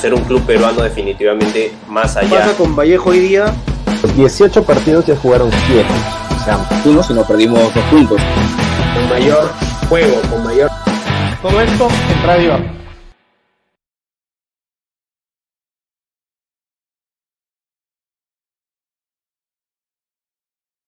ser 0.00 0.14
un 0.14 0.24
club 0.24 0.42
peruano 0.46 0.82
definitivamente 0.82 1.72
más 1.86 2.16
allá. 2.16 2.30
Pasa 2.30 2.56
con 2.56 2.74
Vallejo 2.74 3.10
hoy 3.10 3.18
día. 3.18 3.54
18 4.16 4.64
partidos 4.64 5.04
ya 5.04 5.14
jugaron 5.14 5.50
7. 5.66 5.84
O 6.40 6.44
sea, 6.44 6.68
uno 6.86 7.02
si 7.02 7.12
no 7.12 7.22
perdimos 7.26 7.58
dos 7.74 7.84
puntos. 7.84 8.18
Con 8.94 9.08
mayor 9.10 9.52
juego, 9.90 10.22
con 10.30 10.42
mayor... 10.42 10.70
Todo 11.42 11.60
esto 11.60 11.88
en 11.88 12.26
Radio 12.26 12.80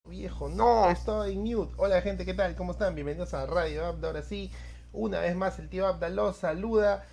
Viejo, 0.06 0.48
no, 0.48 0.88
estaba 0.88 1.28
en 1.28 1.42
mute. 1.42 1.74
Hola 1.76 2.00
gente, 2.00 2.24
¿qué 2.24 2.32
tal? 2.32 2.54
¿Cómo 2.54 2.72
están? 2.72 2.94
Bienvenidos 2.94 3.34
a 3.34 3.44
Radio 3.44 3.84
Abda. 3.84 4.08
Ahora 4.08 4.22
sí, 4.22 4.50
una 4.94 5.20
vez 5.20 5.36
más 5.36 5.58
el 5.58 5.68
tío 5.68 5.86
Abda 5.86 6.08
los 6.08 6.36
saluda. 6.36 7.04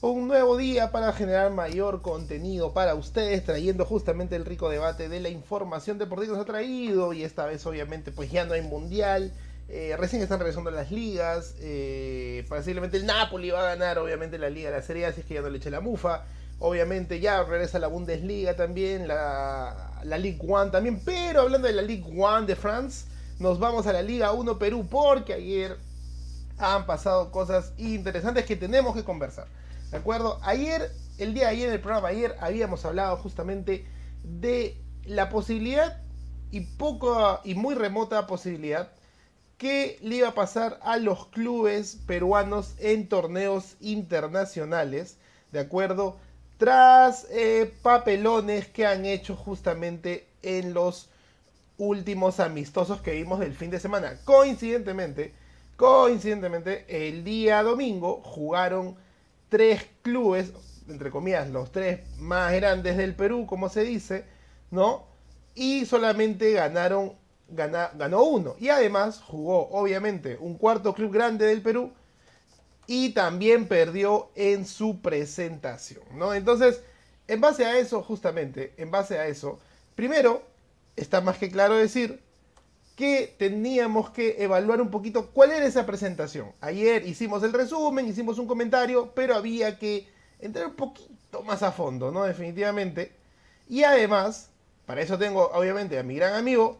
Un 0.00 0.28
nuevo 0.28 0.56
día 0.56 0.92
para 0.92 1.12
generar 1.12 1.50
mayor 1.50 2.02
contenido 2.02 2.72
para 2.72 2.94
ustedes, 2.94 3.44
trayendo 3.44 3.84
justamente 3.84 4.36
el 4.36 4.44
rico 4.44 4.68
debate 4.68 5.08
de 5.08 5.18
la 5.18 5.28
información 5.28 5.98
deportiva 5.98 6.34
que 6.34 6.38
nos 6.38 6.42
ha 6.44 6.52
traído. 6.52 7.12
Y 7.12 7.24
esta 7.24 7.46
vez, 7.46 7.66
obviamente, 7.66 8.12
pues 8.12 8.30
ya 8.30 8.44
no 8.44 8.54
hay 8.54 8.62
mundial. 8.62 9.32
Eh, 9.68 9.96
recién 9.98 10.22
están 10.22 10.38
regresando 10.38 10.70
las 10.70 10.92
ligas. 10.92 11.56
Eh, 11.58 12.46
el 12.48 13.06
Napoli 13.06 13.50
va 13.50 13.62
a 13.62 13.74
ganar, 13.74 13.98
obviamente, 13.98 14.38
la 14.38 14.50
liga 14.50 14.70
de 14.70 14.76
la 14.76 14.82
Serie 14.84 15.04
A, 15.04 15.12
si 15.12 15.22
es 15.22 15.26
que 15.26 15.34
ya 15.34 15.40
no 15.42 15.50
le 15.50 15.58
eche 15.58 15.68
la 15.68 15.80
mufa. 15.80 16.26
Obviamente 16.60 17.18
ya 17.18 17.42
regresa 17.42 17.80
la 17.80 17.88
Bundesliga 17.88 18.54
también, 18.54 19.08
la, 19.08 20.00
la 20.04 20.16
Ligue 20.16 20.38
1 20.40 20.70
también. 20.70 21.02
Pero 21.04 21.40
hablando 21.40 21.66
de 21.66 21.74
la 21.74 21.82
Ligue 21.82 22.08
1 22.08 22.42
de 22.42 22.54
France, 22.54 23.06
nos 23.40 23.58
vamos 23.58 23.88
a 23.88 23.92
la 23.92 24.02
Liga 24.02 24.30
1 24.30 24.60
Perú 24.60 24.86
porque 24.88 25.32
ayer 25.32 25.76
han 26.56 26.86
pasado 26.86 27.32
cosas 27.32 27.72
interesantes 27.78 28.44
que 28.44 28.54
tenemos 28.54 28.94
que 28.94 29.02
conversar. 29.02 29.48
¿De 29.90 29.96
acuerdo? 29.96 30.38
Ayer, 30.42 30.90
el 31.18 31.34
día 31.34 31.44
de 31.44 31.50
ayer, 31.50 31.68
en 31.68 31.74
el 31.74 31.80
programa 31.80 32.08
ayer, 32.08 32.36
habíamos 32.40 32.84
hablado 32.84 33.16
justamente 33.16 33.86
de 34.22 34.76
la 35.04 35.30
posibilidad 35.30 36.02
y 36.50 36.60
poco 36.60 37.40
y 37.44 37.54
muy 37.54 37.74
remota 37.74 38.26
posibilidad 38.26 38.92
que 39.56 39.98
le 40.02 40.16
iba 40.16 40.28
a 40.28 40.34
pasar 40.34 40.78
a 40.82 40.98
los 40.98 41.26
clubes 41.26 41.98
peruanos 42.06 42.74
en 42.78 43.08
torneos 43.08 43.76
internacionales, 43.80 45.18
¿de 45.50 45.60
acuerdo? 45.60 46.16
Tras 46.58 47.26
eh, 47.30 47.74
papelones 47.82 48.68
que 48.68 48.86
han 48.86 49.04
hecho 49.04 49.34
justamente 49.34 50.28
en 50.42 50.74
los 50.74 51.10
últimos 51.76 52.40
amistosos 52.40 53.00
que 53.00 53.12
vimos 53.12 53.40
del 53.40 53.54
fin 53.54 53.70
de 53.70 53.80
semana. 53.80 54.18
Coincidentemente, 54.24 55.34
coincidentemente, 55.76 56.84
el 57.08 57.24
día 57.24 57.62
domingo 57.62 58.22
jugaron 58.24 58.96
tres 59.48 59.86
clubes, 60.02 60.52
entre 60.88 61.10
comillas, 61.10 61.48
los 61.50 61.72
tres 61.72 62.00
más 62.18 62.52
grandes 62.52 62.96
del 62.96 63.14
Perú, 63.14 63.46
como 63.46 63.68
se 63.68 63.82
dice, 63.82 64.24
¿no? 64.70 65.06
Y 65.54 65.86
solamente 65.86 66.52
ganaron 66.52 67.16
ganó 67.48 68.24
uno. 68.24 68.56
Y 68.58 68.68
además 68.68 69.22
jugó, 69.24 69.68
obviamente, 69.70 70.36
un 70.38 70.56
cuarto 70.56 70.94
club 70.94 71.12
grande 71.12 71.46
del 71.46 71.62
Perú 71.62 71.92
y 72.86 73.10
también 73.10 73.68
perdió 73.68 74.30
en 74.34 74.66
su 74.66 75.00
presentación, 75.00 76.02
¿no? 76.14 76.34
Entonces, 76.34 76.82
en 77.26 77.40
base 77.40 77.64
a 77.64 77.78
eso, 77.78 78.02
justamente, 78.02 78.72
en 78.76 78.90
base 78.90 79.18
a 79.18 79.26
eso, 79.26 79.58
primero, 79.94 80.42
está 80.96 81.20
más 81.20 81.38
que 81.38 81.50
claro 81.50 81.76
decir 81.76 82.22
que 82.98 83.32
teníamos 83.38 84.10
que 84.10 84.42
evaluar 84.42 84.82
un 84.82 84.90
poquito 84.90 85.28
cuál 85.28 85.52
era 85.52 85.64
esa 85.64 85.86
presentación. 85.86 86.50
Ayer 86.60 87.06
hicimos 87.06 87.44
el 87.44 87.52
resumen, 87.52 88.08
hicimos 88.08 88.40
un 88.40 88.48
comentario, 88.48 89.12
pero 89.14 89.36
había 89.36 89.78
que 89.78 90.08
entrar 90.40 90.66
un 90.66 90.74
poquito 90.74 91.44
más 91.44 91.62
a 91.62 91.70
fondo, 91.70 92.10
¿no? 92.10 92.24
Definitivamente. 92.24 93.12
Y 93.68 93.84
además, 93.84 94.50
para 94.84 95.00
eso 95.00 95.16
tengo 95.16 95.48
obviamente 95.52 95.96
a 95.96 96.02
mi 96.02 96.16
gran 96.16 96.34
amigo, 96.34 96.78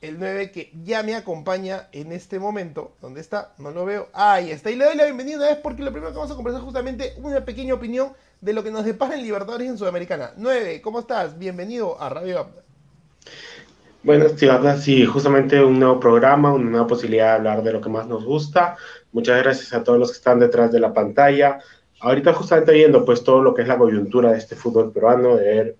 el 0.00 0.20
9 0.20 0.52
que 0.52 0.70
ya 0.84 1.02
me 1.02 1.16
acompaña 1.16 1.88
en 1.90 2.12
este 2.12 2.38
momento. 2.38 2.92
¿Dónde 3.00 3.20
está? 3.20 3.52
No 3.58 3.72
lo 3.72 3.84
veo. 3.84 4.10
Ahí 4.12 4.52
está. 4.52 4.70
Y 4.70 4.76
le 4.76 4.84
doy 4.84 4.94
la 4.94 5.06
bienvenida 5.06 5.50
es 5.50 5.56
porque 5.56 5.82
lo 5.82 5.90
primero 5.90 6.12
que 6.12 6.18
vamos 6.18 6.30
a 6.30 6.36
conversar 6.36 6.60
es 6.60 6.66
justamente 6.66 7.14
una 7.16 7.44
pequeña 7.44 7.74
opinión 7.74 8.12
de 8.40 8.52
lo 8.52 8.62
que 8.62 8.70
nos 8.70 8.84
depara 8.84 9.16
en 9.16 9.24
Libertadores 9.24 9.68
en 9.68 9.76
Sudamericana. 9.76 10.34
9, 10.36 10.82
¿cómo 10.82 11.00
estás? 11.00 11.36
Bienvenido 11.36 12.00
a 12.00 12.10
Radio 12.10 12.38
Abda. 12.38 12.67
Bueno, 14.02 14.26
sí, 14.78 15.04
justamente 15.06 15.62
un 15.62 15.78
nuevo 15.78 15.98
programa, 15.98 16.52
una 16.52 16.70
nueva 16.70 16.86
posibilidad 16.86 17.32
de 17.32 17.36
hablar 17.36 17.62
de 17.62 17.72
lo 17.72 17.80
que 17.80 17.88
más 17.88 18.06
nos 18.06 18.24
gusta. 18.24 18.76
Muchas 19.12 19.42
gracias 19.42 19.72
a 19.74 19.82
todos 19.82 19.98
los 19.98 20.10
que 20.10 20.18
están 20.18 20.38
detrás 20.38 20.70
de 20.70 20.80
la 20.80 20.94
pantalla. 20.94 21.58
Ahorita 22.00 22.32
justamente 22.32 22.72
viendo 22.72 23.04
pues 23.04 23.24
todo 23.24 23.42
lo 23.42 23.54
que 23.54 23.62
es 23.62 23.68
la 23.68 23.76
coyuntura 23.76 24.30
de 24.32 24.38
este 24.38 24.54
fútbol 24.54 24.92
peruano, 24.92 25.36
de 25.36 25.44
ver 25.44 25.76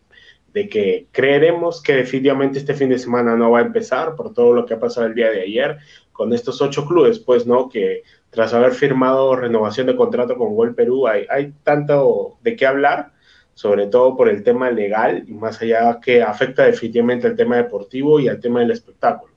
de 0.52 0.68
que 0.68 1.06
creeremos 1.12 1.82
que 1.82 1.94
definitivamente 1.94 2.58
este 2.58 2.74
fin 2.74 2.88
de 2.88 2.98
semana 2.98 3.36
no 3.36 3.50
va 3.50 3.60
a 3.60 3.62
empezar 3.62 4.16
por 4.16 4.32
todo 4.32 4.52
lo 4.52 4.66
que 4.66 4.74
ha 4.74 4.80
pasado 4.80 5.06
el 5.06 5.14
día 5.14 5.30
de 5.30 5.42
ayer 5.42 5.78
con 6.10 6.32
estos 6.32 6.60
ocho 6.60 6.86
clubes, 6.86 7.20
pues, 7.20 7.46
¿no? 7.46 7.68
Que 7.68 8.02
tras 8.30 8.52
haber 8.54 8.72
firmado 8.72 9.36
renovación 9.36 9.86
de 9.86 9.94
contrato 9.94 10.36
con 10.36 10.56
Gol 10.56 10.74
Perú, 10.74 11.06
hay, 11.06 11.26
hay 11.30 11.52
tanto 11.62 12.38
de 12.42 12.56
qué 12.56 12.66
hablar, 12.66 13.12
sobre 13.58 13.88
todo 13.88 14.16
por 14.16 14.28
el 14.28 14.44
tema 14.44 14.70
legal 14.70 15.24
y 15.26 15.32
más 15.32 15.60
allá 15.60 15.98
que 16.00 16.22
afecta 16.22 16.62
definitivamente 16.62 17.26
al 17.26 17.34
tema 17.34 17.56
deportivo 17.56 18.20
y 18.20 18.28
al 18.28 18.38
tema 18.38 18.60
del 18.60 18.70
espectáculo. 18.70 19.32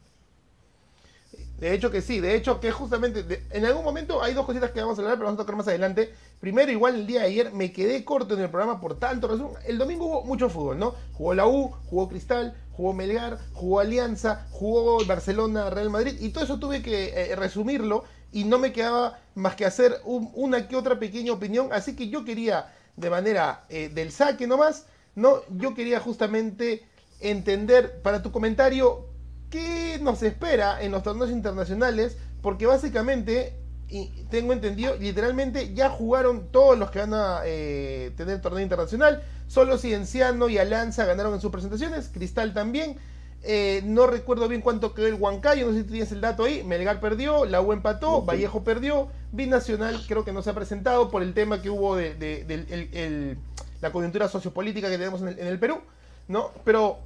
De 1.57 1.73
hecho 1.73 1.89
que 1.89 2.01
sí, 2.01 2.19
de 2.19 2.35
hecho 2.35 2.59
que 2.59 2.69
justamente 2.69 3.43
en 3.49 3.65
algún 3.65 3.83
momento 3.83 4.21
hay 4.21 4.35
dos 4.35 4.45
cositas 4.45 4.69
que 4.69 4.79
vamos 4.79 4.99
a 4.99 5.01
hablar, 5.01 5.15
pero 5.15 5.25
vamos 5.25 5.39
a 5.39 5.43
tocar 5.43 5.55
más 5.55 5.67
adelante. 5.67 6.13
Primero, 6.39 6.71
igual 6.71 6.97
el 6.97 7.07
día 7.07 7.21
de 7.21 7.25
ayer 7.25 7.51
me 7.51 7.71
quedé 7.71 8.05
corto 8.05 8.35
en 8.35 8.41
el 8.41 8.51
programa 8.51 8.79
por 8.79 8.99
tanto 8.99 9.27
razón. 9.27 9.53
El 9.65 9.79
domingo 9.79 10.05
hubo 10.05 10.23
mucho 10.23 10.51
fútbol, 10.51 10.77
¿no? 10.77 10.93
Jugó 11.13 11.33
la 11.33 11.47
U, 11.47 11.71
jugó 11.87 12.07
Cristal, 12.07 12.53
jugó 12.73 12.93
Melgar, 12.93 13.39
jugó 13.53 13.79
Alianza, 13.79 14.45
jugó 14.51 15.03
Barcelona, 15.03 15.71
Real 15.71 15.89
Madrid 15.89 16.13
y 16.19 16.29
todo 16.29 16.43
eso 16.43 16.59
tuve 16.59 16.83
que 16.83 17.09
eh, 17.09 17.35
resumirlo 17.35 18.03
y 18.31 18.43
no 18.43 18.59
me 18.59 18.71
quedaba 18.71 19.19
más 19.33 19.55
que 19.55 19.65
hacer 19.65 19.95
una 20.05 20.67
que 20.67 20.75
otra 20.75 20.99
pequeña 20.99 21.33
opinión. 21.33 21.69
Así 21.71 21.95
que 21.95 22.09
yo 22.09 22.23
quería, 22.23 22.71
de 23.01 23.09
manera 23.09 23.65
eh, 23.69 23.89
del 23.89 24.11
saque 24.11 24.47
nomás, 24.47 24.85
¿no? 25.15 25.41
Yo 25.49 25.73
quería 25.73 25.99
justamente 25.99 26.83
entender 27.19 28.01
para 28.01 28.21
tu 28.21 28.31
comentario 28.31 29.07
qué 29.49 29.99
nos 30.01 30.23
espera 30.23 30.81
en 30.81 30.91
los 30.91 31.03
torneos 31.03 31.31
internacionales, 31.31 32.17
porque 32.41 32.65
básicamente, 32.65 33.53
y 33.89 34.07
tengo 34.29 34.53
entendido, 34.53 34.95
literalmente 34.95 35.73
ya 35.73 35.89
jugaron 35.89 36.51
todos 36.51 36.77
los 36.77 36.89
que 36.91 36.99
van 36.99 37.13
a 37.13 37.41
eh, 37.45 38.11
tener 38.15 38.39
torneo 38.39 38.61
internacional, 38.61 39.23
solo 39.47 39.77
Cienciano 39.77 40.47
y 40.47 40.57
Alanza 40.57 41.05
ganaron 41.05 41.33
en 41.33 41.41
sus 41.41 41.51
presentaciones, 41.51 42.09
Cristal 42.13 42.53
también. 42.53 42.97
Eh, 43.43 43.81
no 43.85 44.05
recuerdo 44.05 44.47
bien 44.47 44.61
cuánto 44.61 44.93
quedó 44.93 45.07
el 45.07 45.15
Huancayo, 45.15 45.65
no 45.65 45.73
sé 45.73 45.79
si 45.79 45.87
tienes 45.87 46.11
el 46.11 46.21
dato 46.21 46.43
ahí. 46.43 46.63
Melgar 46.63 46.99
perdió, 46.99 47.45
la 47.45 47.61
U 47.61 47.73
empató, 47.73 48.21
Vallejo 48.23 48.63
perdió, 48.63 49.07
Binacional 49.31 50.03
creo 50.07 50.23
que 50.23 50.31
no 50.31 50.41
se 50.41 50.51
ha 50.51 50.53
presentado 50.53 51.09
por 51.09 51.23
el 51.23 51.33
tema 51.33 51.61
que 51.61 51.69
hubo 51.69 51.95
de, 51.95 53.37
la 53.81 53.91
coyuntura 53.91 54.27
sociopolítica 54.27 54.89
que 54.89 54.97
tenemos 54.97 55.21
en 55.21 55.29
el, 55.29 55.39
en 55.39 55.47
el 55.47 55.57
Perú, 55.57 55.79
¿no? 56.27 56.51
Pero 56.63 56.99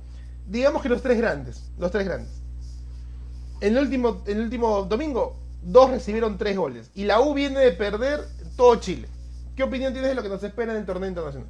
digamos 0.48 0.82
que 0.82 0.90
los 0.90 1.02
tres 1.02 1.18
grandes, 1.18 1.72
los 1.78 1.92
tres 1.92 2.06
grandes. 2.06 2.42
En 3.62 3.78
el 3.78 3.84
último, 3.84 4.24
en 4.28 4.38
el 4.38 4.44
último 4.44 4.84
domingo, 4.84 5.38
dos 5.62 5.90
recibieron 5.90 6.38
tres 6.38 6.58
goles. 6.58 6.92
Y 6.94 7.06
la 7.06 7.22
U 7.22 7.34
viene 7.34 7.60
de 7.60 7.72
perder 7.72 8.26
todo 8.58 8.76
Chile. 8.76 9.08
¿Qué 9.56 9.64
opinión 9.64 9.94
tienes 9.94 10.10
de 10.10 10.16
lo 10.16 10.24
que 10.24 10.30
nos 10.30 10.44
espera 10.44 10.74
en 10.74 10.80
el 10.80 10.86
torneo 10.86 11.08
internacional? 11.08 11.48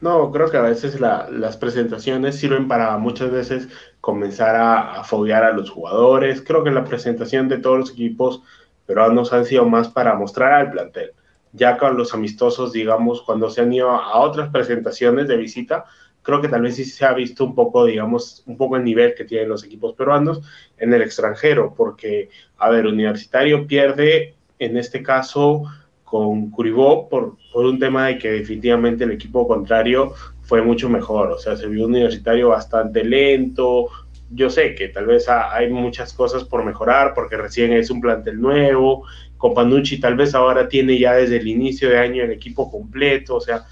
No, 0.00 0.30
creo 0.30 0.50
que 0.50 0.58
a 0.58 0.62
veces 0.62 1.00
las 1.00 1.56
presentaciones 1.56 2.38
sirven 2.38 2.68
para 2.68 2.98
muchas 2.98 3.30
veces 3.30 3.68
comenzar 4.00 4.54
a, 4.54 5.00
a 5.00 5.04
foguear 5.04 5.44
a 5.44 5.52
los 5.52 5.70
jugadores. 5.70 6.42
Creo 6.42 6.62
que 6.62 6.70
la 6.70 6.84
presentación 6.84 7.48
de 7.48 7.58
todos 7.58 7.78
los 7.78 7.90
equipos 7.92 8.42
peruanos 8.84 9.32
han 9.32 9.46
sido 9.46 9.64
más 9.64 9.88
para 9.88 10.14
mostrar 10.14 10.52
al 10.52 10.70
plantel. 10.70 11.12
Ya 11.52 11.78
con 11.78 11.96
los 11.96 12.12
amistosos, 12.12 12.72
digamos, 12.72 13.22
cuando 13.22 13.48
se 13.48 13.62
han 13.62 13.72
ido 13.72 13.90
a 13.90 14.18
otras 14.18 14.50
presentaciones 14.50 15.28
de 15.28 15.38
visita, 15.38 15.86
creo 16.26 16.42
que 16.42 16.48
tal 16.48 16.62
vez 16.62 16.74
sí 16.74 16.84
se 16.84 17.06
ha 17.06 17.14
visto 17.14 17.44
un 17.44 17.54
poco, 17.54 17.84
digamos, 17.84 18.42
un 18.46 18.56
poco 18.56 18.76
el 18.76 18.84
nivel 18.84 19.14
que 19.14 19.24
tienen 19.24 19.48
los 19.48 19.64
equipos 19.64 19.94
peruanos 19.94 20.42
en 20.76 20.92
el 20.92 21.00
extranjero, 21.02 21.72
porque, 21.74 22.28
a 22.58 22.68
ver, 22.68 22.86
Universitario 22.86 23.66
pierde 23.66 24.34
en 24.58 24.76
este 24.76 25.02
caso 25.02 25.62
con 26.06 26.50
Curibó 26.50 27.08
por, 27.08 27.36
por 27.52 27.66
un 27.66 27.78
tema 27.80 28.06
de 28.06 28.18
que 28.18 28.30
definitivamente 28.30 29.04
el 29.04 29.10
equipo 29.10 29.46
contrario 29.46 30.14
fue 30.42 30.62
mucho 30.62 30.88
mejor, 30.88 31.32
o 31.32 31.38
sea, 31.38 31.56
se 31.56 31.66
vio 31.66 31.84
un 31.84 31.90
Universitario 31.90 32.50
bastante 32.50 33.04
lento, 33.04 33.88
yo 34.30 34.48
sé 34.48 34.76
que 34.76 34.88
tal 34.88 35.06
vez 35.06 35.28
hay 35.28 35.68
muchas 35.68 36.12
cosas 36.12 36.44
por 36.44 36.64
mejorar 36.64 37.12
porque 37.12 37.36
recién 37.36 37.72
es 37.72 37.90
un 37.90 38.00
plantel 38.00 38.40
nuevo, 38.40 39.04
Copanucci 39.36 39.98
tal 39.98 40.14
vez 40.14 40.34
ahora 40.34 40.68
tiene 40.68 40.96
ya 40.96 41.14
desde 41.14 41.38
el 41.38 41.48
inicio 41.48 41.90
de 41.90 41.98
año 41.98 42.22
el 42.22 42.30
equipo 42.30 42.70
completo, 42.70 43.34
o 43.34 43.40
sea, 43.40 43.64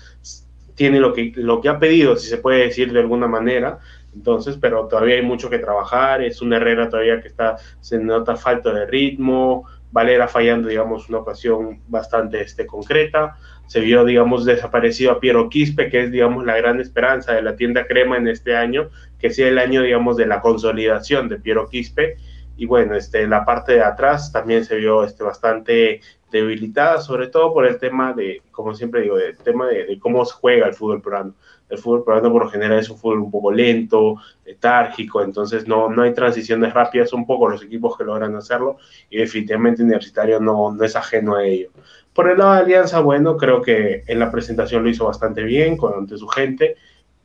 tiene 0.74 0.98
lo 0.98 1.12
que, 1.12 1.32
lo 1.36 1.60
que 1.60 1.68
ha 1.68 1.78
pedido, 1.78 2.16
si 2.16 2.28
se 2.28 2.38
puede 2.38 2.64
decir 2.64 2.92
de 2.92 2.98
alguna 3.00 3.28
manera. 3.28 3.78
Entonces, 4.14 4.56
pero 4.60 4.86
todavía 4.86 5.16
hay 5.16 5.22
mucho 5.22 5.50
que 5.50 5.58
trabajar. 5.58 6.22
Es 6.22 6.40
un 6.40 6.52
Herrera 6.52 6.88
todavía 6.88 7.20
que 7.20 7.28
está, 7.28 7.56
se 7.80 7.98
nota 7.98 8.36
falta 8.36 8.72
de 8.72 8.86
ritmo. 8.86 9.66
Valera 9.94 10.26
fallando, 10.26 10.68
digamos, 10.68 11.08
una 11.08 11.18
ocasión 11.18 11.80
bastante 11.86 12.40
este, 12.40 12.66
concreta. 12.66 13.36
Se 13.68 13.78
vio, 13.78 14.04
digamos, 14.04 14.44
desaparecido 14.44 15.12
a 15.12 15.20
Piero 15.20 15.48
Quispe, 15.48 15.88
que 15.88 16.02
es, 16.02 16.10
digamos, 16.10 16.44
la 16.44 16.56
gran 16.56 16.80
esperanza 16.80 17.32
de 17.32 17.42
la 17.42 17.54
tienda 17.54 17.86
crema 17.86 18.16
en 18.16 18.26
este 18.26 18.56
año, 18.56 18.90
que 19.20 19.30
sea 19.30 19.46
el 19.46 19.56
año, 19.56 19.82
digamos, 19.82 20.16
de 20.16 20.26
la 20.26 20.40
consolidación 20.40 21.28
de 21.28 21.38
Piero 21.38 21.68
Quispe. 21.68 22.16
Y 22.56 22.66
bueno, 22.66 22.96
este, 22.96 23.28
la 23.28 23.44
parte 23.44 23.74
de 23.74 23.84
atrás 23.84 24.32
también 24.32 24.64
se 24.64 24.74
vio 24.74 25.04
este, 25.04 25.22
bastante 25.22 26.00
debilitada, 26.32 27.00
sobre 27.00 27.28
todo 27.28 27.54
por 27.54 27.64
el 27.64 27.78
tema 27.78 28.14
de, 28.14 28.42
como 28.50 28.74
siempre 28.74 29.02
digo, 29.02 29.16
el 29.16 29.38
tema 29.38 29.68
de, 29.68 29.96
cómo 30.00 30.24
juega 30.24 30.66
el 30.66 30.74
fútbol 30.74 31.02
peruano. 31.02 31.34
El 31.68 31.78
fútbol 31.78 32.04
peruano 32.04 32.30
por 32.30 32.44
lo 32.44 32.50
general 32.50 32.78
es 32.78 32.90
un 32.90 32.98
fútbol 32.98 33.20
un 33.20 33.30
poco 33.30 33.50
lento, 33.50 34.16
letárgico, 34.44 35.22
entonces 35.22 35.66
no, 35.66 35.88
no 35.88 36.02
hay 36.02 36.12
transiciones 36.12 36.72
rápidas, 36.72 37.10
son 37.10 37.26
pocos 37.26 37.50
los 37.52 37.62
equipos 37.62 37.96
que 37.96 38.04
logran 38.04 38.36
hacerlo 38.36 38.76
y 39.10 39.18
definitivamente 39.18 39.82
Universitario 39.82 40.40
no, 40.40 40.72
no 40.72 40.84
es 40.84 40.94
ajeno 40.96 41.36
a 41.36 41.44
ello. 41.44 41.70
Por 42.12 42.30
el 42.30 42.38
lado 42.38 42.54
de 42.54 42.60
Alianza, 42.60 43.00
bueno, 43.00 43.36
creo 43.36 43.60
que 43.60 44.04
en 44.06 44.18
la 44.18 44.30
presentación 44.30 44.84
lo 44.84 44.90
hizo 44.90 45.06
bastante 45.06 45.42
bien 45.42 45.76
con, 45.76 45.94
ante 45.94 46.16
su 46.16 46.28
gente, 46.28 46.76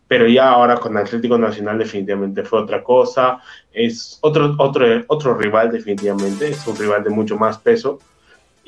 pero 0.07 0.27
ya 0.27 0.49
ahora 0.49 0.77
con 0.77 0.97
Atlético 0.97 1.37
Nacional 1.37 1.77
definitivamente 1.77 2.43
fue 2.43 2.59
otra 2.59 2.83
cosa, 2.83 3.39
es 3.71 4.17
otro, 4.21 4.55
otro, 4.57 4.85
otro 5.07 5.35
rival 5.35 5.71
definitivamente, 5.71 6.49
es 6.49 6.65
un 6.65 6.75
rival 6.75 7.03
de 7.03 7.11
mucho 7.11 7.37
más 7.37 7.59
peso 7.59 7.99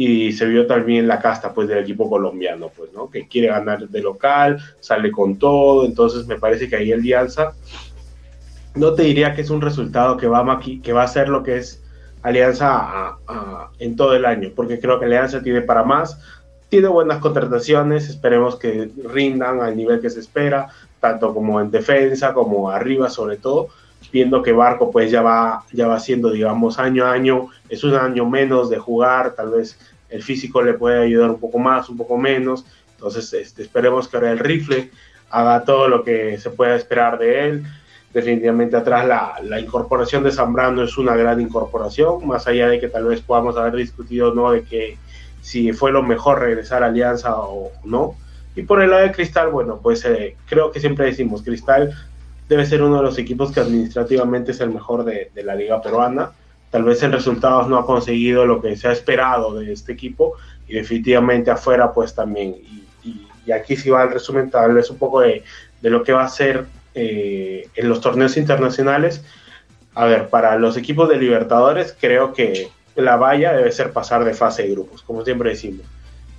y 0.04 0.32
se 0.32 0.48
vio 0.48 0.66
también 0.66 1.08
la 1.08 1.20
casta 1.20 1.54
pues 1.54 1.68
del 1.68 1.78
equipo 1.78 2.10
colombiano, 2.10 2.72
pues, 2.76 2.92
¿no? 2.92 3.08
Que 3.08 3.28
quiere 3.28 3.50
ganar 3.50 3.88
de 3.88 4.02
local, 4.02 4.60
sale 4.80 5.12
con 5.12 5.38
todo, 5.38 5.86
entonces 5.86 6.26
me 6.26 6.40
parece 6.40 6.68
que 6.68 6.76
ahí 6.76 6.92
Alianza, 6.92 7.54
no 8.74 8.96
te 8.96 9.04
diría 9.04 9.36
que 9.36 9.42
es 9.42 9.52
un 9.52 9.62
resultado 9.62 10.18
que 10.18 10.26
va 10.26 10.40
a, 10.40 10.60
que 10.60 10.92
va 10.92 11.04
a 11.04 11.08
ser 11.08 11.30
lo 11.30 11.44
que 11.44 11.58
es 11.58 11.84
Alianza 12.24 13.20
en 13.78 13.96
todo 13.96 14.16
el 14.16 14.26
año, 14.26 14.50
porque 14.56 14.80
creo 14.80 15.00
que 15.00 15.06
Alianza 15.06 15.44
tiene 15.44 15.62
para 15.62 15.84
más, 15.84 16.20
tiene 16.70 16.88
buenas 16.88 17.20
contrataciones, 17.20 18.10
esperemos 18.10 18.56
que 18.56 18.90
rindan 19.04 19.62
al 19.62 19.78
nivel 19.78 20.02
que 20.02 20.10
se 20.10 20.20
espera, 20.20 20.70
tanto 21.00 21.32
como 21.32 21.62
en 21.62 21.70
defensa 21.70 22.34
como 22.34 22.72
arriba 22.72 23.08
sobre 23.08 23.38
todo, 23.38 23.68
viendo 24.12 24.42
que 24.42 24.52
Barco 24.52 24.92
pues 24.92 25.12
ya 25.12 25.22
va, 25.22 25.64
ya 25.72 25.88
va 25.88 26.00
siendo, 26.00 26.32
digamos, 26.32 26.80
año 26.80 27.06
a 27.06 27.12
año, 27.12 27.50
es 27.70 27.84
un 27.84 27.96
año 27.96 28.28
menos 28.30 28.70
de 28.70 28.78
jugar, 28.78 29.36
tal 29.36 29.52
vez 29.52 29.78
el 30.10 30.24
físico 30.24 30.62
le 30.62 30.74
puede 30.74 31.02
ayudar 31.02 31.30
un 31.30 31.40
poco 31.40 31.60
más, 31.60 31.90
un 31.90 31.98
poco 31.98 32.18
menos. 32.18 32.66
Entonces, 32.94 33.34
este, 33.34 33.64
esperemos 33.64 34.08
que 34.08 34.18
ahora 34.18 34.32
el 34.32 34.40
rifle 34.40 34.92
haga 35.30 35.64
todo 35.64 35.88
lo 35.88 36.04
que 36.04 36.38
se 36.38 36.50
pueda 36.50 36.76
esperar 36.76 37.18
de 37.18 37.48
él. 37.48 37.64
Definitivamente 38.14 38.76
atrás 38.76 39.08
la, 39.08 39.36
la 39.42 39.60
incorporación 39.60 40.24
de 40.24 40.32
Zambrano 40.32 40.84
es 40.84 40.98
una 40.98 41.16
gran 41.16 41.40
incorporación, 41.40 42.28
más 42.28 42.46
allá 42.46 42.68
de 42.68 42.80
que 42.80 42.90
tal 42.90 43.06
vez 43.06 43.22
podamos 43.22 43.56
haber 43.56 43.76
discutido 43.76 44.34
no 44.34 44.52
de 44.52 44.64
que 44.64 44.98
si 45.42 45.72
fue 45.72 45.92
lo 45.92 46.04
mejor 46.04 46.40
regresar 46.40 46.84
a 46.84 46.88
Alianza 46.88 47.36
o 47.38 47.72
no. 47.86 48.16
Y 48.56 48.64
por 48.64 48.82
el 48.82 48.90
lado 48.90 49.04
de 49.04 49.14
Cristal, 49.14 49.50
bueno, 49.50 49.80
pues 49.82 50.04
eh, 50.04 50.36
creo 50.46 50.72
que 50.72 50.82
siempre 50.82 51.06
decimos, 51.06 51.42
Cristal 51.42 51.94
debe 52.56 52.66
ser 52.66 52.84
uno 52.84 52.98
de 52.98 53.04
los 53.04 53.18
equipos 53.18 53.52
que 53.52 53.60
administrativamente 53.60 54.52
es 54.52 54.60
el 54.60 54.70
mejor 54.70 55.04
de, 55.04 55.32
de 55.34 55.44
la 55.44 55.56
liga 55.56 55.82
peruana 55.82 56.32
Tal 56.72 56.86
vez 56.86 57.04
en 57.04 57.12
resultados 57.12 57.68
no 57.68 57.78
ha 57.78 57.86
conseguido 57.86 58.46
lo 58.46 58.62
que 58.62 58.78
se 58.78 58.88
ha 58.88 58.94
esperado 58.94 59.60
de 59.60 59.74
este 59.74 59.92
equipo 59.92 60.38
y 60.68 60.74
definitivamente 60.74 61.52
afuera 61.52 61.92
pues 61.94 62.16
también. 62.16 62.56
Y, 63.04 63.52
aquí 63.52 63.76
sí 63.76 63.90
va 63.90 64.04
el 64.04 64.12
resumen 64.12 64.50
tal 64.50 64.74
vez 64.74 64.90
un 64.90 64.98
poco 64.98 65.20
de, 65.20 65.44
lo 65.82 66.04
que 66.04 66.14
va 66.14 66.24
a 66.24 66.30
ser 66.30 66.68
eh, 66.96 67.68
en 67.76 67.90
los 67.90 68.00
torneos 68.00 68.38
internacionales. 68.38 69.22
A 69.94 70.06
ver, 70.06 70.30
para 70.30 70.56
los 70.56 70.78
equipos 70.78 71.10
de 71.10 71.18
Libertadores 71.18 71.94
creo 72.00 72.32
que 72.32 72.70
la 72.96 73.18
valla 73.18 73.52
debe 73.52 73.74
ser 73.74 73.92
pasar 73.92 74.24
de 74.24 74.34
fase 74.34 74.64
de 74.64 74.70
grupos, 74.70 75.02
como 75.02 75.26
siempre 75.26 75.50
decimos. 75.50 75.86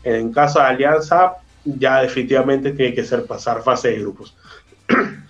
En 0.04 0.32
caso 0.32 0.60
de 0.60 0.64
Alianza, 0.64 1.34
ya 1.64 2.00
definitivamente 2.00 2.72
tiene 2.72 2.94
que 2.94 3.04
ser 3.04 3.26
pasar 3.26 3.62
fase 3.62 3.88
de 3.88 3.98
grupos. 3.98 4.34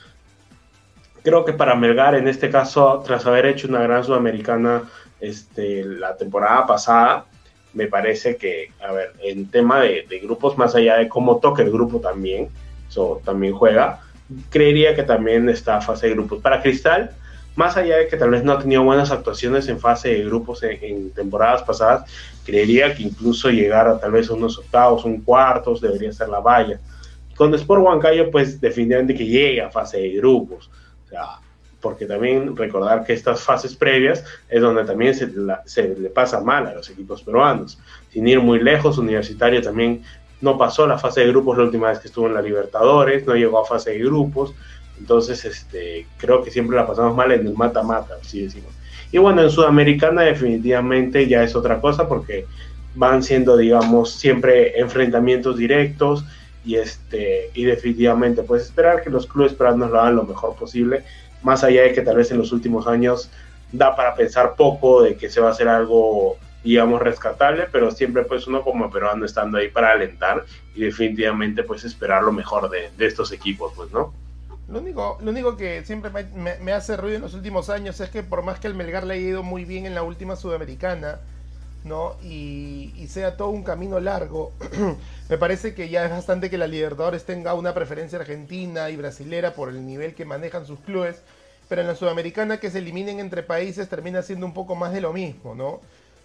creo 1.23 1.45
que 1.45 1.53
para 1.53 1.75
Melgar, 1.75 2.15
en 2.15 2.29
este 2.29 2.51
caso, 2.51 3.03
tras 3.05 3.27
haber 3.27 3.47
hecho 3.47 3.69
una 3.69 3.83
gran 3.83 4.05
sudamericana 4.05 4.83
este, 5.21 5.85
la 5.85 6.17
temporada 6.17 6.67
pasada, 6.67 7.27
me 7.75 7.87
parece 7.87 8.37
que, 8.37 8.71
a 8.87 8.93
ver, 8.93 9.13
en 9.23 9.51
tema 9.51 9.81
de, 9.81 10.05
grupos, 10.23 10.59
más 10.59 10.75
allá 10.75 10.97
de 10.97 11.09
cómo 11.09 11.39
toca 11.39 11.63
el 11.63 11.71
grupo 11.71 12.01
también, 12.01 12.49
eso 12.89 13.23
también 13.25 13.55
juega, 13.55 14.01
creería 14.51 14.95
que 14.95 15.05
también 15.05 15.49
está 15.49 15.81
fase 15.81 16.09
de 16.09 16.15
grupos. 16.15 16.41
Para 16.43 16.61
Cristal, 16.61 17.13
más 17.55 17.77
allá 17.77 17.99
de 17.99 18.09
que 18.09 18.17
tal 18.17 18.31
vez 18.31 18.43
no 18.45 18.53
ha 18.53 18.59
tenido 18.59 18.83
buenas 18.83 19.11
actuaciones 19.11 19.69
en 19.69 19.79
fase 19.79 20.09
de 20.09 20.25
grupos 20.25 20.63
en, 20.63 21.13
temporadas 21.13 21.63
pasadas, 21.63 22.11
creería 22.45 22.95
que 22.95 23.05
incluso 23.05 23.51
llegar 23.51 23.89
a 23.89 23.99
tal 23.99 24.13
vez 24.13 24.29
unos 24.29 24.59
octavos, 24.59 25.05
un 25.05 25.21
cuartos, 25.21 25.81
debería 25.81 26.13
ser 26.13 26.29
la 26.29 26.41
valla. 26.41 26.81
Con 27.37 27.55
Sport 27.55 27.83
Huancayo, 27.83 28.31
pues 28.31 28.61
definitivamente 28.61 29.15
que 29.15 29.27
llegue 29.27 29.63
a 29.63 29.71
fase 29.71 29.99
de 29.99 30.11
grupos 30.11 30.71
porque 31.81 32.07
también 32.07 32.57
recordar 32.57 33.05
que 33.05 33.13
estas 33.13 33.43
fases 33.43 33.75
previas 33.75 34.25
es 34.49 34.63
donde 34.63 34.85
también 34.85 35.15
se, 35.15 35.27
le 35.27 36.11
pasa 36.11 36.41
mal 36.41 36.67
a 36.67 36.75
los 36.75 36.89
equipos 36.89 37.23
peruanos. 37.23 37.79
Sin 38.11 38.27
ir 38.29 38.41
muy 38.41 38.61
lejos, 38.61 38.99
Universitario 38.99 39.61
también 39.61 40.03
no 40.41 40.57
pasó 40.57 40.87
la 40.87 40.99
fase 40.99 41.23
de 41.23 41.29
grupos 41.29 41.59
la 41.59 41.65
última 41.65 41.89
vez 41.89 41.99
que 41.99 42.09
estuvo 42.09 42.27
en 42.27 42.35
la 42.35 42.43
Libertadores, 42.43 43.27
no 43.27 43.35
llegó 43.35 43.61
a 43.61 43.67
fase 43.67 43.91
de 43.91 43.99
grupos, 43.99 44.55
entonces 44.99 45.45
este, 45.45 46.07
creo 46.19 46.43
que 46.43 46.51
siempre 46.51 46.77
la 46.77 46.87
pasamos 46.87 47.17
mal 47.17 47.33
en 47.33 47.47
el 47.47 47.55
mata-mata, 47.55 48.15
así 48.21 48.43
decimos. 48.43 48.73
Y 49.11 49.19
bueno, 49.19 49.43
en 49.43 49.51
Sudamericana 49.51 50.23
definitivamente 50.23 51.29
ya 51.29 51.43
es 51.43 51.55
otra 51.55 51.81
cosa 51.81 52.09
porque 52.09 52.47
van 52.95 53.23
siendo, 53.23 53.57
digamos, 53.57 54.13
siempre 54.13 54.79
enfrentamientos 54.79 55.57
directos 55.57 56.25
y 56.65 56.77
este 56.77 57.51
y 57.55 57.65
definitivamente 57.65 58.43
pues 58.43 58.63
esperar 58.63 59.03
que 59.03 59.11
los 59.11 59.27
clubes 59.27 59.55
peruanos 59.55 59.91
lo 59.91 60.01
hagan 60.01 60.17
lo 60.17 60.25
mejor 60.25 60.55
posible. 60.57 61.05
Más 61.43 61.65
allá 61.65 61.83
de 61.83 61.93
que 61.93 62.03
tal 62.03 62.17
vez 62.17 62.31
en 62.31 62.39
los 62.39 62.53
últimos 62.53 62.87
años 62.87 63.31
da 63.73 63.97
para 63.97 64.15
pensar 64.15 64.55
poco 64.55 65.03
de 65.03 65.17
que 65.17 65.31
se 65.31 65.41
va 65.41 65.49
a 65.49 65.53
hacer 65.53 65.69
algo 65.69 66.37
digamos 66.63 67.03
rescatable 67.03 67.67
pero 67.73 67.91
siempre 67.91 68.23
pues 68.23 68.47
uno 68.47 68.63
como 68.63 68.91
peruano 68.91 69.25
estando 69.25 69.59
ahí 69.59 69.69
para 69.69 69.93
alentar 69.93 70.45
y 70.75 70.83
definitivamente 70.83 71.65
pues 71.65 71.85
esperar 71.85 72.23
lo 72.23 72.33
mejor 72.33 72.71
de, 72.71 72.91
estos 73.05 73.33
equipos 73.33 73.73
pues 73.75 73.91
no 73.91 74.13
lo 74.69 74.79
único, 74.79 75.19
lo 75.21 75.33
único 75.33 75.57
que 75.57 75.85
siempre 75.85 76.11
me, 76.11 76.57
me, 76.59 76.73
hace 76.73 76.97
ruido 76.97 77.17
en 77.17 77.23
los 77.23 77.35
últimos 77.35 77.69
años 77.69 78.01
es 78.01 78.11
que 78.11 78.23
por 78.23 78.43
más 78.43 78.61
que 78.61 78.69
el 78.69 78.75
Melgar 78.75 79.05
le 79.05 79.15
haya 79.15 79.23
ido 79.23 79.43
muy 79.43 79.65
bien 79.65 79.85
en 79.85 79.95
la 79.95 80.03
última 80.03 80.37
sudamericana, 80.37 81.19
¿no? 81.85 82.17
Y, 82.23 83.07
sea 83.09 83.37
todo 83.37 83.51
un 83.51 83.63
camino 83.63 84.01
largo. 84.01 84.53
Me 85.29 85.37
parece 85.37 85.75
que 85.75 85.89
ya 85.89 86.05
es 86.05 86.11
bastante 86.11 86.49
que 86.49 86.57
la 86.57 86.67
Libertadores 86.67 87.25
tenga 87.25 87.55
una 87.55 87.75
preferencia 87.75 88.19
argentina 88.19 88.89
y 88.91 88.97
brasilera 88.97 89.55
por 89.55 89.69
el 89.69 89.85
nivel 89.85 90.15
que 90.15 90.25
manejan 90.25 90.67
sus 90.67 90.81
clubes, 90.81 91.17
pero 91.69 91.83
en 91.83 91.89
la 91.89 91.95
Sudamericana 91.95 92.59
que 92.59 92.71
se 92.71 92.79
eliminen 92.79 93.21
entre 93.21 93.43
países 93.43 93.89
termina 93.89 94.23
siendo 94.23 94.47
un 94.47 94.55
poco 94.55 94.75
más 94.75 94.93
de 94.93 95.01
lo 95.01 95.13
mismo, 95.13 95.55
¿no? 95.55 95.81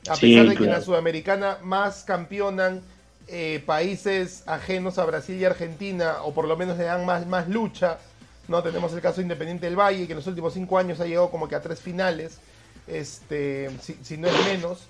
A 0.10 0.16
pesar 0.16 0.48
de 0.48 0.56
que 0.56 0.64
en 0.64 0.72
la 0.72 0.82
Sudamericana 0.82 1.58
más 1.62 2.04
campeonan 2.04 2.82
eh, 3.28 3.62
países 3.66 4.44
ajenos 4.48 4.98
a 4.98 5.06
Brasil 5.06 5.36
y 5.36 5.44
Argentina, 5.44 6.24
o 6.24 6.34
por 6.34 6.48
lo 6.48 6.56
menos 6.56 6.78
le 6.78 6.86
dan 6.86 7.06
más, 7.06 7.28
más 7.28 7.50
lucha, 7.50 7.98
¿no? 8.48 8.64
Tenemos 8.64 8.94
el 8.94 9.02
caso 9.02 9.20
Independiente 9.20 9.66
del 9.66 9.78
Valle, 9.78 10.06
que 10.06 10.14
en 10.14 10.18
los 10.18 10.28
últimos 10.28 10.54
cinco 10.54 10.78
años 10.78 11.02
ha 11.02 11.06
llegado 11.06 11.30
como 11.30 11.50
que 11.50 11.56
a 11.56 11.62
tres 11.62 11.82
finales, 11.82 12.38
este, 12.88 13.70
si 14.02 14.18
no 14.18 14.28
es 14.30 14.46
menos. 14.46 14.88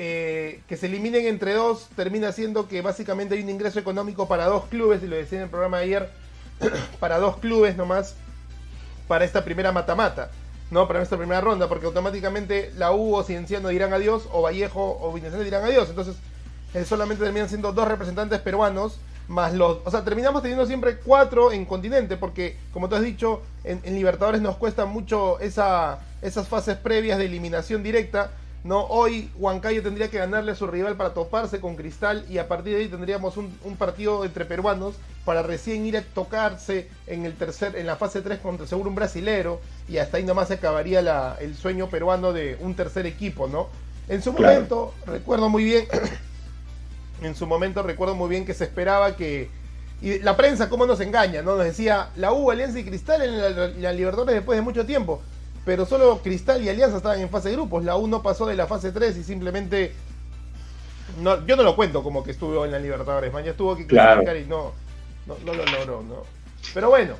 Eh, 0.00 0.60
que 0.68 0.76
se 0.76 0.86
eliminen 0.86 1.26
entre 1.26 1.54
dos 1.54 1.88
termina 1.96 2.30
siendo 2.30 2.68
que 2.68 2.82
básicamente 2.82 3.34
hay 3.34 3.42
un 3.42 3.50
ingreso 3.50 3.80
económico 3.80 4.28
para 4.28 4.46
dos 4.46 4.66
clubes, 4.66 5.02
y 5.02 5.08
lo 5.08 5.16
decía 5.16 5.38
en 5.38 5.44
el 5.44 5.50
programa 5.50 5.78
de 5.78 5.84
ayer, 5.84 6.10
para 7.00 7.18
dos 7.18 7.38
clubes 7.38 7.76
nomás, 7.76 8.14
para 9.08 9.24
esta 9.24 9.44
primera 9.44 9.72
mata-mata, 9.72 10.30
¿no? 10.70 10.86
Para 10.86 11.02
esta 11.02 11.16
primera 11.16 11.40
ronda, 11.40 11.68
porque 11.68 11.86
automáticamente 11.86 12.72
la 12.76 12.92
U 12.92 13.14
o 13.14 13.24
Cienciano 13.24 13.68
dirán 13.68 13.92
adiós, 13.92 14.28
o 14.30 14.42
Vallejo 14.42 14.98
o 15.00 15.12
Vincenzo 15.12 15.40
dirán 15.40 15.64
adiós. 15.64 15.88
Entonces, 15.88 16.16
eh, 16.74 16.84
solamente 16.84 17.24
terminan 17.24 17.48
siendo 17.48 17.72
dos 17.72 17.88
representantes 17.88 18.38
peruanos, 18.40 19.00
más 19.26 19.52
los. 19.52 19.78
O 19.84 19.90
sea, 19.90 20.04
terminamos 20.04 20.42
teniendo 20.42 20.66
siempre 20.66 20.98
cuatro 20.98 21.52
en 21.52 21.64
continente, 21.64 22.16
porque, 22.16 22.56
como 22.72 22.88
tú 22.88 22.94
has 22.94 23.02
dicho, 23.02 23.42
en, 23.64 23.82
Libertadores 23.84 24.40
nos 24.40 24.56
cuesta 24.56 24.84
mucho 24.86 25.40
esa, 25.40 26.00
esas 26.22 26.46
fases 26.48 26.76
previas 26.76 27.18
de 27.18 27.26
eliminación 27.26 27.82
directa 27.82 28.30
¿no? 28.64 28.84
Hoy 28.84 29.30
Huancayo 29.36 29.82
tendría 29.82 30.10
que 30.10 30.18
ganarle 30.18 30.52
a 30.52 30.54
su 30.54 30.66
rival 30.66 30.96
para 30.96 31.14
toparse 31.14 31.60
con 31.60 31.76
Cristal 31.76 32.24
y 32.28 32.38
a 32.38 32.48
partir 32.48 32.74
de 32.74 32.82
ahí 32.82 32.88
tendríamos 32.88 33.36
un, 33.36 33.50
partido 33.78 34.24
entre 34.24 34.44
peruanos 34.44 34.96
para 35.24 35.42
recién 35.42 35.86
ir 35.86 35.96
a 35.96 36.02
tocarse 36.02 36.88
en 37.06 37.24
el 37.24 37.34
tercer, 37.34 37.76
en 37.76 37.86
la 37.86 37.96
fase 37.96 38.20
3 38.20 38.40
contra 38.40 38.66
seguro 38.66 38.90
un 38.90 38.96
brasilero 38.96 39.60
y 39.88 39.98
hasta 39.98 40.16
ahí 40.16 40.24
nomás 40.24 40.48
se 40.48 40.54
acabaría 40.54 41.02
la, 41.02 41.36
el 41.40 41.56
sueño 41.56 41.88
peruano 41.88 42.32
de 42.32 42.56
un 42.60 42.74
tercer 42.74 43.06
equipo, 43.06 43.46
¿no? 43.46 43.68
En 44.08 44.22
su 44.22 44.32
momento, 44.32 44.94
recuerdo 45.06 45.48
muy 45.48 45.64
bien, 45.64 45.86
en 47.22 47.34
su 47.34 47.46
momento 47.46 47.82
recuerdo 47.82 48.14
muy 48.14 48.28
bien 48.28 48.44
que 48.44 48.54
se 48.54 48.64
esperaba 48.64 49.16
que 49.16 49.50
y 50.00 50.20
la 50.20 50.36
prensa, 50.36 50.68
cómo 50.68 50.86
nos 50.86 51.00
engaña, 51.00 51.42
¿no? 51.42 51.56
Nos 51.56 51.64
decía 51.64 52.10
la 52.16 52.32
U, 52.32 52.52
Alianza 52.52 52.78
y 52.78 52.84
Cristal 52.84 53.22
en 53.22 53.38
la, 53.38 53.50
la 53.50 53.92
Libertadores 53.92 54.34
después 54.34 54.56
de 54.56 54.62
mucho 54.62 54.86
tiempo 54.86 55.22
pero 55.64 55.84
solo 55.86 56.20
Cristal 56.22 56.62
y 56.62 56.68
Alianza 56.68 56.96
estaban 56.98 57.20
en 57.20 57.28
fase 57.30 57.48
de 57.50 57.56
grupos. 57.56 57.84
La 57.84 57.96
U 57.96 58.06
no 58.08 58.22
pasó 58.22 58.46
de 58.46 58.54
la 58.56 58.66
fase 58.66 58.92
3 58.92 59.16
y 59.18 59.24
simplemente 59.24 59.92
no, 61.20 61.46
yo 61.46 61.56
no 61.56 61.62
lo 61.62 61.74
cuento 61.76 62.02
como 62.02 62.22
que 62.22 62.30
estuvo 62.32 62.64
en 62.64 62.70
la 62.72 62.78
Libertadores, 62.78 63.32
man, 63.32 63.44
ya 63.44 63.52
estuvo 63.52 63.76
que 63.76 63.86
Claro. 63.86 64.22
clasificar 64.22 64.36
y 64.36 64.46
no, 64.46 64.72
no, 65.26 65.36
no 65.44 65.54
lo 65.54 65.64
logró, 65.66 66.02
¿no? 66.02 66.22
Pero 66.74 66.90
bueno, 66.90 67.14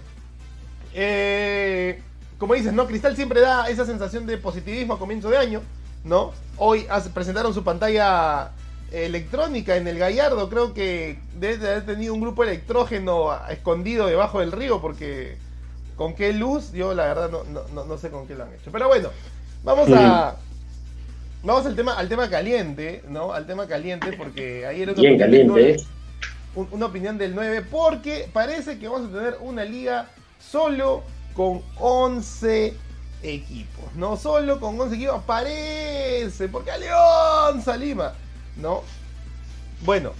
eh, 0.94 2.00
como 2.38 2.54
dices, 2.54 2.72
¿no? 2.72 2.86
Cristal 2.86 3.16
siempre 3.16 3.40
da 3.40 3.68
esa 3.68 3.84
sensación 3.84 4.26
de 4.26 4.38
positivismo 4.38 4.94
a 4.94 4.98
comienzo 4.98 5.30
de 5.30 5.38
año, 5.38 5.62
¿no? 6.04 6.32
Hoy 6.56 6.86
presentaron 7.14 7.52
su 7.54 7.64
pantalla 7.64 8.50
electrónica 8.92 9.76
en 9.76 9.86
el 9.86 9.98
Gallardo, 9.98 10.48
creo 10.48 10.72
que 10.72 11.18
debe 11.34 11.58
de 11.58 11.70
haber 11.70 11.86
tenido 11.86 12.14
un 12.14 12.20
grupo 12.20 12.42
electrógeno 12.44 13.30
escondido 13.48 14.06
debajo 14.06 14.40
del 14.40 14.52
río, 14.52 14.80
porque 14.80 15.36
con 15.98 16.14
qué 16.14 16.32
luz, 16.32 16.72
yo 16.72 16.94
la 16.94 17.04
verdad 17.06 17.28
no, 17.28 17.44
no, 17.44 17.84
no- 17.84 17.98
sé 17.98 18.08
con 18.10 18.26
qué 18.26 18.34
lo 18.34 18.44
han 18.44 18.54
hecho. 18.54 18.70
Pero 18.72 18.88
bueno, 18.88 19.10
vamos 19.62 19.90
a... 19.92 20.36
Vamos 21.42 21.66
al 21.66 21.76
tema, 21.76 21.92
al 21.98 22.08
tema 22.08 22.28
caliente, 22.30 23.02
¿no? 23.08 23.32
Al 23.32 23.46
tema 23.46 23.66
caliente, 23.68 24.12
porque 24.14 24.66
ayer 24.66 24.88
una 24.90 25.00
Bien 25.00 25.14
opinión 25.14 25.18
del 25.18 25.46
caliente, 25.46 25.46
9 25.46 25.70
¿eh? 25.72 25.76
un- 26.54 26.68
una 26.72 26.86
opinión 26.86 27.18
del 27.18 27.34
9, 27.34 27.62
porque 27.70 28.28
parece 28.32 28.78
que 28.78 28.88
vamos 28.88 29.10
a 29.10 29.12
tener 29.12 29.36
una 29.40 29.64
liga 29.64 30.08
solo 30.40 31.02
con 31.34 31.62
11 31.78 32.74
equipos, 33.22 33.94
¿no? 33.94 34.16
Solo 34.16 34.58
con 34.58 34.80
11 34.80 34.96
equipos, 34.96 35.22
parece, 35.24 36.48
porque 36.48 36.70
Alianza 36.72 37.76
Lima, 37.76 38.14
¿no? 38.56 38.82
Bueno, 39.82 40.12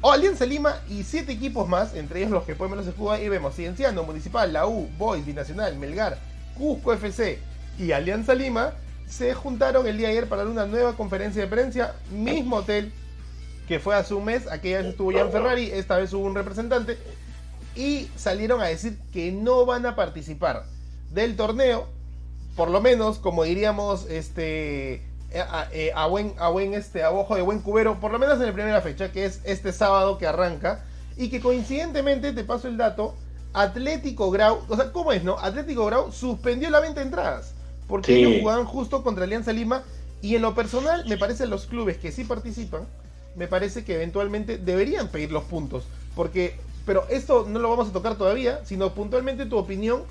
o 0.00 0.12
Alianza 0.12 0.44
Lima 0.44 0.76
y 0.88 1.02
7 1.02 1.32
equipos 1.32 1.68
más, 1.68 1.94
entre 1.94 2.20
ellos 2.20 2.32
los 2.32 2.44
que 2.44 2.54
podemos 2.54 2.78
los 2.78 2.86
escudos, 2.86 3.14
ahí 3.14 3.28
vemos 3.28 3.54
Cienciano, 3.54 4.02
Municipal, 4.02 4.52
la 4.52 4.66
U, 4.66 4.88
Boys, 4.98 5.24
Binacional, 5.24 5.76
Melgar, 5.78 6.18
Cusco 6.56 6.92
FC 6.92 7.38
y 7.78 7.92
Alianza 7.92 8.34
Lima, 8.34 8.74
se 9.08 9.34
juntaron 9.34 9.86
el 9.86 9.96
día 9.96 10.08
de 10.08 10.18
ayer 10.18 10.28
para 10.28 10.44
una 10.44 10.66
nueva 10.66 10.96
conferencia 10.96 11.42
de 11.42 11.48
prensa, 11.48 11.94
mismo 12.10 12.56
hotel 12.56 12.92
que 13.68 13.80
fue 13.80 13.96
hace 13.96 14.14
un 14.14 14.24
mes, 14.24 14.50
aquella 14.50 14.78
vez 14.78 14.86
estuvo 14.88 15.12
Jan 15.12 15.32
Ferrari, 15.32 15.70
esta 15.72 15.96
vez 15.96 16.12
hubo 16.12 16.24
un 16.24 16.34
representante, 16.34 16.96
y 17.74 18.08
salieron 18.16 18.60
a 18.60 18.66
decir 18.66 18.98
que 19.12 19.32
no 19.32 19.66
van 19.66 19.86
a 19.86 19.96
participar 19.96 20.64
del 21.12 21.36
torneo, 21.36 21.88
por 22.54 22.70
lo 22.70 22.80
menos, 22.80 23.18
como 23.18 23.44
diríamos, 23.44 24.06
este 24.08 25.02
a, 25.34 25.68
eh, 25.72 25.92
a 25.94 26.06
buen, 26.06 26.34
a 26.38 26.48
buen 26.48 26.74
este, 26.74 27.02
a 27.02 27.10
ojo 27.10 27.34
de 27.34 27.42
buen 27.42 27.60
cubero, 27.60 28.00
por 28.00 28.12
lo 28.12 28.18
menos 28.18 28.38
en 28.40 28.46
la 28.46 28.52
primera 28.52 28.80
fecha, 28.80 29.12
que 29.12 29.24
es 29.26 29.40
este 29.44 29.72
sábado 29.72 30.18
que 30.18 30.26
arranca, 30.26 30.84
y 31.16 31.28
que 31.28 31.40
coincidentemente, 31.40 32.32
te 32.32 32.44
paso 32.44 32.68
el 32.68 32.76
dato, 32.76 33.14
Atlético 33.52 34.30
Grau, 34.30 34.60
o 34.68 34.76
sea, 34.76 34.92
¿cómo 34.92 35.12
es, 35.12 35.24
no? 35.24 35.38
Atlético 35.38 35.86
Grau 35.86 36.12
suspendió 36.12 36.70
la 36.70 36.80
venta 36.80 37.00
de 37.00 37.06
entradas, 37.06 37.52
porque 37.88 38.14
Sí. 38.14 38.18
ellos 38.20 38.40
jugaban 38.40 38.66
justo 38.66 39.02
contra 39.02 39.24
Alianza 39.24 39.52
Lima, 39.52 39.82
y 40.22 40.36
en 40.36 40.42
lo 40.42 40.54
personal, 40.54 41.04
me 41.06 41.18
parece 41.18 41.46
los 41.46 41.66
clubes 41.66 41.98
que 41.98 42.12
sí 42.12 42.24
participan, 42.24 42.86
me 43.34 43.46
parece 43.48 43.84
que 43.84 43.94
eventualmente 43.96 44.56
deberían 44.58 45.08
pedir 45.08 45.30
los 45.30 45.44
puntos. 45.44 45.84
Porque, 46.14 46.58
pero 46.86 47.06
esto 47.10 47.46
no 47.46 47.58
lo 47.58 47.68
vamos 47.68 47.88
a 47.88 47.92
tocar 47.92 48.16
todavía, 48.16 48.60
sino 48.64 48.94
puntualmente 48.94 49.44
tu 49.44 49.58
opinión 49.58 50.02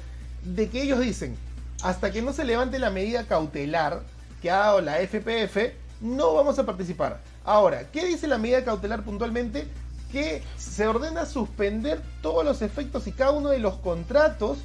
de 0.44 0.70
que 0.70 0.84
ellos 0.84 1.00
dicen, 1.00 1.36
hasta 1.82 2.12
que 2.12 2.22
no 2.22 2.34
se 2.34 2.46
levante 2.46 2.78
la 2.78 2.92
medida 2.92 3.24
cautelar 3.24 4.02
la 4.46 5.00
FPF, 5.00 5.74
no 6.02 6.36
vamos 6.36 6.60
a 6.60 6.66
participar. 6.66 7.20
Ahora, 7.44 7.90
¿qué 7.92 8.06
dice 8.06 8.28
la 8.28 8.38
medida 8.38 8.64
cautelar 8.64 9.04
puntualmente? 9.04 9.66
Que 10.12 10.44
se 10.56 10.86
ordena 10.86 11.25
suspender 11.25 12.00
todos 12.22 12.46
los 12.46 12.62
efectos 12.62 13.08
y 13.08 13.12
cada 13.12 13.32
uno 13.32 13.50
de 13.50 13.58
los 13.58 13.75
contratos 13.75 14.60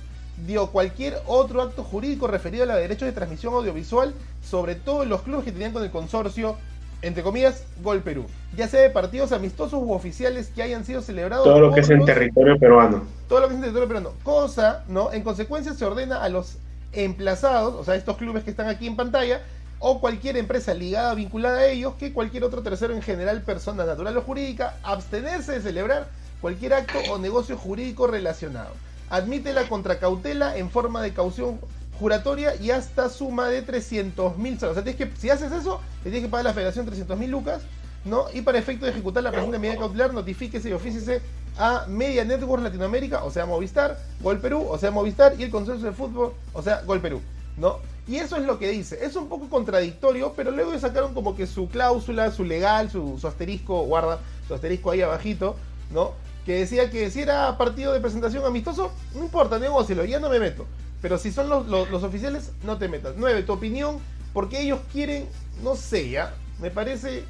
de 0.46 0.58
o 0.58 0.70
cualquier 0.70 1.16
otro 1.26 1.62
acto 1.62 1.82
jurídico 1.82 2.26
referido 2.26 2.64
a 2.64 2.66
los 2.66 2.76
derechos 2.76 3.06
de 3.06 3.12
transmisión 3.12 3.54
audiovisual, 3.54 4.14
sobre 4.42 4.74
todo 4.74 5.06
los 5.06 5.22
clubes 5.22 5.44
que 5.46 5.52
tenían 5.52 5.72
con 5.72 5.82
el 5.82 5.90
consorcio 5.90 6.56
entre 7.02 7.22
comillas, 7.22 7.64
Gol 7.82 8.02
Perú. 8.02 8.26
Ya 8.54 8.68
sea 8.68 8.82
de 8.82 8.90
partidos 8.90 9.32
amistosos 9.32 9.80
u 9.82 9.92
oficiales 9.92 10.48
que 10.54 10.62
hayan 10.62 10.84
sido 10.84 11.00
celebrados. 11.00 11.44
Todo 11.44 11.58
lo 11.58 11.72
que 11.72 11.80
es 11.80 11.88
en 11.88 12.04
territorio 12.04 12.58
peruano. 12.58 13.04
todo 13.26 13.40
lo 13.40 13.48
que 13.48 13.54
es 13.54 13.56
en 13.56 13.62
territorio 13.62 13.88
peruano. 13.88 14.10
Cosa, 14.22 14.84
¿no? 14.86 15.10
En 15.10 15.22
consecuencia 15.22 15.72
se 15.72 15.86
ordena 15.86 16.22
a 16.22 16.28
los 16.28 16.58
emplazados, 16.92 17.74
o 17.74 17.84
sea, 17.84 17.94
estos 17.94 18.16
clubes 18.18 18.44
que 18.44 18.50
están 18.50 18.68
aquí 18.68 18.86
en 18.86 18.96
pantalla, 18.96 19.40
o 19.80 19.98
cualquier 19.98 20.36
empresa 20.36 20.74
ligada, 20.74 21.14
vinculada 21.14 21.60
a 21.60 21.66
ellos, 21.66 21.94
que 21.94 22.12
cualquier 22.12 22.44
otro 22.44 22.62
tercero 22.62 22.94
en 22.94 23.02
general, 23.02 23.42
persona 23.42 23.84
natural 23.84 24.16
o 24.18 24.22
jurídica, 24.22 24.76
abstenerse 24.82 25.52
de 25.52 25.62
celebrar 25.62 26.08
cualquier 26.40 26.74
acto 26.74 26.98
o 27.10 27.18
negocio 27.18 27.56
jurídico 27.56 28.06
relacionado. 28.06 28.70
Admite 29.08 29.52
la 29.52 29.68
contracautela 29.68 30.56
en 30.56 30.70
forma 30.70 31.02
de 31.02 31.12
caución 31.12 31.58
juratoria 31.98 32.54
y 32.56 32.70
hasta 32.70 33.08
suma 33.08 33.48
de 33.48 33.62
300 33.62 34.36
mil 34.38 34.58
soles. 34.58 34.76
O 34.76 34.82
sea, 34.82 34.94
que, 34.94 35.10
si 35.18 35.30
haces 35.30 35.50
eso, 35.50 35.80
le 36.04 36.10
tienes 36.10 36.22
que 36.22 36.30
pagar 36.30 36.46
a 36.46 36.50
la 36.50 36.54
federación 36.54 36.86
300 36.86 37.18
mil 37.18 37.30
lucas, 37.30 37.62
¿no? 38.04 38.26
Y 38.32 38.42
para 38.42 38.58
efecto 38.58 38.84
de 38.84 38.92
ejecutar 38.92 39.22
la 39.22 39.32
presente 39.32 39.58
medida 39.58 39.78
cautelar, 39.78 40.12
notifíquese 40.12 40.68
y 40.68 40.72
ofícese 40.72 41.22
a 41.58 41.86
Media 41.88 42.24
Network 42.24 42.62
Latinoamérica, 42.62 43.24
o 43.24 43.30
sea, 43.30 43.46
Movistar, 43.46 43.98
Gol 44.20 44.38
Perú, 44.40 44.66
o 44.68 44.78
sea, 44.78 44.90
Movistar, 44.90 45.34
y 45.38 45.42
el 45.42 45.50
Consorcio 45.50 45.86
de 45.86 45.92
Fútbol, 45.92 46.34
o 46.52 46.62
sea, 46.62 46.82
Gol 46.82 47.00
Perú, 47.00 47.20
¿no? 47.56 47.78
Y 48.10 48.16
eso 48.16 48.36
es 48.36 48.42
lo 48.42 48.58
que 48.58 48.68
dice. 48.68 48.98
Es 49.04 49.14
un 49.14 49.28
poco 49.28 49.48
contradictorio, 49.48 50.32
pero 50.34 50.50
luego 50.50 50.76
sacaron 50.80 51.14
como 51.14 51.36
que 51.36 51.46
su 51.46 51.68
cláusula, 51.68 52.32
su 52.32 52.42
legal, 52.42 52.90
su, 52.90 53.16
asterisco, 53.22 53.84
guarda, 53.84 54.18
su 54.48 54.54
asterisco 54.54 54.90
ahí 54.90 55.00
abajito, 55.00 55.54
¿no? 55.92 56.14
Que 56.44 56.58
decía 56.58 56.90
que 56.90 57.08
si 57.12 57.20
era 57.20 57.56
partido 57.56 57.92
de 57.92 58.00
presentación 58.00 58.44
amistoso, 58.44 58.90
no 59.14 59.22
importa, 59.22 59.60
negócielo, 59.60 60.04
ya 60.04 60.18
no 60.18 60.28
me 60.28 60.40
meto. 60.40 60.66
Pero 61.00 61.18
si 61.18 61.30
son 61.30 61.48
los, 61.48 61.68
los, 61.68 62.02
oficiales, 62.02 62.50
no 62.64 62.78
te 62.78 62.88
metas. 62.88 63.14
9. 63.16 63.44
Tu 63.44 63.52
opinión, 63.52 63.98
porque 64.32 64.60
ellos 64.60 64.80
quieren, 64.92 65.28
no 65.62 65.76
sé, 65.76 66.10
ya, 66.10 66.34
me 66.58 66.72
parece, 66.72 67.22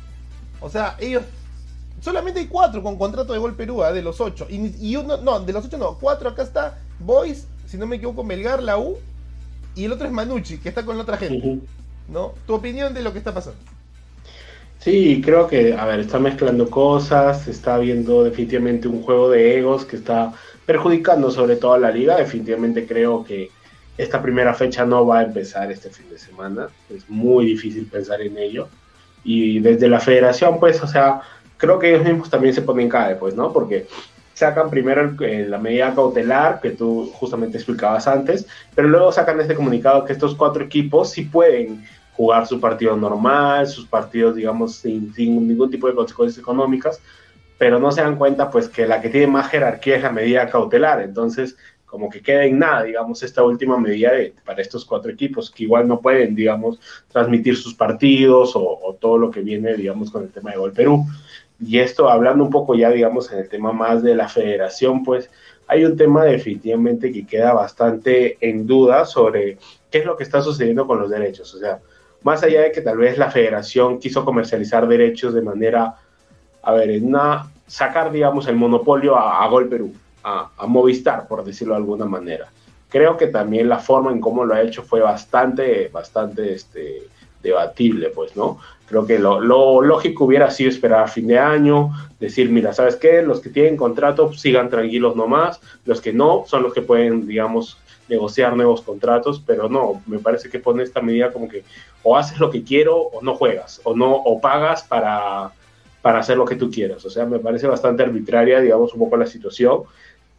o 0.63 0.71
sea, 0.71 0.97
ellos 0.99 1.25
Solamente 2.01 2.41
hay 2.41 2.47
cuatro 2.47 2.83
con 2.83 2.97
contrato 2.97 3.35
de 3.35 3.39
Gol 3.39 3.55
Perú, 3.55 3.83
¿ah? 3.85 3.93
de 3.93 4.01
los 4.01 4.23
ocho. 4.23 4.47
Y, 4.49 4.75
y 4.81 4.97
uno, 4.97 5.19
no, 5.19 5.39
de 5.41 5.53
los 5.53 5.67
ocho 5.67 5.77
no, 5.77 5.99
cuatro 5.99 6.31
acá 6.31 6.43
está 6.43 6.79
Boys, 6.99 7.47
si 7.67 7.77
no 7.77 7.87
me 7.87 7.97
equivoco, 7.97 8.25
Melgar, 8.25 8.63
la 8.63 8.79
U, 8.79 8.97
y 9.75 9.85
el 9.85 9.93
otro 9.93 10.07
es 10.07 10.13
Manucci, 10.13 10.59
que 10.59 10.69
está 10.69 10.85
con 10.85 10.97
la 10.97 11.03
otra 11.03 11.17
gente. 11.17 11.61
¿no? 12.09 12.35
Tu 12.47 12.55
opinión 12.55 12.93
de 12.93 13.03
lo 13.03 13.13
que 13.13 13.19
está 13.19 13.33
pasando. 13.33 13.59
Sí, 14.79 15.21
creo 15.23 15.47
que, 15.47 15.75
a 15.75 15.85
ver, 15.85 16.01
está 16.01 16.19
mezclando 16.19 16.71
cosas, 16.71 17.47
está 17.49 17.79
viendo 17.79 18.25
definitivamente 18.25 18.89
un 18.89 19.03
juego 19.03 19.31
de 19.31 19.59
egos 19.59 19.85
que 19.85 19.97
está 19.97 20.33
perjudicando 20.65 21.31
sobre 21.31 21.57
todo 21.57 21.75
a 21.75 21.79
la 21.79 21.91
liga. 21.91 22.17
Definitivamente 22.17 22.87
creo 22.87 23.23
que 23.23 23.51
esta 23.99 24.23
primera 24.23 24.55
fecha 24.55 24.87
no 24.87 25.07
va 25.07 25.19
a 25.19 25.25
empezar 25.25 25.71
este 25.71 25.91
fin 25.91 26.09
de 26.09 26.19
semana. 26.19 26.69
Es 26.89 27.09
muy 27.11 27.45
difícil 27.45 27.87
pensar 27.87 28.23
en 28.23 28.39
ello. 28.39 28.69
Y 29.23 29.61
desde 29.61 29.89
la 29.89 30.01
federación, 30.01 30.59
pues, 30.59 30.83
o 30.83 30.87
sea, 30.87 31.21
creo 31.59 31.79
que 31.79 31.91
ellos 31.91 32.05
mismos 32.05 32.31
también 32.31 32.55
se 32.55 32.63
ponen 32.63 32.89
cae, 32.89 33.17
pues, 33.17 33.35
¿no? 33.35 33.53
Porque 33.53 33.87
sacan 34.41 34.69
primero 34.71 35.01
el- 35.03 35.23
eh, 35.23 35.47
la 35.49 35.59
medida 35.59 35.95
cautelar 35.95 36.61
que 36.61 36.71
tú 36.71 37.11
justamente 37.15 37.57
explicabas 37.59 38.07
antes, 38.09 38.47
pero 38.75 38.89
luego 38.89 39.13
sacan 39.13 39.41
este 39.41 39.55
comunicado 39.55 40.05
que 40.05 40.13
estos 40.13 40.35
cuatro 40.35 40.65
equipos 40.65 41.11
sí 41.11 41.23
pueden 41.23 41.85
jugar 42.13 42.47
su 42.47 42.61
partido 42.61 42.97
normal, 42.97 43.67
sus 43.67 43.87
partidos, 43.87 44.35
digamos, 44.35 44.75
sin, 44.77 45.15
sin 45.15 45.47
ningún 45.49 45.71
tipo 45.71 45.87
de 45.87 45.95
consecuencias 45.95 46.39
económicas, 46.43 47.01
pero 47.57 47.79
no 47.79 47.91
se 47.93 48.03
dan 48.03 48.17
cuenta, 48.17 48.51
pues, 48.51 48.69
que 48.69 48.87
la 48.87 49.01
que 49.01 49.09
tiene 49.09 49.27
más 49.27 49.49
jerarquía 49.49 49.97
es 49.97 50.03
la 50.03 50.11
medida 50.11 50.49
cautelar. 50.49 51.01
Entonces, 51.03 51.57
como 51.87 52.09
que 52.09 52.21
queda 52.23 52.45
en 52.45 52.59
nada, 52.59 52.85
digamos, 52.85 53.23
esta 53.23 53.43
última 53.43 53.77
medida 53.79 54.13
de- 54.13 54.33
para 54.45 54.63
estos 54.63 54.85
cuatro 54.85 55.11
equipos, 55.11 55.51
que 55.51 55.65
igual 55.65 55.89
no 55.89 56.01
pueden, 56.01 56.35
digamos, 56.35 56.79
transmitir 57.09 57.57
sus 57.57 57.75
partidos 57.75 58.55
o, 58.55 58.63
o 58.63 58.95
todo 58.95 59.19
lo 59.19 59.31
que 59.31 59.41
viene, 59.41 59.75
digamos, 59.75 60.11
con 60.11 60.23
el 60.23 60.31
tema 60.31 60.51
de 60.53 60.59
Gol 60.59 60.73
Perú. 60.73 61.05
Y 61.61 61.79
esto, 61.79 62.09
hablando 62.09 62.43
un 62.43 62.51
poco 62.51 62.75
ya, 62.75 62.91
digamos, 62.91 63.31
en 63.33 63.41
el 63.41 63.49
tema 63.49 63.73
más 63.73 64.03
de 64.03 64.15
la 64.15 64.29
federación, 64.29 65.05
pues, 65.05 65.31
hay 65.67 65.85
un 65.85 65.97
tema 65.97 66.25
definitivamente 66.25 67.13
que 67.13 67.27
queda 67.27 67.53
bastante 67.53 68.39
en 68.41 68.67
duda 68.67 69.05
sobre 69.05 69.59
qué 69.91 69.99
es 69.99 70.05
lo 70.05 70.17
que 70.17 70.25
está 70.25 70.41
sucediendo 70.43 70.87
con 70.87 70.99
los 70.99 71.11
derechos. 71.11 71.55
O 71.55 71.59
sea, 71.59 71.79
más 72.23 72.43
allá 72.43 72.63
de 72.63 72.73
que 72.73 72.81
tal 72.81 72.97
vez 72.97 73.19
la 73.19 73.31
federación 73.31 73.99
quiso 73.99 74.25
comercializar 74.25 74.89
derechos 74.89 75.35
de 75.35 75.43
manera, 75.43 75.97
a 76.63 76.73
ver, 76.73 76.91
en 76.91 77.07
una, 77.07 77.51
sacar, 77.67 78.11
digamos, 78.11 78.49
el 78.49 78.57
monopolio 78.57 79.17
a, 79.17 79.45
a 79.45 79.49
Gol 79.49 79.69
Perú, 79.69 79.93
a, 80.25 80.51
a 80.57 80.67
Movistar, 80.67 81.29
por 81.29 81.45
decirlo 81.45 81.75
de 81.75 81.81
alguna 81.81 82.07
manera. 82.07 82.49
Creo 82.89 83.17
que 83.17 83.29
también 83.29 83.69
la 83.69 83.79
forma 83.79 84.11
en 84.11 84.21
cómo 84.21 84.45
lo 84.45 84.55
ha 84.55 84.63
hecho 84.63 84.83
fue 84.83 85.01
bastante, 85.01 85.89
bastante 85.89 86.55
este, 86.55 87.03
debatible, 87.43 88.11
pues, 88.11 88.37
¿no? 88.37 88.59
Creo 88.87 89.07
que 89.07 89.19
lo, 89.19 89.41
lógico 89.41 90.25
hubiera 90.25 90.51
sido 90.51 90.69
esperar 90.69 91.05
a 91.05 91.09
fin 91.09 91.29
de 91.29 91.39
año, 91.39 91.91
decir, 92.19 92.51
mira, 92.51 92.73
¿sabes 92.73 92.97
qué? 92.97 93.23
Los 93.23 93.41
que 93.41 93.51
tienen 93.51 93.77
contrato 93.77 94.29
pues, 94.29 94.41
sigan 94.41 94.69
tranquilos 94.69 95.15
nomás, 95.15 95.61
los 95.85 96.01
que 96.01 96.13
no 96.13 96.45
son 96.47 96.65
los 96.65 96.75
que 96.75 96.83
pueden, 96.83 97.27
digamos, 97.27 97.79
negociar 98.09 98.57
nuevos 98.57 98.83
contratos, 98.83 99.41
pero 99.47 99.69
no, 99.69 100.03
me 100.07 100.19
parece 100.19 100.51
que 100.51 100.59
pone 100.59 100.83
esta 100.83 101.01
medida 101.01 101.33
como 101.33 101.49
que 101.49 101.63
o 102.03 102.17
haces 102.17 102.41
lo 102.41 102.51
que 102.51 102.65
quiero 102.65 102.97
o 102.97 103.23
no 103.23 103.37
juegas, 103.37 103.81
o 103.85 103.95
no, 103.95 104.13
o 104.13 104.41
pagas 104.41 104.83
para, 104.83 105.53
para 106.03 106.19
hacer 106.19 106.37
lo 106.37 106.45
que 106.45 106.57
tú 106.57 106.71
quieras. 106.71 107.05
O 107.05 107.11
sea, 107.11 107.27
me 107.27 107.39
parece 107.39 107.67
bastante 107.67 108.03
arbitraria, 108.03 108.61
digamos, 108.61 108.93
un 108.95 109.01
poco 109.01 109.17
la 109.17 109.27
situación. 109.27 109.83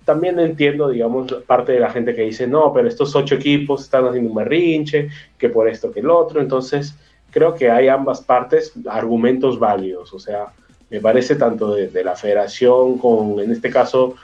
También 0.06 0.40
entiendo, 0.40 0.90
digamos, 0.90 1.32
parte 1.46 1.74
de 1.74 1.80
la 1.80 1.92
gente 1.92 2.16
que 2.16 2.24
dice, 2.24 2.48
no, 2.48 2.74
pero 2.74 2.88
estos 2.88 3.16
ocho 3.16 3.36
equipos 3.36 3.82
están 3.84 4.06
haciendo 4.08 4.30
un 4.30 4.36
berrinche, 4.36 5.10
que 5.38 5.50
por 5.50 5.68
esto, 5.68 5.92
que 5.92 6.00
el 6.00 6.10
otro. 6.10 6.42
Entonces, 6.42 6.96
creo 7.30 7.56
que 7.56 7.70
hay 7.70 7.88
ambas 7.88 8.22
partes 8.22 8.74
argumentos 8.88 9.60
válidos. 9.60 10.14
O 10.14 10.20
sea, 10.20 10.48
me 10.90 11.00
parece 11.00 11.36
tanto 11.36 11.74
de, 11.74 12.04
la 12.04 12.16
federación 12.16 12.98
con, 12.98 13.40
en 13.40 13.52
este 13.52 13.70
caso, 13.70 14.16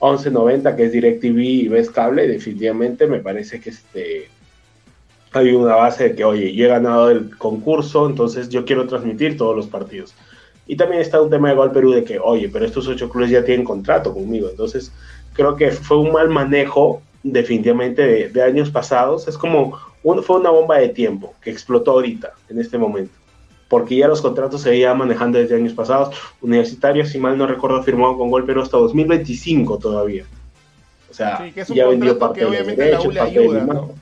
1190, 0.00 0.76
que 0.76 0.84
es 0.84 0.92
DirecTV 0.92 1.38
y 1.38 1.68
ves 1.68 1.90
cable, 1.90 2.26
definitivamente 2.28 3.06
me 3.06 3.20
parece 3.20 3.60
que 3.60 3.70
este, 3.70 4.28
hay 5.32 5.52
una 5.52 5.76
base 5.76 6.10
de 6.10 6.14
que, 6.14 6.24
oye, 6.24 6.52
yo 6.54 6.66
he 6.66 6.68
ganado 6.68 7.10
el 7.10 7.36
concurso, 7.36 8.08
entonces 8.08 8.48
yo 8.48 8.64
quiero 8.64 8.86
transmitir 8.86 9.36
todos 9.36 9.56
los 9.56 9.66
partidos. 9.66 10.14
Y 10.66 10.76
también 10.76 11.02
está 11.02 11.20
un 11.20 11.30
tema 11.30 11.48
de 11.48 11.56
Gol 11.56 11.72
Perú 11.72 11.92
de 11.92 12.04
que, 12.04 12.18
oye, 12.18 12.48
pero 12.48 12.64
estos 12.64 12.86
ocho 12.86 13.08
clubes 13.08 13.30
ya 13.30 13.44
tienen 13.44 13.64
contrato 13.64 14.12
conmigo. 14.12 14.48
Entonces, 14.48 14.92
creo 15.32 15.56
que 15.56 15.70
fue 15.70 15.98
un 15.98 16.12
mal 16.12 16.28
manejo 16.28 17.02
definitivamente 17.22 18.02
de, 18.02 18.28
de 18.28 18.42
años 18.42 18.70
pasados. 18.70 19.28
Es 19.28 19.38
como, 19.38 19.78
un, 20.02 20.22
fue 20.22 20.36
una 20.40 20.50
bomba 20.50 20.78
de 20.78 20.88
tiempo 20.88 21.34
que 21.40 21.50
explotó 21.50 21.92
ahorita, 21.92 22.32
en 22.48 22.60
este 22.60 22.78
momento. 22.78 23.12
Porque 23.68 23.96
ya 23.96 24.08
los 24.08 24.20
contratos 24.20 24.60
se 24.60 24.76
iban 24.76 24.98
manejando 24.98 25.38
desde 25.38 25.56
años 25.56 25.72
pasados. 25.72 26.14
Universitario, 26.42 27.06
si 27.06 27.18
mal 27.18 27.38
no 27.38 27.46
recuerdo, 27.46 27.82
firmado 27.82 28.18
con 28.18 28.30
Gol 28.30 28.44
Perú 28.44 28.60
hasta 28.60 28.76
2025 28.76 29.78
todavía. 29.78 30.24
O 31.10 31.14
sea, 31.14 31.38
Sí, 31.38 31.52
que 31.52 31.62
es 31.62 31.70
un 31.70 31.76
ya 31.76 31.86
vendió 31.86 32.18
parte 32.18 32.40
que 32.40 32.46
obviamente 32.46 32.90
la 32.90 33.00
U 33.00 33.02
derechos, 33.02 33.14
le 33.14 33.20
parte 33.20 33.38
de 33.38 33.46
la 33.46 33.62
ayuda. 33.62 33.74
¿no? 33.74 33.94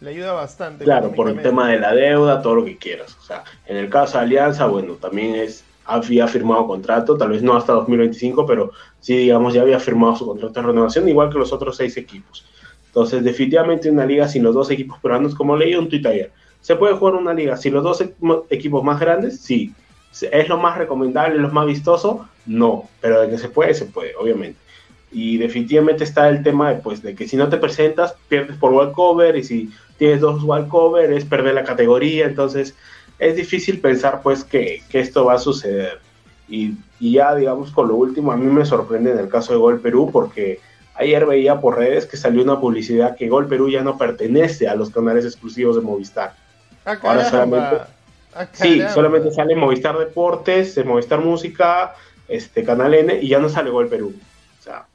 Le 0.00 0.10
ayuda 0.10 0.32
bastante. 0.32 0.84
Claro, 0.84 1.12
por 1.12 1.28
el 1.28 1.42
tema 1.42 1.68
de 1.68 1.78
la 1.78 1.94
deuda, 1.94 2.40
todo 2.40 2.54
lo 2.56 2.64
que 2.64 2.78
quieras. 2.78 3.16
O 3.20 3.22
sea, 3.22 3.44
en 3.66 3.76
el 3.76 3.90
caso 3.90 4.16
de 4.16 4.24
Alianza, 4.24 4.66
bueno, 4.66 4.94
también 4.94 5.34
es 5.34 5.64
había 5.84 6.26
firmado 6.28 6.66
contrato, 6.66 7.16
tal 7.16 7.30
vez 7.30 7.42
no 7.42 7.56
hasta 7.56 7.72
2025, 7.72 8.46
pero 8.46 8.72
sí, 9.00 9.16
digamos, 9.16 9.54
ya 9.54 9.62
había 9.62 9.80
firmado 9.80 10.16
su 10.16 10.26
contrato 10.26 10.60
de 10.60 10.66
renovación, 10.66 11.08
igual 11.08 11.30
que 11.30 11.38
los 11.38 11.52
otros 11.52 11.76
seis 11.76 11.96
equipos. 11.96 12.44
Entonces, 12.86 13.22
definitivamente 13.22 13.90
una 13.90 14.04
liga 14.04 14.28
sin 14.28 14.42
los 14.42 14.54
dos 14.54 14.70
equipos 14.70 14.98
peruanos, 14.98 15.34
como 15.34 15.56
leí 15.56 15.74
un 15.74 15.88
tuit 15.88 16.04
ayer, 16.06 16.32
¿se 16.60 16.76
puede 16.76 16.94
jugar 16.94 17.14
una 17.14 17.32
liga 17.32 17.56
sin 17.56 17.74
los 17.74 17.84
dos 17.84 18.00
e- 18.00 18.14
equipos 18.50 18.82
más 18.82 18.98
grandes? 19.00 19.40
Sí. 19.40 19.72
¿Es 20.32 20.48
lo 20.48 20.58
más 20.58 20.76
recomendable, 20.76 21.38
lo 21.38 21.48
más 21.50 21.66
vistoso? 21.66 22.28
No, 22.46 22.88
pero 23.00 23.20
de 23.20 23.30
que 23.30 23.38
se 23.38 23.48
puede, 23.48 23.74
se 23.74 23.86
puede, 23.86 24.14
obviamente. 24.16 24.58
Y 25.12 25.38
definitivamente 25.38 26.04
está 26.04 26.28
el 26.28 26.42
tema 26.42 26.70
de, 26.70 26.76
pues, 26.80 27.02
de 27.02 27.14
que 27.14 27.28
si 27.28 27.36
no 27.36 27.48
te 27.48 27.58
presentas, 27.58 28.16
pierdes 28.28 28.56
por 28.56 28.72
walkover, 28.72 29.36
y 29.36 29.44
si 29.44 29.70
tienes 29.98 30.20
dos 30.20 30.42
walkover, 30.42 31.12
es 31.12 31.24
perder 31.24 31.54
la 31.54 31.64
categoría, 31.64 32.26
entonces 32.26 32.74
es 33.20 33.36
difícil 33.36 33.80
pensar 33.80 34.22
pues 34.22 34.42
que, 34.42 34.82
que 34.88 34.98
esto 35.00 35.24
va 35.26 35.34
a 35.34 35.38
suceder. 35.38 36.00
Y, 36.48 36.72
y, 36.98 37.12
ya 37.12 37.34
digamos 37.36 37.70
con 37.70 37.86
lo 37.86 37.94
último, 37.94 38.32
a 38.32 38.36
mí 38.36 38.46
me 38.46 38.64
sorprende 38.64 39.12
en 39.12 39.18
el 39.18 39.28
caso 39.28 39.52
de 39.52 39.58
Gol 39.60 39.80
Perú 39.80 40.10
porque 40.12 40.58
ayer 40.94 41.24
veía 41.26 41.60
por 41.60 41.76
redes 41.78 42.06
que 42.06 42.16
salió 42.16 42.42
una 42.42 42.58
publicidad 42.58 43.14
que 43.16 43.28
Gol 43.28 43.46
Perú 43.46 43.68
ya 43.70 43.82
no 43.82 43.96
pertenece 43.96 44.66
a 44.66 44.74
los 44.74 44.90
canales 44.90 45.24
exclusivos 45.24 45.76
de 45.76 45.82
Movistar. 45.82 46.34
Ah, 46.84 46.98
Ahora 47.02 47.24
solamente- 47.30 47.76
Ah, 48.32 48.46
Sí, 48.52 48.80
solamente 48.94 49.30
sale 49.32 49.56
Movistar 49.56 49.98
Deportes, 49.98 50.76
eh, 50.78 50.84
Movistar 50.84 51.20
Música, 51.20 51.94
este 52.28 52.62
Canal 52.62 52.94
N 52.94 53.18
y 53.20 53.28
ya 53.28 53.38
no 53.40 53.48
sale 53.48 53.70
Gol 53.70 53.88
Perú. 53.88 54.14
O 54.58 54.62
sea, 54.62 54.86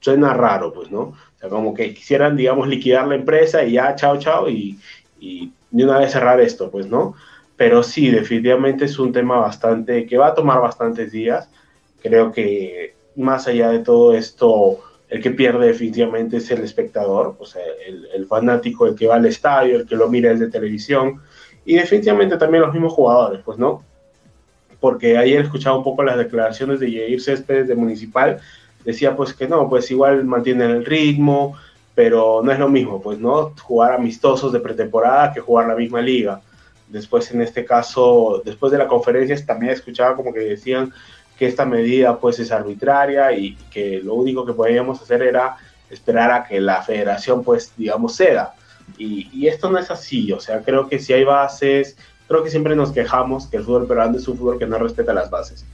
suena 0.00 0.32
raro, 0.32 0.72
pues, 0.72 0.90
¿no? 0.90 1.00
O 1.00 1.14
sea, 1.38 1.48
como 1.50 1.74
que 1.74 1.92
quisieran, 1.94 2.36
digamos, 2.36 2.66
liquidar 2.68 3.06
la 3.06 3.16
empresa 3.16 3.62
y 3.64 3.72
ya, 3.72 3.94
chao, 3.96 4.18
chao, 4.18 4.48
y, 4.48 4.78
y 5.20 5.52
de 5.70 5.84
una 5.84 5.98
vez 5.98 6.12
cerrar 6.12 6.40
esto, 6.40 6.70
pues, 6.70 6.86
¿no? 6.86 7.14
Pero 7.60 7.82
sí, 7.82 8.08
definitivamente 8.10 8.86
es 8.86 8.98
un 8.98 9.12
tema 9.12 9.36
bastante, 9.36 10.06
que 10.06 10.16
va 10.16 10.28
a 10.28 10.34
tomar 10.34 10.62
bastantes 10.62 11.12
días. 11.12 11.46
Creo 12.02 12.32
que 12.32 12.94
más 13.16 13.46
allá 13.48 13.68
de 13.68 13.80
todo 13.80 14.14
esto, 14.14 14.78
el 15.10 15.20
que 15.20 15.30
pierde 15.30 15.66
definitivamente 15.66 16.38
es 16.38 16.50
el 16.50 16.64
espectador, 16.64 17.36
o 17.38 17.44
sea, 17.44 17.60
el, 18.14 18.24
fanático, 18.24 18.86
el 18.86 18.94
que 18.94 19.08
va 19.08 19.16
al 19.16 19.26
estadio, 19.26 19.76
el 19.76 19.86
que 19.86 19.94
lo 19.94 20.08
mira 20.08 20.30
desde 20.30 20.48
televisión, 20.48 21.20
y 21.66 21.74
definitivamente 21.74 22.38
también 22.38 22.62
los 22.62 22.72
mismos 22.72 22.94
jugadores, 22.94 23.42
pues, 23.44 23.58
¿no? 23.58 23.84
Porque 24.80 25.18
ayer 25.18 25.42
escuchaba 25.42 25.76
un 25.76 25.84
poco 25.84 26.02
las 26.02 26.16
declaraciones 26.16 26.80
de 26.80 26.90
Yair 26.90 27.20
Céspedes 27.20 27.68
de 27.68 27.74
Municipal, 27.74 28.40
decía 28.86 29.14
pues 29.14 29.34
que 29.34 29.46
no, 29.46 29.68
pues 29.68 29.90
igual 29.90 30.24
mantienen 30.24 30.70
el 30.70 30.86
ritmo, 30.86 31.58
pero 31.94 32.40
no 32.42 32.52
es 32.52 32.58
lo 32.58 32.70
mismo, 32.70 33.02
pues, 33.02 33.18
¿no? 33.18 33.52
Jugar 33.60 33.92
amistosos 33.92 34.50
de 34.50 34.60
pretemporada 34.60 35.34
que 35.34 35.40
jugar 35.40 35.68
la 35.68 35.74
misma 35.74 36.00
liga. 36.00 36.40
Después, 36.90 37.30
en 37.30 37.40
este 37.40 37.64
caso, 37.64 38.42
después 38.44 38.72
de 38.72 38.78
la 38.78 38.88
conferencia, 38.88 39.36
también 39.46 39.72
escuchaba 39.72 40.16
como 40.16 40.32
que 40.32 40.40
decían 40.40 40.92
que 41.38 41.46
esta 41.46 41.64
medida 41.64 42.18
pues 42.18 42.38
es 42.38 42.52
arbitraria 42.52 43.32
y 43.32 43.54
que 43.70 44.00
lo 44.02 44.14
único 44.14 44.44
que 44.44 44.52
podíamos 44.52 45.00
hacer 45.00 45.22
era 45.22 45.56
esperar 45.88 46.30
a 46.32 46.44
que 46.44 46.60
la 46.60 46.82
federación 46.82 47.42
pues 47.42 47.72
digamos 47.76 48.16
ceda. 48.16 48.54
Y, 48.98 49.30
y, 49.32 49.46
esto 49.46 49.70
no 49.70 49.78
es 49.78 49.90
así, 49.90 50.32
o 50.32 50.40
sea, 50.40 50.62
creo 50.62 50.88
que 50.88 50.98
si 50.98 51.12
hay 51.12 51.22
bases, 51.22 51.96
creo 52.26 52.42
que 52.42 52.50
siempre 52.50 52.74
nos 52.74 52.90
quejamos 52.90 53.46
que 53.46 53.58
el 53.58 53.64
fútbol 53.64 53.86
peruano 53.86 54.18
es 54.18 54.26
un 54.26 54.36
fútbol 54.36 54.58
que 54.58 54.66
no 54.66 54.78
respeta 54.78 55.14
las 55.14 55.30
bases. 55.30 55.64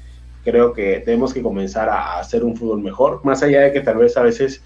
Creo 0.44 0.72
que 0.72 1.02
tenemos 1.04 1.34
que 1.34 1.42
comenzar 1.42 1.88
a 1.88 2.18
hacer 2.18 2.44
un 2.44 2.56
fútbol 2.56 2.82
mejor, 2.82 3.24
más 3.24 3.42
allá 3.42 3.62
de 3.62 3.72
que 3.72 3.80
tal 3.80 3.96
vez 3.96 4.16
a 4.16 4.22
veces 4.22 4.62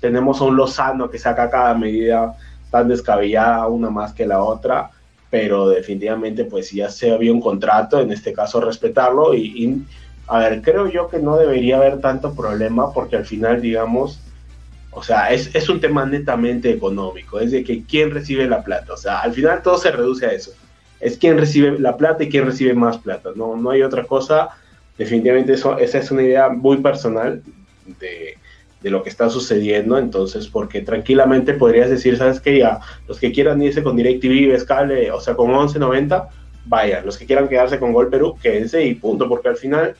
tenemos 0.00 0.40
a 0.40 0.44
un 0.44 0.56
Lozano 0.56 1.10
que 1.10 1.18
saca 1.18 1.50
cada 1.50 1.74
medida 1.74 2.36
tan 2.70 2.88
descabellada, 2.88 3.68
una 3.68 3.90
más 3.90 4.12
que 4.12 4.26
la 4.26 4.42
otra, 4.42 4.90
pero 5.30 5.68
definitivamente 5.68 6.44
pues 6.44 6.72
ya 6.72 6.90
se 6.90 7.12
había 7.12 7.32
un 7.32 7.40
contrato, 7.40 8.00
en 8.00 8.12
este 8.12 8.32
caso 8.32 8.60
respetarlo 8.60 9.32
y, 9.32 9.64
y 9.64 9.82
a 10.26 10.38
ver, 10.38 10.62
creo 10.62 10.88
yo 10.88 11.08
que 11.08 11.18
no 11.18 11.36
debería 11.36 11.76
haber 11.76 12.00
tanto 12.00 12.34
problema 12.34 12.92
porque 12.92 13.16
al 13.16 13.24
final, 13.24 13.62
digamos, 13.62 14.20
o 14.92 15.02
sea, 15.02 15.30
es, 15.32 15.54
es, 15.54 15.68
un 15.68 15.80
tema 15.80 16.04
netamente 16.04 16.70
económico, 16.70 17.38
es 17.38 17.52
de 17.52 17.62
que 17.62 17.84
quién 17.84 18.10
recibe 18.10 18.48
la 18.48 18.62
plata, 18.62 18.92
o 18.92 18.96
sea, 18.96 19.20
al 19.20 19.32
final 19.32 19.62
todo 19.62 19.78
se 19.78 19.92
reduce 19.92 20.26
a 20.26 20.32
eso, 20.32 20.52
es 20.98 21.16
quién 21.16 21.38
recibe 21.38 21.78
la 21.78 21.96
plata 21.96 22.24
y 22.24 22.28
quién 22.28 22.44
recibe 22.44 22.74
más 22.74 22.98
plata, 22.98 23.30
no, 23.36 23.56
no 23.56 23.70
hay 23.70 23.82
otra 23.82 24.04
cosa, 24.04 24.50
definitivamente 24.98 25.52
eso, 25.52 25.78
esa 25.78 25.98
es 25.98 26.10
una 26.10 26.22
idea 26.22 26.48
muy 26.48 26.78
personal 26.78 27.42
de, 28.00 28.36
de 28.82 28.90
lo 28.90 29.02
que 29.02 29.10
está 29.10 29.28
sucediendo, 29.28 29.98
entonces, 29.98 30.48
porque 30.48 30.80
tranquilamente 30.80 31.54
podrías 31.54 31.90
decir, 31.90 32.16
¿sabes 32.16 32.40
qué? 32.40 32.58
Ya, 32.58 32.80
los 33.06 33.18
que 33.18 33.32
quieran 33.32 33.60
irse 33.62 33.82
con 33.82 33.96
DirecTV, 33.96 34.52
Vescable, 34.52 35.10
o 35.10 35.20
sea, 35.20 35.34
con 35.34 35.50
11.90, 35.50 36.28
vayan, 36.66 37.04
los 37.04 37.18
que 37.18 37.26
quieran 37.26 37.48
quedarse 37.48 37.78
con 37.78 37.92
Gol 37.92 38.08
Perú, 38.08 38.36
quédense 38.42 38.84
y 38.84 38.94
punto, 38.94 39.28
porque 39.28 39.48
al 39.48 39.56
final 39.56 39.96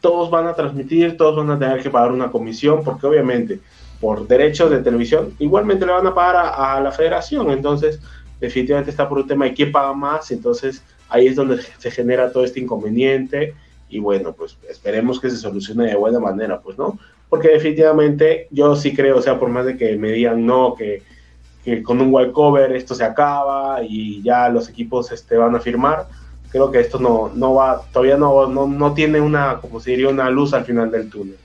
todos 0.00 0.30
van 0.30 0.48
a 0.48 0.54
transmitir, 0.54 1.16
todos 1.16 1.36
van 1.36 1.50
a 1.50 1.58
tener 1.58 1.80
que 1.82 1.90
pagar 1.90 2.10
una 2.10 2.30
comisión, 2.30 2.82
porque 2.82 3.06
obviamente 3.06 3.60
por 4.00 4.26
derechos 4.26 4.68
de 4.68 4.80
televisión 4.80 5.32
igualmente 5.38 5.86
le 5.86 5.92
van 5.92 6.06
a 6.08 6.14
pagar 6.14 6.36
a, 6.36 6.76
a 6.76 6.80
la 6.80 6.90
federación, 6.90 7.52
entonces 7.52 8.00
definitivamente 8.40 8.90
está 8.90 9.08
por 9.08 9.18
un 9.18 9.28
tema 9.28 9.44
de 9.44 9.54
quién 9.54 9.70
paga 9.70 9.92
más, 9.92 10.32
entonces 10.32 10.82
ahí 11.08 11.28
es 11.28 11.36
donde 11.36 11.62
se 11.78 11.90
genera 11.92 12.32
todo 12.32 12.42
este 12.42 12.58
inconveniente 12.58 13.54
y 13.88 14.00
bueno, 14.00 14.32
pues 14.32 14.58
esperemos 14.68 15.20
que 15.20 15.30
se 15.30 15.36
solucione 15.36 15.86
de 15.86 15.94
buena 15.94 16.18
manera, 16.18 16.60
pues 16.60 16.76
no, 16.76 16.98
porque 17.32 17.48
definitivamente 17.48 18.46
yo 18.50 18.76
sí 18.76 18.94
creo, 18.94 19.16
o 19.16 19.22
sea, 19.22 19.40
por 19.40 19.48
más 19.48 19.64
de 19.64 19.78
que 19.78 19.96
me 19.96 20.10
digan 20.10 20.44
no, 20.44 20.74
que, 20.74 21.02
con 21.82 21.98
un 22.02 22.12
walkover 22.12 22.76
esto 22.76 22.94
se 22.94 23.04
acaba 23.04 23.78
y 23.82 24.20
ya 24.22 24.50
los 24.50 24.68
equipos 24.68 25.10
este, 25.12 25.38
van 25.38 25.54
a 25.54 25.58
firmar, 25.58 26.08
creo 26.50 26.70
que 26.70 26.80
esto 26.80 26.98
no, 26.98 27.32
no 27.34 27.54
va, 27.54 27.86
todavía 27.90 28.18
no, 28.18 28.48
no, 28.48 28.66
no, 28.66 28.92
tiene 28.92 29.18
una, 29.18 29.62
como 29.62 29.80
se 29.80 29.92
diría, 29.92 30.10
una 30.10 30.28
luz 30.28 30.52
al 30.52 30.66
final 30.66 30.90
del 30.90 31.08
túnel. 31.08 31.38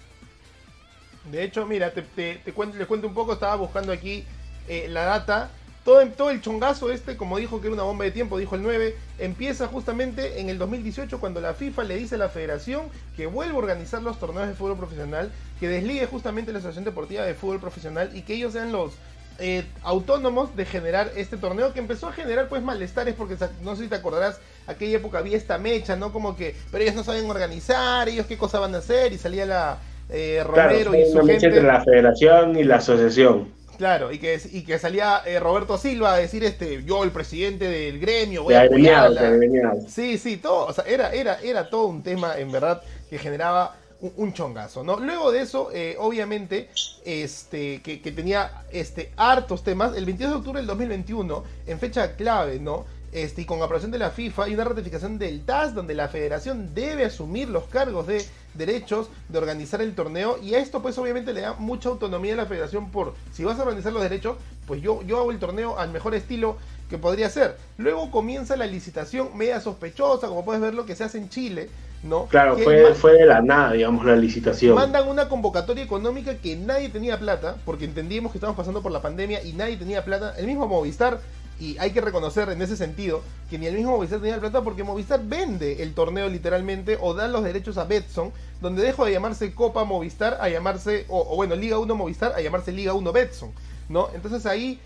De 1.31 1.41
hecho, 1.41 1.65
mira, 1.65 1.89
te, 1.91 2.01
te, 2.01 2.41
te 2.43 2.51
cuento, 2.51 2.77
les 2.77 2.85
cuento 2.85 3.07
un 3.07 3.13
poco, 3.13 3.31
estaba 3.31 3.55
buscando 3.55 3.93
aquí 3.93 4.25
eh, 4.67 4.87
la 4.89 5.05
data. 5.05 5.51
Todo, 5.87 6.05
todo 6.09 6.31
el 6.31 6.41
chongazo 6.41 6.91
este, 6.91 7.15
como 7.15 7.37
dijo 7.37 7.61
que 7.61 7.67
era 7.67 7.73
una 7.73 7.83
bomba 7.83 8.03
de 8.03 8.11
tiempo, 8.11 8.37
dijo 8.37 8.55
el 8.55 8.61
9, 8.61 8.93
empieza 9.19 9.67
justamente 9.67 10.41
en 10.41 10.49
el 10.49 10.57
2018 10.57 11.17
cuando 11.21 11.39
la 11.39 11.53
FIFA 11.53 11.85
le 11.85 11.95
dice 11.95 12.15
a 12.15 12.17
la 12.17 12.27
federación 12.27 12.87
que 13.15 13.25
vuelva 13.25 13.53
a 13.53 13.57
organizar 13.59 14.01
los 14.01 14.19
torneos 14.19 14.49
de 14.49 14.53
fútbol 14.53 14.75
profesional, 14.75 15.31
que 15.61 15.69
desligue 15.69 16.05
justamente 16.05 16.51
la 16.51 16.57
Asociación 16.57 16.83
Deportiva 16.83 17.23
de 17.23 17.35
Fútbol 17.35 17.61
Profesional 17.61 18.09
y 18.13 18.23
que 18.23 18.33
ellos 18.33 18.51
sean 18.51 18.73
los 18.73 18.95
eh, 19.39 19.63
autónomos 19.81 20.53
de 20.57 20.65
generar 20.65 21.09
este 21.15 21.37
torneo 21.37 21.71
que 21.71 21.79
empezó 21.79 22.09
a 22.09 22.11
generar 22.11 22.49
pues 22.49 22.61
malestares 22.61 23.15
porque 23.15 23.37
no 23.63 23.77
sé 23.77 23.83
si 23.83 23.87
te 23.87 23.95
acordarás 23.95 24.41
aquella 24.67 24.97
época 24.97 25.19
había 25.19 25.37
esta 25.37 25.57
mecha 25.57 25.95
no 25.95 26.11
como 26.11 26.35
que 26.35 26.53
pero 26.69 26.83
ellos 26.83 26.95
no 26.95 27.05
saben 27.05 27.29
organizar 27.29 28.09
ellos 28.09 28.25
qué 28.25 28.37
cosa 28.37 28.59
van 28.59 28.75
a 28.75 28.79
hacer 28.79 29.13
y 29.13 29.17
salía 29.17 29.45
la 29.45 29.77
eh, 30.09 30.43
Romero 30.43 30.91
claro, 30.91 30.95
y 30.95 31.05
su 31.05 31.19
una 31.19 31.27
gente. 31.27 31.45
entre 31.45 31.63
la 31.63 31.81
federación 31.81 32.57
y 32.57 32.63
la 32.63 32.77
asociación 32.77 33.55
claro 33.77 34.11
y 34.11 34.19
que 34.19 34.39
y 34.51 34.63
que 34.63 34.79
salía 34.79 35.21
eh, 35.25 35.39
Roberto 35.39 35.77
Silva 35.77 36.13
a 36.13 36.17
decir 36.17 36.43
este 36.43 36.83
yo 36.83 37.03
el 37.03 37.11
presidente 37.11 37.67
del 37.69 37.99
gremio 37.99 38.43
voy 38.43 38.55
a 38.55 38.63
apoyarla. 38.63 39.21
de 39.21 39.27
agremiado. 39.27 39.81
sí 39.87 40.17
sí 40.17 40.37
todo 40.37 40.67
o 40.67 40.73
sea 40.73 40.83
era 40.85 41.13
era 41.13 41.39
era 41.41 41.69
todo 41.69 41.87
un 41.87 42.03
tema 42.03 42.37
en 42.37 42.51
verdad 42.51 42.81
que 43.09 43.17
generaba 43.17 43.75
un, 44.01 44.13
un 44.17 44.33
chongazo, 44.33 44.83
¿no? 44.83 44.99
Luego 44.99 45.31
de 45.31 45.41
eso, 45.41 45.69
eh, 45.73 45.95
obviamente, 45.99 46.69
este, 47.03 47.81
que, 47.81 48.01
que, 48.01 48.11
tenía 48.11 48.63
este, 48.71 49.11
hartos 49.17 49.63
temas, 49.63 49.95
el 49.95 50.05
22 50.05 50.31
de 50.33 50.37
octubre 50.37 50.59
del 50.59 50.67
2021, 50.67 51.43
en 51.65 51.79
fecha 51.79 52.15
clave, 52.15 52.59
¿no? 52.59 52.85
Este, 53.11 53.43
y 53.43 53.45
con 53.45 53.61
aprobación 53.61 53.91
de 53.91 53.99
la 53.99 54.11
FIFA 54.11 54.49
y 54.49 54.53
una 54.53 54.65
ratificación 54.65 55.17
del 55.17 55.41
TAS, 55.45 55.73
donde 55.73 55.95
la 55.95 56.09
federación 56.09 56.73
debe 56.75 57.05
asumir 57.05 57.49
los 57.49 57.63
cargos 57.65 58.05
de 58.05 58.25
derechos 58.53 59.09
de 59.29 59.37
organizar 59.37 59.81
el 59.81 59.95
torneo, 59.95 60.37
y 60.41 60.55
a 60.55 60.59
esto 60.59 60.81
pues 60.81 60.97
obviamente 60.97 61.33
le 61.33 61.41
da 61.41 61.53
mucha 61.53 61.89
autonomía 61.89 62.33
a 62.33 62.37
la 62.37 62.45
federación 62.45 62.91
por, 62.91 63.13
si 63.31 63.43
vas 63.43 63.59
a 63.59 63.63
organizar 63.63 63.93
los 63.93 64.03
derechos, 64.03 64.37
pues 64.65 64.81
yo, 64.81 65.01
yo 65.03 65.19
hago 65.19 65.31
el 65.31 65.39
torneo 65.39 65.79
al 65.79 65.91
mejor 65.91 66.15
estilo 66.15 66.57
que 66.89 66.97
podría 66.97 67.29
ser. 67.29 67.57
Luego 67.77 68.11
comienza 68.11 68.57
la 68.57 68.65
licitación 68.65 69.37
media 69.37 69.61
sospechosa, 69.61 70.27
como 70.27 70.43
puedes 70.43 70.61
ver 70.61 70.73
lo 70.73 70.85
que 70.85 70.95
se 70.95 71.03
hace 71.03 71.17
en 71.17 71.29
Chile, 71.29 71.69
¿no? 72.03 72.25
Claro, 72.25 72.57
fue, 72.57 72.93
fue 72.93 73.13
de 73.13 73.25
la 73.25 73.41
nada, 73.41 73.73
digamos, 73.73 74.05
la 74.05 74.15
licitación. 74.15 74.75
mandan 74.75 75.07
una 75.07 75.29
convocatoria 75.29 75.83
económica 75.83 76.35
que 76.35 76.55
nadie 76.55 76.89
tenía 76.89 77.17
plata, 77.19 77.57
porque 77.65 77.85
entendíamos 77.85 78.31
que 78.31 78.37
estábamos 78.37 78.57
pasando 78.57 78.81
por 78.81 78.91
la 78.91 79.01
pandemia 79.01 79.43
y 79.43 79.53
nadie 79.53 79.77
tenía 79.77 80.03
plata. 80.03 80.33
El 80.37 80.45
mismo 80.45 80.67
Movistar, 80.67 81.19
y 81.59 81.77
hay 81.79 81.91
que 81.91 82.01
reconocer 82.01 82.49
en 82.49 82.61
ese 82.61 82.77
sentido 82.77 83.21
que 83.49 83.57
ni 83.57 83.65
el 83.65 83.75
mismo 83.75 83.91
Movistar 83.91 84.19
tenía 84.19 84.39
plata 84.39 84.61
porque 84.61 84.83
Movistar 84.83 85.21
vende 85.23 85.81
el 85.81 85.93
torneo 85.93 86.29
literalmente 86.29 86.97
o 87.01 87.13
da 87.13 87.27
los 87.27 87.43
derechos 87.43 87.77
a 87.77 87.85
Betson, 87.85 88.31
donde 88.61 88.83
dejó 88.83 89.05
de 89.05 89.13
llamarse 89.13 89.53
Copa 89.53 89.83
Movistar 89.83 90.37
a 90.39 90.49
llamarse, 90.49 91.05
o, 91.07 91.33
o 91.33 91.35
bueno, 91.35 91.55
Liga 91.55 91.79
1 91.79 91.95
Movistar 91.95 92.33
a 92.33 92.41
llamarse 92.41 92.71
Liga 92.71 92.93
1 92.93 93.11
Betson, 93.11 93.51
¿no? 93.89 94.09
Entonces 94.13 94.45
ahí 94.45 94.79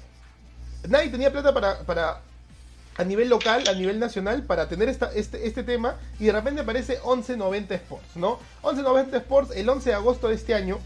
nadie 0.87 1.09
tenía 1.09 1.31
plata 1.31 1.53
para, 1.53 1.79
para 1.79 2.21
a 2.97 3.03
nivel 3.03 3.29
local, 3.29 3.63
a 3.67 3.73
nivel 3.73 3.99
nacional, 3.99 4.43
para 4.43 4.67
tener 4.67 4.89
esta, 4.89 5.11
este, 5.13 5.47
este 5.47 5.63
tema, 5.63 5.95
y 6.19 6.25
de 6.25 6.33
repente 6.33 6.61
aparece 6.61 6.99
1190 7.05 7.75
Sports, 7.75 8.15
¿no? 8.15 8.39
1190 8.63 9.17
Sports, 9.17 9.51
el 9.55 9.67
11 9.69 9.89
de 9.89 9.95
agosto 9.95 10.27
de 10.27 10.35
este 10.35 10.53
año, 10.53 10.77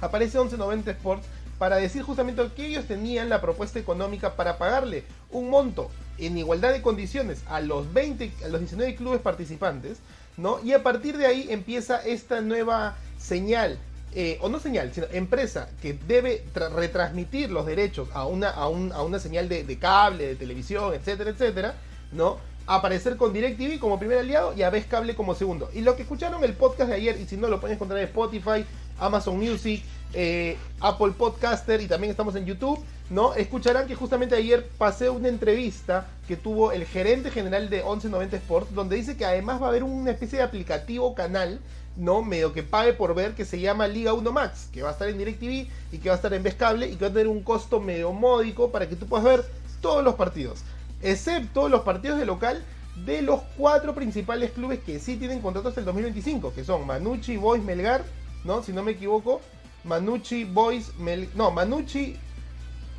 aparece 0.00 0.38
1190 0.38 0.90
Sports 0.92 1.26
para 1.62 1.76
decir 1.76 2.02
justamente 2.02 2.42
que 2.56 2.66
ellos 2.66 2.86
tenían 2.86 3.28
la 3.28 3.40
propuesta 3.40 3.78
económica 3.78 4.34
para 4.34 4.58
pagarle 4.58 5.04
un 5.30 5.48
monto 5.48 5.92
en 6.18 6.36
igualdad 6.36 6.72
de 6.72 6.82
condiciones 6.82 7.44
a 7.48 7.60
los 7.60 7.92
20, 7.94 8.32
a 8.44 8.48
los 8.48 8.58
19 8.58 8.96
clubes 8.96 9.20
participantes, 9.20 9.98
¿no? 10.36 10.58
Y 10.64 10.72
a 10.72 10.82
partir 10.82 11.16
de 11.16 11.26
ahí 11.26 11.46
empieza 11.50 12.04
esta 12.04 12.40
nueva 12.40 12.96
señal, 13.16 13.78
eh, 14.12 14.38
o 14.40 14.48
no 14.48 14.58
señal, 14.58 14.90
sino 14.92 15.06
empresa 15.12 15.68
que 15.80 15.92
debe 16.08 16.44
tra- 16.52 16.68
retransmitir 16.74 17.52
los 17.52 17.64
derechos 17.64 18.08
a 18.12 18.26
una, 18.26 18.50
a 18.50 18.66
un- 18.68 18.90
a 18.90 19.02
una 19.04 19.20
señal 19.20 19.48
de, 19.48 19.62
de 19.62 19.78
cable, 19.78 20.26
de 20.26 20.34
televisión, 20.34 20.92
etcétera, 20.94 21.30
etcétera, 21.30 21.76
¿no? 22.10 22.38
Aparecer 22.66 23.16
con 23.16 23.32
DirecTV 23.32 23.78
como 23.78 24.00
primer 24.00 24.18
aliado 24.18 24.52
y 24.56 24.62
a 24.62 24.70
Vez 24.70 24.86
Cable 24.86 25.14
como 25.14 25.36
segundo. 25.36 25.70
Y 25.72 25.82
lo 25.82 25.94
que 25.94 26.02
escucharon 26.02 26.42
el 26.42 26.54
podcast 26.54 26.90
de 26.90 26.96
ayer, 26.96 27.20
y 27.20 27.26
si 27.28 27.36
no 27.36 27.46
lo 27.46 27.60
pueden 27.60 27.76
encontrar 27.76 28.00
en 28.00 28.06
Spotify, 28.08 28.64
Amazon 28.98 29.38
Music, 29.38 29.84
eh, 30.14 30.56
Apple 30.80 31.12
Podcaster 31.16 31.80
y 31.80 31.86
también 31.86 32.10
estamos 32.10 32.34
en 32.36 32.44
YouTube, 32.44 32.78
¿no? 33.10 33.34
Escucharán 33.34 33.86
que 33.86 33.94
justamente 33.94 34.34
ayer 34.34 34.68
pasé 34.78 35.10
una 35.10 35.28
entrevista 35.28 36.06
que 36.26 36.36
tuvo 36.36 36.72
el 36.72 36.84
gerente 36.84 37.30
general 37.30 37.70
de 37.70 37.78
1190 37.78 38.36
Sports, 38.36 38.74
donde 38.74 38.96
dice 38.96 39.16
que 39.16 39.24
además 39.24 39.60
va 39.60 39.66
a 39.66 39.68
haber 39.70 39.84
una 39.84 40.10
especie 40.10 40.38
de 40.38 40.44
aplicativo 40.44 41.14
canal, 41.14 41.60
¿no? 41.96 42.22
Medio 42.22 42.52
que 42.52 42.62
pague 42.62 42.92
por 42.92 43.14
ver, 43.14 43.34
que 43.34 43.44
se 43.44 43.60
llama 43.60 43.86
Liga 43.88 44.14
1 44.14 44.32
Max, 44.32 44.68
que 44.72 44.82
va 44.82 44.90
a 44.90 44.92
estar 44.92 45.08
en 45.08 45.18
DirecTV 45.18 45.68
y 45.92 45.98
que 45.98 46.08
va 46.08 46.14
a 46.14 46.16
estar 46.16 46.32
en 46.32 46.42
Vez 46.42 46.54
Cable 46.54 46.88
y 46.88 46.96
que 46.96 47.04
va 47.04 47.10
a 47.10 47.12
tener 47.12 47.28
un 47.28 47.42
costo 47.42 47.80
medio 47.80 48.12
módico 48.12 48.70
para 48.70 48.88
que 48.88 48.96
tú 48.96 49.06
puedas 49.06 49.24
ver 49.24 49.44
todos 49.80 50.02
los 50.04 50.14
partidos, 50.14 50.60
excepto 51.02 51.68
los 51.68 51.82
partidos 51.82 52.18
de 52.18 52.26
local 52.26 52.64
de 53.04 53.22
los 53.22 53.40
cuatro 53.56 53.94
principales 53.94 54.52
clubes 54.52 54.80
que 54.80 54.98
sí 54.98 55.16
tienen 55.16 55.40
contrato 55.40 55.68
hasta 55.68 55.80
el 55.80 55.86
2025, 55.86 56.52
que 56.54 56.64
son 56.64 56.86
Manucci, 56.86 57.36
Boys, 57.36 57.62
Melgar, 57.62 58.04
¿no? 58.44 58.62
Si 58.62 58.72
no 58.72 58.82
me 58.82 58.92
equivoco, 58.92 59.40
Manucci, 59.84 60.44
Boys, 60.44 60.96
Mel... 60.98 61.28
no, 61.34 61.50
Manucci, 61.50 62.16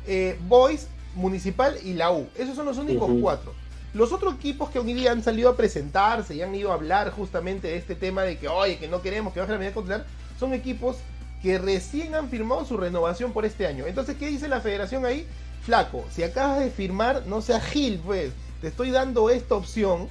eh, 0.06 0.38
Boys, 0.46 0.88
Municipal 1.14 1.78
y 1.84 1.94
la 1.94 2.10
U. 2.10 2.28
Esos 2.36 2.56
son 2.56 2.66
los 2.66 2.78
únicos 2.78 3.10
cuatro. 3.20 3.54
Los 3.94 4.12
otros 4.12 4.34
equipos 4.34 4.70
que 4.70 4.80
hoy 4.80 4.92
día 4.92 5.12
han 5.12 5.22
salido 5.22 5.48
a 5.48 5.56
presentarse 5.56 6.34
y 6.34 6.42
han 6.42 6.54
ido 6.54 6.72
a 6.72 6.74
hablar 6.74 7.10
justamente 7.12 7.68
de 7.68 7.76
este 7.76 7.94
tema 7.94 8.22
de 8.22 8.38
que, 8.38 8.48
oye, 8.48 8.78
que 8.78 8.88
no 8.88 9.02
queremos 9.02 9.32
que 9.32 9.40
baje 9.40 9.52
la 9.52 9.58
medida 9.58 9.74
cautelar, 9.74 10.04
son 10.38 10.52
equipos 10.52 10.96
que 11.40 11.58
recién 11.58 12.14
han 12.14 12.28
firmado 12.28 12.64
su 12.64 12.76
renovación 12.76 13.32
por 13.32 13.44
este 13.44 13.66
año. 13.66 13.86
Entonces, 13.86 14.16
¿qué 14.16 14.26
dice 14.26 14.48
la 14.48 14.60
federación 14.60 15.04
ahí? 15.04 15.26
Flaco, 15.62 16.04
si 16.10 16.22
acabas 16.22 16.58
de 16.58 16.70
firmar, 16.70 17.24
no 17.26 17.40
seas 17.40 17.64
Gil, 17.64 18.00
pues. 18.04 18.32
Te 18.60 18.68
estoy 18.68 18.90
dando 18.90 19.30
esta 19.30 19.54
opción, 19.54 20.08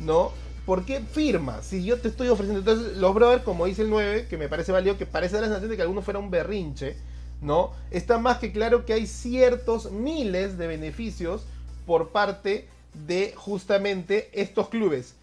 ¿no? 0.00 0.32
¿Por 0.66 0.84
qué 0.84 1.00
firma? 1.00 1.62
Si 1.62 1.84
yo 1.84 1.98
te 1.98 2.08
estoy 2.08 2.28
ofreciendo. 2.28 2.60
Entonces, 2.60 2.96
los 2.98 3.14
brothers, 3.14 3.42
como 3.42 3.66
dice 3.66 3.82
el 3.82 3.90
9, 3.90 4.26
que 4.28 4.36
me 4.36 4.48
parece 4.48 4.72
válido, 4.72 4.98
que 4.98 5.06
parece 5.06 5.34
dar 5.34 5.42
la 5.42 5.48
sensación 5.48 5.70
de 5.70 5.76
que 5.76 5.82
alguno 5.82 6.02
fuera 6.02 6.20
un 6.20 6.30
berrinche, 6.30 6.96
¿no? 7.40 7.72
Está 7.90 8.18
más 8.18 8.38
que 8.38 8.52
claro 8.52 8.84
que 8.84 8.92
hay 8.92 9.06
ciertos 9.06 9.90
miles 9.90 10.58
de 10.58 10.66
beneficios 10.66 11.42
por 11.86 12.10
parte 12.10 12.68
de 13.06 13.32
justamente 13.36 14.30
estos 14.32 14.68
clubes 14.68 15.14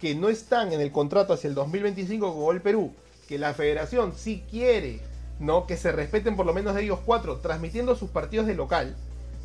que 0.00 0.14
no 0.14 0.28
están 0.28 0.72
en 0.72 0.80
el 0.80 0.92
contrato 0.92 1.32
hacia 1.32 1.48
el 1.48 1.54
2025 1.54 2.32
con 2.32 2.42
Gol 2.42 2.60
Perú, 2.60 2.92
que 3.28 3.38
la 3.38 3.54
federación 3.54 4.12
sí 4.16 4.44
quiere, 4.50 5.00
¿no? 5.40 5.66
Que 5.66 5.76
se 5.76 5.92
respeten 5.92 6.36
por 6.36 6.46
lo 6.46 6.54
menos 6.54 6.74
de 6.74 6.82
ellos 6.82 7.00
cuatro, 7.04 7.36
transmitiendo 7.36 7.96
sus 7.96 8.10
partidos 8.10 8.46
de 8.46 8.54
local, 8.54 8.96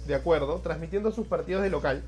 ¿de 0.07 0.15
acuerdo? 0.15 0.59
Transmitiendo 0.59 1.11
sus 1.11 1.27
partidos 1.27 1.63
de 1.63 1.69
local, 1.69 2.03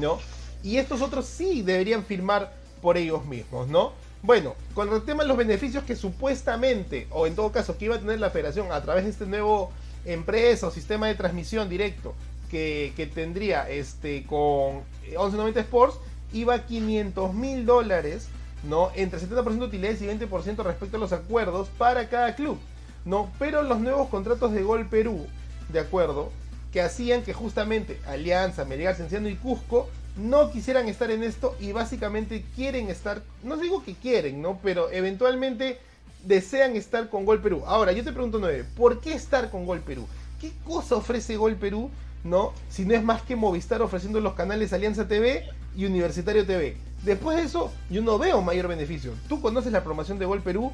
¿no? 0.00 0.18
Y 0.62 0.76
estos 0.76 1.02
otros 1.02 1.26
sí 1.26 1.62
deberían 1.62 2.04
firmar 2.04 2.52
por 2.82 2.96
ellos 2.96 3.24
mismos, 3.24 3.68
¿no? 3.68 3.92
Bueno, 4.22 4.54
con 4.74 4.92
el 4.92 5.02
tema 5.02 5.22
de 5.22 5.28
los 5.28 5.36
beneficios 5.36 5.84
que 5.84 5.96
supuestamente, 5.96 7.06
o 7.10 7.26
en 7.26 7.34
todo 7.34 7.52
caso, 7.52 7.78
que 7.78 7.86
iba 7.86 7.96
a 7.96 8.00
tener 8.00 8.20
la 8.20 8.30
federación 8.30 8.70
a 8.70 8.82
través 8.82 9.04
de 9.04 9.10
este 9.10 9.26
nuevo 9.26 9.70
empresa 10.04 10.66
o 10.66 10.70
sistema 10.70 11.06
de 11.06 11.14
transmisión 11.14 11.68
directo 11.68 12.14
que, 12.50 12.92
que 12.96 13.06
tendría 13.06 13.68
este 13.68 14.24
con 14.24 14.82
1190 15.04 15.60
Sports, 15.60 15.98
iba 16.32 16.54
a 16.54 16.66
500 16.66 17.34
mil 17.34 17.64
dólares, 17.64 18.28
¿no? 18.62 18.90
Entre 18.94 19.20
70% 19.20 19.58
de 19.58 19.64
utilidades 19.64 20.02
y 20.02 20.06
20% 20.06 20.62
respecto 20.64 20.96
a 20.96 21.00
los 21.00 21.12
acuerdos 21.12 21.68
para 21.78 22.08
cada 22.08 22.34
club, 22.34 22.58
¿no? 23.04 23.30
Pero 23.38 23.62
los 23.62 23.80
nuevos 23.80 24.08
contratos 24.08 24.52
de 24.52 24.62
Gol 24.62 24.86
Perú, 24.86 25.26
¿de 25.70 25.80
acuerdo? 25.80 26.30
Que 26.72 26.82
hacían 26.82 27.22
que 27.22 27.32
justamente 27.32 27.98
Alianza, 28.06 28.64
Melgar, 28.64 28.96
Cienciano 28.96 29.28
y 29.28 29.36
Cusco 29.36 29.88
no 30.20 30.50
quisieran 30.50 30.88
estar 30.88 31.10
en 31.10 31.22
esto 31.22 31.56
y 31.60 31.72
básicamente 31.72 32.44
quieren 32.54 32.88
estar, 32.88 33.22
no 33.42 33.56
digo 33.56 33.82
que 33.82 33.94
quieren, 33.94 34.42
¿no? 34.42 34.58
Pero 34.62 34.90
eventualmente 34.90 35.78
desean 36.24 36.76
estar 36.76 37.08
con 37.08 37.24
Gol 37.24 37.40
Perú. 37.40 37.62
Ahora, 37.66 37.92
yo 37.92 38.04
te 38.04 38.12
pregunto, 38.12 38.38
Nueve, 38.38 38.64
¿por 38.76 39.00
qué 39.00 39.14
estar 39.14 39.50
con 39.50 39.64
Gol 39.66 39.80
Perú? 39.80 40.06
¿Qué 40.40 40.52
cosa 40.64 40.96
ofrece 40.96 41.36
Gol 41.36 41.56
Perú, 41.56 41.90
no? 42.24 42.52
Si 42.68 42.84
no 42.84 42.94
es 42.94 43.02
más 43.02 43.22
que 43.22 43.36
Movistar 43.36 43.82
ofreciendo 43.82 44.20
los 44.20 44.34
canales 44.34 44.72
Alianza 44.72 45.08
TV 45.08 45.44
y 45.76 45.86
Universitario 45.86 46.46
TV. 46.46 46.76
Después 47.02 47.38
de 47.38 47.44
eso, 47.44 47.72
yo 47.88 48.02
no 48.02 48.18
veo 48.18 48.42
mayor 48.42 48.68
beneficio. 48.68 49.14
Tú 49.28 49.40
conoces 49.40 49.72
la 49.72 49.82
promoción 49.82 50.18
de 50.18 50.26
Gol 50.26 50.42
Perú. 50.42 50.70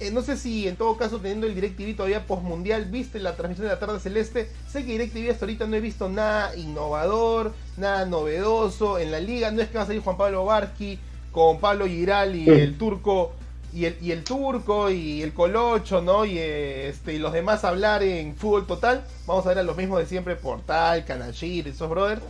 Eh, 0.00 0.10
no 0.10 0.22
sé 0.22 0.36
si 0.38 0.66
en 0.66 0.76
todo 0.76 0.96
caso, 0.96 1.18
teniendo 1.18 1.46
el 1.46 1.54
DirecTV 1.54 1.94
todavía 1.94 2.26
postmundial, 2.26 2.86
viste 2.86 3.18
la 3.18 3.36
transmisión 3.36 3.68
de 3.68 3.74
la 3.74 3.78
tarde 3.78 4.00
celeste. 4.00 4.50
Sé 4.70 4.84
que 4.84 4.92
DirecTV 4.92 5.30
hasta 5.30 5.44
ahorita 5.44 5.66
no 5.66 5.76
he 5.76 5.80
visto 5.80 6.08
nada 6.08 6.56
innovador, 6.56 7.52
nada 7.76 8.06
novedoso 8.06 8.98
en 8.98 9.12
la 9.12 9.20
liga. 9.20 9.50
No 9.50 9.60
es 9.60 9.68
que 9.68 9.76
va 9.76 9.84
a 9.84 9.86
salir 9.86 10.02
Juan 10.02 10.16
Pablo 10.16 10.44
Barqui 10.46 10.98
con 11.32 11.60
Pablo 11.60 11.86
Giral 11.86 12.34
y 12.34 12.44
Sí. 12.44 12.50
el 12.50 12.78
turco 12.78 13.32
y 13.72 13.84
el, 13.84 13.96
y 14.00 14.10
el 14.12 14.24
turco 14.24 14.90
y 14.90 15.22
el 15.22 15.32
colocho, 15.34 16.00
¿no? 16.00 16.24
Y 16.24 16.38
este 16.38 17.12
y 17.14 17.18
los 17.18 17.32
demás 17.32 17.62
hablar 17.64 18.02
en 18.02 18.34
fútbol 18.34 18.66
total. 18.66 19.04
Vamos 19.26 19.44
a 19.44 19.50
ver 19.50 19.58
a 19.58 19.62
los 19.62 19.76
mismos 19.76 19.98
de 20.00 20.06
siempre, 20.06 20.34
Portal, 20.34 21.04
Canashir, 21.04 21.68
esos 21.68 21.88
brothers. 21.90 22.22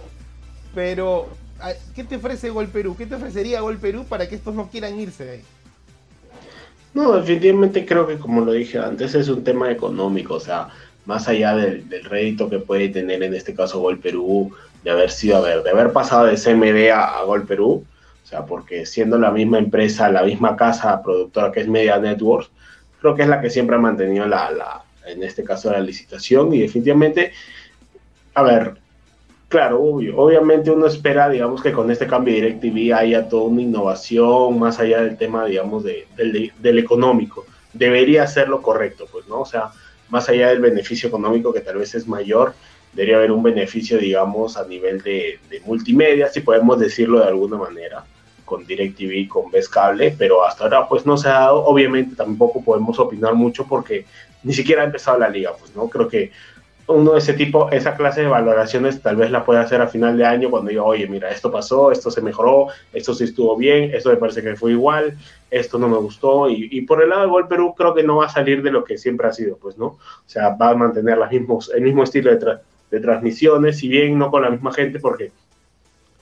Pero, 0.74 1.28
a- 1.60 1.72
¿qué 1.94 2.04
te 2.04 2.16
ofrece 2.16 2.50
Gol 2.50 2.66
Perú? 2.68 2.94
¿Qué 2.96 3.06
te 3.06 3.14
ofrecería 3.14 3.60
Gol 3.60 3.78
Perú 3.78 4.04
para 4.08 4.28
que 4.28 4.34
estos 4.34 4.54
no 4.54 4.68
quieran 4.70 4.98
irse 4.98 5.24
de 5.24 5.30
ahí? 5.30 5.42
No, 6.92 7.12
definitivamente 7.12 7.86
creo 7.86 8.06
que 8.06 8.18
como 8.18 8.44
lo 8.44 8.52
dije 8.52 8.78
antes 8.78 9.14
es 9.14 9.28
un 9.28 9.44
tema 9.44 9.70
económico, 9.70 10.34
o 10.34 10.40
sea, 10.40 10.68
más 11.06 11.28
allá 11.28 11.54
del, 11.54 11.88
del 11.88 12.04
rédito 12.04 12.50
que 12.50 12.58
puede 12.58 12.88
tener 12.88 13.22
en 13.22 13.34
este 13.34 13.54
caso 13.54 13.80
Gol 13.80 13.98
Perú, 13.98 14.52
de 14.82 14.90
haber 14.90 15.10
sido, 15.10 15.36
a 15.36 15.40
ver, 15.40 15.62
de 15.62 15.70
haber 15.70 15.92
pasado 15.92 16.26
de 16.26 16.36
CMD 16.36 16.90
a, 16.90 17.18
a 17.18 17.24
Gol 17.24 17.46
Perú, 17.46 17.84
o 18.22 18.26
sea, 18.26 18.44
porque 18.44 18.86
siendo 18.86 19.18
la 19.18 19.30
misma 19.30 19.58
empresa, 19.58 20.10
la 20.10 20.22
misma 20.22 20.56
casa 20.56 21.02
productora 21.02 21.52
que 21.52 21.60
es 21.60 21.68
Media 21.68 21.98
Networks, 21.98 22.50
creo 23.00 23.14
que 23.14 23.22
es 23.22 23.28
la 23.28 23.40
que 23.40 23.50
siempre 23.50 23.76
ha 23.76 23.80
mantenido 23.80 24.26
la, 24.26 24.50
la 24.50 24.84
en 25.06 25.22
este 25.22 25.44
caso 25.44 25.70
la 25.70 25.80
licitación 25.80 26.52
y 26.54 26.60
definitivamente, 26.60 27.32
a 28.34 28.42
ver, 28.42 28.79
Claro, 29.50 29.82
obvio. 29.82 30.16
Obviamente 30.16 30.70
uno 30.70 30.86
espera, 30.86 31.28
digamos, 31.28 31.60
que 31.60 31.72
con 31.72 31.90
este 31.90 32.06
cambio 32.06 32.32
de 32.34 32.40
DirecTV 32.40 32.94
haya 32.94 33.28
toda 33.28 33.42
una 33.48 33.62
innovación 33.62 34.60
más 34.60 34.78
allá 34.78 35.02
del 35.02 35.18
tema, 35.18 35.44
digamos, 35.44 35.82
de, 35.82 36.06
del, 36.16 36.52
del 36.56 36.78
económico. 36.78 37.44
Debería 37.72 38.24
ser 38.28 38.48
lo 38.48 38.62
correcto, 38.62 39.08
pues, 39.10 39.26
¿no? 39.26 39.40
O 39.40 39.44
sea, 39.44 39.72
más 40.08 40.28
allá 40.28 40.50
del 40.50 40.60
beneficio 40.60 41.08
económico 41.08 41.52
que 41.52 41.62
tal 41.62 41.78
vez 41.78 41.96
es 41.96 42.06
mayor, 42.06 42.54
debería 42.92 43.16
haber 43.16 43.32
un 43.32 43.42
beneficio, 43.42 43.98
digamos, 43.98 44.56
a 44.56 44.64
nivel 44.68 45.02
de, 45.02 45.40
de 45.50 45.60
multimedia, 45.62 46.28
si 46.28 46.42
podemos 46.42 46.78
decirlo 46.78 47.18
de 47.18 47.26
alguna 47.26 47.56
manera, 47.56 48.04
con 48.44 48.64
DirecTV, 48.64 49.26
con 49.26 49.50
Vez 49.50 49.68
Cable, 49.68 50.14
pero 50.16 50.44
hasta 50.44 50.62
ahora 50.62 50.88
pues 50.88 51.04
no 51.04 51.16
se 51.16 51.28
ha 51.28 51.40
dado. 51.40 51.64
Obviamente 51.64 52.14
tampoco 52.14 52.62
podemos 52.62 53.00
opinar 53.00 53.34
mucho 53.34 53.66
porque 53.66 54.06
ni 54.44 54.52
siquiera 54.54 54.82
ha 54.82 54.86
empezado 54.86 55.18
la 55.18 55.28
liga, 55.28 55.52
pues, 55.58 55.74
¿no? 55.74 55.88
Creo 55.88 56.06
que 56.06 56.30
uno 56.90 57.12
de 57.12 57.18
ese 57.18 57.34
tipo, 57.34 57.70
esa 57.70 57.94
clase 57.96 58.22
de 58.22 58.26
valoraciones 58.28 59.00
tal 59.00 59.16
vez 59.16 59.30
la 59.30 59.44
pueda 59.44 59.60
hacer 59.62 59.80
a 59.80 59.86
final 59.88 60.16
de 60.16 60.24
año 60.24 60.50
cuando 60.50 60.70
diga, 60.70 60.82
oye, 60.82 61.06
mira, 61.06 61.30
esto 61.30 61.50
pasó, 61.50 61.90
esto 61.92 62.10
se 62.10 62.20
mejoró, 62.20 62.68
esto 62.92 63.14
sí 63.14 63.24
estuvo 63.24 63.56
bien, 63.56 63.94
esto 63.94 64.10
me 64.10 64.16
parece 64.16 64.42
que 64.42 64.56
fue 64.56 64.72
igual, 64.72 65.16
esto 65.50 65.78
no 65.78 65.88
me 65.88 65.96
gustó. 65.98 66.48
Y, 66.48 66.68
y 66.70 66.82
por 66.82 67.02
el 67.02 67.10
lado 67.10 67.22
de 67.22 67.28
Gol 67.28 67.48
Perú 67.48 67.74
creo 67.76 67.94
que 67.94 68.02
no 68.02 68.16
va 68.16 68.26
a 68.26 68.28
salir 68.28 68.62
de 68.62 68.70
lo 68.70 68.84
que 68.84 68.98
siempre 68.98 69.26
ha 69.28 69.32
sido, 69.32 69.56
pues, 69.56 69.78
¿no? 69.78 69.86
O 69.86 69.98
sea, 70.26 70.50
va 70.50 70.70
a 70.70 70.74
mantener 70.74 71.18
las 71.18 71.30
mismos, 71.30 71.70
el 71.74 71.82
mismo 71.82 72.02
estilo 72.02 72.30
de, 72.30 72.36
tra 72.36 72.60
de 72.90 73.00
transmisiones, 73.00 73.78
si 73.78 73.88
bien 73.88 74.18
no 74.18 74.30
con 74.30 74.42
la 74.42 74.50
misma 74.50 74.72
gente, 74.72 74.98
porque 74.98 75.30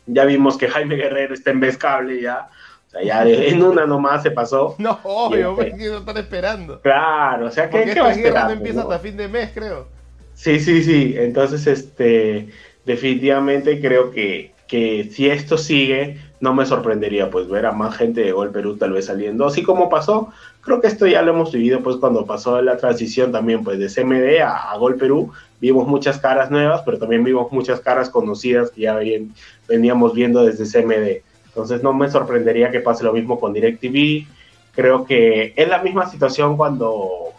ya 0.07 0.25
vimos 0.25 0.57
que 0.59 0.69
Jaime 0.69 0.97
Guerrero 0.97 1.35
está 1.35 1.51
en 1.51 1.61
Vez 1.61 1.77
Cable 1.79 2.21
ya. 2.21 2.49
O 2.87 2.91
sea, 2.91 3.03
ya 3.03 3.23
en 3.25 3.63
una 3.63 3.87
nomás 3.87 4.23
se 4.23 4.31
pasó. 4.31 4.75
No, 4.79 4.99
obvio, 5.03 5.51
este- 5.51 5.55
porque 5.57 5.73
quiero 5.77 5.99
estar 5.99 6.17
esperando. 6.19 6.81
Claro, 6.81 7.47
o 7.47 7.51
sea, 7.51 7.69
¿qué, 7.69 7.79
Porque 7.79 7.93
qué 7.95 8.01
va 8.01 8.07
a 8.09 8.11
esta 8.11 8.23
guerra 8.23 8.29
esperar? 8.41 8.47
no 8.47 8.53
empieza 8.53 8.83
no? 8.83 8.91
hasta 8.91 8.99
fin 8.99 9.17
de 9.17 9.29
mes, 9.29 9.51
creo. 9.55 9.98
Sí, 10.39 10.61
sí, 10.61 10.85
sí. 10.85 11.15
Entonces, 11.17 11.67
este, 11.67 12.49
definitivamente 12.85 13.81
creo 13.81 14.11
que, 14.13 14.55
que 14.69 15.05
si 15.13 15.29
esto 15.29 15.59
sigue, 15.59 16.19
no 16.41 16.55
me 16.55 16.65
sorprendería 16.65 17.29
pues 17.31 17.49
ver 17.49 17.67
a 17.67 17.73
más 17.73 17.97
gente 17.97 18.21
de 18.21 18.31
Gol 18.33 18.53
Perú 18.53 18.77
tal 18.77 18.93
vez 18.93 19.07
saliendo. 19.07 19.47
Así 19.47 19.65
como 19.65 19.89
pasó, 19.89 20.29
creo 20.61 20.81
que 20.81 20.87
esto 20.87 21.07
ya 21.09 21.23
lo 21.23 21.33
hemos 21.33 21.51
vivido 21.53 21.83
pues 21.83 21.97
cuando 21.97 22.25
pasó 22.25 22.63
la 22.63 22.77
transición 22.77 23.33
también 23.33 23.65
pues 23.65 23.81
de 23.81 23.89
CMD 23.89 24.41
a, 24.41 24.77
Gol 24.77 24.97
Perú. 24.97 25.33
Vimos 25.61 25.89
muchas 25.89 26.21
caras 26.21 26.51
nuevas, 26.53 26.83
pero 26.85 26.99
también 26.99 27.25
vimos 27.25 27.51
muchas 27.51 27.81
caras 27.81 28.09
conocidas 28.09 28.71
que 28.71 28.83
ya 28.83 28.95
ven- 28.95 29.35
veníamos 29.67 30.15
viendo 30.15 30.45
desde 30.45 30.67
CMD. 30.67 31.25
Entonces 31.47 31.83
no 31.83 31.93
me 31.93 32.09
sorprendería 32.11 32.71
que 32.71 32.79
pase 32.81 33.03
lo 33.03 33.13
mismo 33.13 33.41
con 33.41 33.53
DirecTV. 33.53 34.29
Creo 34.73 35.05
que 35.05 35.53
es 35.57 35.69
la 35.69 35.83
misma 35.83 36.09
situación 36.09 36.57
cuando 36.57 37.38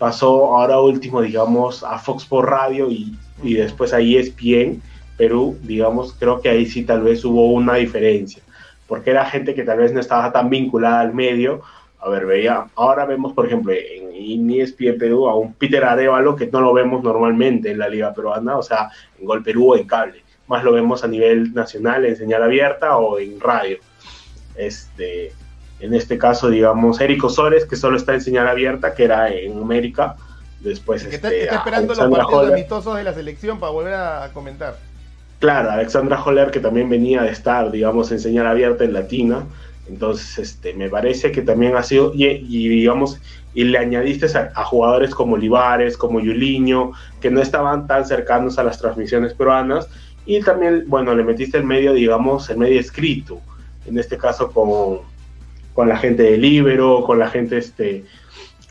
pasó 0.00 0.56
ahora 0.56 0.80
último, 0.80 1.20
digamos, 1.20 1.84
a 1.84 1.98
Fox 1.98 2.24
por 2.24 2.48
Radio 2.48 2.90
y, 2.90 3.14
y 3.42 3.52
después 3.52 3.92
a 3.92 4.00
E 4.00 4.18
ESPN 4.18 4.80
Perú, 5.18 5.58
digamos, 5.62 6.14
creo 6.18 6.40
que 6.40 6.48
ahí 6.48 6.64
sí 6.64 6.84
tal 6.84 7.02
vez 7.02 7.22
hubo 7.26 7.52
una 7.52 7.74
diferencia, 7.74 8.42
porque 8.88 9.10
era 9.10 9.26
gente 9.26 9.54
que 9.54 9.62
tal 9.62 9.76
vez 9.76 9.92
no 9.92 10.00
estaba 10.00 10.32
tan 10.32 10.48
vinculada 10.48 11.00
al 11.00 11.12
medio. 11.12 11.60
A 11.98 12.08
ver, 12.08 12.24
veía, 12.24 12.64
ahora 12.74 13.04
vemos, 13.04 13.34
por 13.34 13.44
ejemplo, 13.44 13.74
en, 13.74 14.50
ESPN 14.50 14.96
Perú 14.98 15.28
a 15.28 15.36
un 15.36 15.52
Peter 15.52 15.84
Arevalo 15.84 16.34
que 16.34 16.46
no 16.46 16.62
lo 16.62 16.72
vemos 16.72 17.02
normalmente 17.02 17.70
en 17.70 17.78
la 17.78 17.88
liga 17.90 18.14
peruana, 18.14 18.56
o 18.56 18.62
sea, 18.62 18.88
en 19.18 19.26
Gol 19.26 19.42
Perú 19.42 19.72
o 19.72 19.76
en 19.76 19.86
cable, 19.86 20.22
más 20.46 20.64
lo 20.64 20.72
vemos 20.72 21.04
a 21.04 21.08
nivel 21.08 21.52
nacional 21.52 22.06
en 22.06 22.16
señal 22.16 22.42
abierta 22.42 22.96
o 22.96 23.18
en 23.18 23.38
radio. 23.38 23.76
Este, 24.56 25.32
en 25.80 25.94
este 25.94 26.18
caso, 26.18 26.48
digamos, 26.50 27.00
Eric 27.00 27.24
Osores, 27.24 27.64
que 27.64 27.76
solo 27.76 27.96
está 27.96 28.14
en 28.14 28.20
señal 28.20 28.48
abierta, 28.48 28.94
que 28.94 29.04
era 29.04 29.28
en 29.30 29.58
América. 29.58 30.16
Después, 30.60 31.04
Que 31.04 31.16
está, 31.16 31.28
este, 31.28 31.44
está 31.44 31.56
esperando 31.56 31.88
los 31.88 31.98
Alexandra 31.98 32.18
partidos 32.24 32.42
Holler. 32.42 32.54
amistosos 32.54 32.96
de 32.96 33.04
la 33.04 33.14
selección 33.14 33.58
para 33.58 33.72
volver 33.72 33.94
a 33.94 34.30
comentar. 34.34 34.76
Claro, 35.38 35.70
Alexandra 35.70 36.22
Holler, 36.22 36.50
que 36.50 36.60
también 36.60 36.90
venía 36.90 37.22
de 37.22 37.30
estar, 37.30 37.70
digamos, 37.70 38.12
en 38.12 38.20
señal 38.20 38.46
abierta 38.46 38.84
en 38.84 38.92
Latina. 38.92 39.46
Entonces, 39.88 40.38
este, 40.38 40.74
me 40.74 40.90
parece 40.90 41.32
que 41.32 41.40
también 41.40 41.76
ha 41.76 41.82
sido, 41.82 42.12
y, 42.14 42.26
y, 42.26 42.68
digamos, 42.68 43.18
y 43.54 43.64
le 43.64 43.78
añadiste 43.78 44.26
a, 44.36 44.52
a 44.54 44.64
jugadores 44.64 45.14
como 45.14 45.36
Olivares, 45.36 45.96
como 45.96 46.20
Yuliño, 46.20 46.92
que 47.22 47.30
no 47.30 47.40
estaban 47.40 47.86
tan 47.86 48.04
cercanos 48.04 48.58
a 48.58 48.62
las 48.62 48.78
transmisiones 48.78 49.32
peruanas. 49.32 49.88
Y 50.26 50.40
también, 50.42 50.84
bueno, 50.88 51.14
le 51.14 51.24
metiste 51.24 51.56
el 51.56 51.64
medio, 51.64 51.94
digamos, 51.94 52.50
el 52.50 52.58
medio 52.58 52.78
escrito. 52.78 53.40
En 53.86 53.98
este 53.98 54.18
caso 54.18 54.52
con, 54.52 54.98
con 55.80 55.88
la 55.88 55.96
gente 55.96 56.24
de 56.24 56.36
Libero, 56.36 57.02
con 57.06 57.18
la 57.18 57.30
gente, 57.30 57.56
este, 57.56 58.04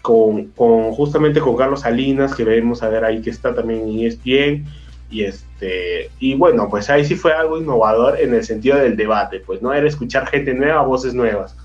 con, 0.03 0.49
con 0.51 0.91
justamente 0.91 1.39
con 1.39 1.57
Carlos 1.57 1.81
Salinas, 1.81 2.35
que 2.35 2.43
vemos 2.43 2.83
a 2.83 2.89
ver 2.89 3.03
ahí 3.03 3.19
que 3.19 3.31
está 3.31 3.55
también 3.55 3.81
en 3.81 4.05
ESPN. 4.05 4.65
Y 5.09 5.23
este, 5.23 6.11
y 6.19 6.35
bueno, 6.35 6.67
pues 6.69 6.87
ahí 6.91 7.03
sí 7.03 7.15
fue 7.15 7.33
algo 7.33 7.57
innovador 7.57 8.19
en 8.21 8.35
el 8.35 8.43
sentido 8.43 8.77
del 8.77 8.95
debate, 8.95 9.39
pues 9.39 9.59
no 9.59 9.73
era 9.73 9.87
escuchar 9.87 10.27
gente 10.27 10.53
nueva, 10.53 10.83
voces 10.83 11.15
nuevas. 11.15 11.55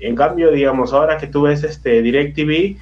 En 0.00 0.14
cambio, 0.14 0.50
digamos, 0.50 0.92
ahora 0.92 1.16
que 1.16 1.26
tú 1.28 1.40
ves 1.44 1.64
este 1.64 2.02
DirecTV, 2.02 2.76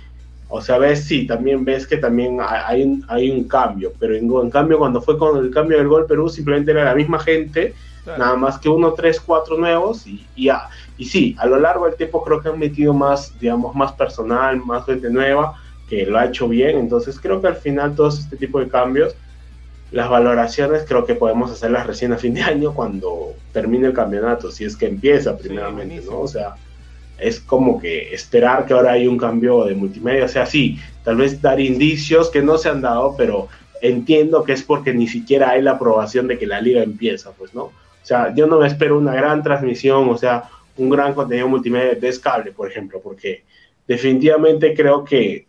o 0.49 0.61
sea, 0.61 0.79
ves, 0.79 1.05
sí, 1.05 1.25
también 1.25 1.65
ves 1.65 1.87
que 1.87 1.99
también 1.99 2.39
hay, 2.41 2.83
un, 2.83 3.05
hay 3.07 3.31
un 3.31 3.45
cambio, 3.45 3.93
pero 4.01 4.17
en, 4.17 4.29
en 4.29 4.51
cambio 4.51 4.77
cuando 4.79 5.01
fue 5.01 5.17
con 5.17 5.39
el 5.39 5.53
cambio 5.53 5.79
del 5.79 5.87
Gol 5.87 6.07
Perú, 6.07 6.29
simplemente 6.29 6.73
era 6.73 6.83
la 6.83 6.97
misma 6.97 7.21
gente, 7.21 7.75
Claro. 8.05 8.25
nada 8.25 8.37
más 8.37 8.59
que 8.59 8.71
uno, 8.71 8.95
tres, 8.95 9.21
cuatro 9.21 9.59
nuevos 9.59 10.07
y, 10.07 10.27
y 10.35 10.47
ya. 10.47 10.69
Y 10.99 11.07
sí, 11.07 11.35
a 11.39 11.47
lo 11.47 11.59
largo 11.59 11.87
del 11.87 11.95
tiempo 11.95 12.23
creo 12.23 12.41
que 12.41 12.49
han 12.49 12.59
metido 12.59 12.93
más, 12.93 13.39
digamos, 13.39 13.75
más 13.75 13.93
personal, 13.93 14.59
más 14.59 14.85
gente 14.85 15.09
nueva, 15.09 15.55
que 15.89 16.05
lo 16.05 16.19
ha 16.19 16.27
hecho 16.27 16.49
bien, 16.49 16.77
entonces 16.77 17.19
creo 17.19 17.41
que 17.41 17.47
al 17.47 17.57
final 17.57 17.95
todos 17.95 18.19
este 18.19 18.37
tipo 18.37 18.61
de 18.61 18.69
cambios 18.69 19.15
las 19.91 20.09
valoraciones 20.09 20.85
creo 20.87 21.07
que 21.07 21.15
podemos 21.15 21.51
hacerlas 21.51 21.87
recién 21.87 22.13
a 22.13 22.19
fin 22.19 22.35
de 22.35 22.43
año 22.43 22.75
cuando 22.75 23.35
termine 23.53 23.87
el 23.87 23.95
campeonato, 23.95 24.51
si 24.51 24.65
es 24.65 24.77
que 24.77 24.87
empieza 24.87 25.37
primeramente, 25.37 25.87
buenísimo. 25.87 26.17
¿no? 26.17 26.23
O 26.23 26.29
sea, 26.29 26.57
es 27.19 27.41
como 27.41 27.81
que 27.81 28.15
esperar 28.15 28.67
que 28.67 28.75
ahora 28.75 28.93
hay 28.93 29.07
un 29.07 29.17
cambio 29.17 29.65
de 29.65 29.75
multimedia, 29.75 30.27
o 30.27 30.29
sea, 30.29 30.47
sí, 30.47 30.79
tal 31.05 31.17
vez 31.17 31.41
dar 31.41 31.59
indicios 31.59 32.29
que 32.29 32.43
no 32.43 32.59
se 32.59 32.69
han 32.69 32.81
dado, 32.81 33.15
pero 33.17 33.49
entiendo 33.81 34.45
que 34.45 34.53
es 34.53 34.63
porque 34.63 34.93
ni 34.93 35.09
siquiera 35.09 35.51
hay 35.51 35.63
la 35.63 35.73
aprobación 35.73 36.29
de 36.29 36.39
que 36.39 36.47
la 36.47 36.61
liga 36.61 36.83
empieza, 36.83 37.33
pues, 37.33 37.55
¿no? 37.55 37.63
O 37.63 38.07
sea, 38.09 38.35
yo 38.35 38.47
no 38.47 38.59
me 38.59 38.67
espero 38.67 38.97
una 38.99 39.15
gran 39.15 39.43
transmisión, 39.43 40.09
o 40.09 40.17
sea, 40.17 40.45
un 40.79 40.89
gran 40.89 41.13
contenido 41.13 41.49
multimedia 41.49 41.95
de 41.95 42.21
cable, 42.21 42.53
por 42.53 42.69
ejemplo, 42.71 43.01
porque 43.03 43.45
definitivamente 43.87 44.75
creo 44.75 45.05
que 45.05 45.47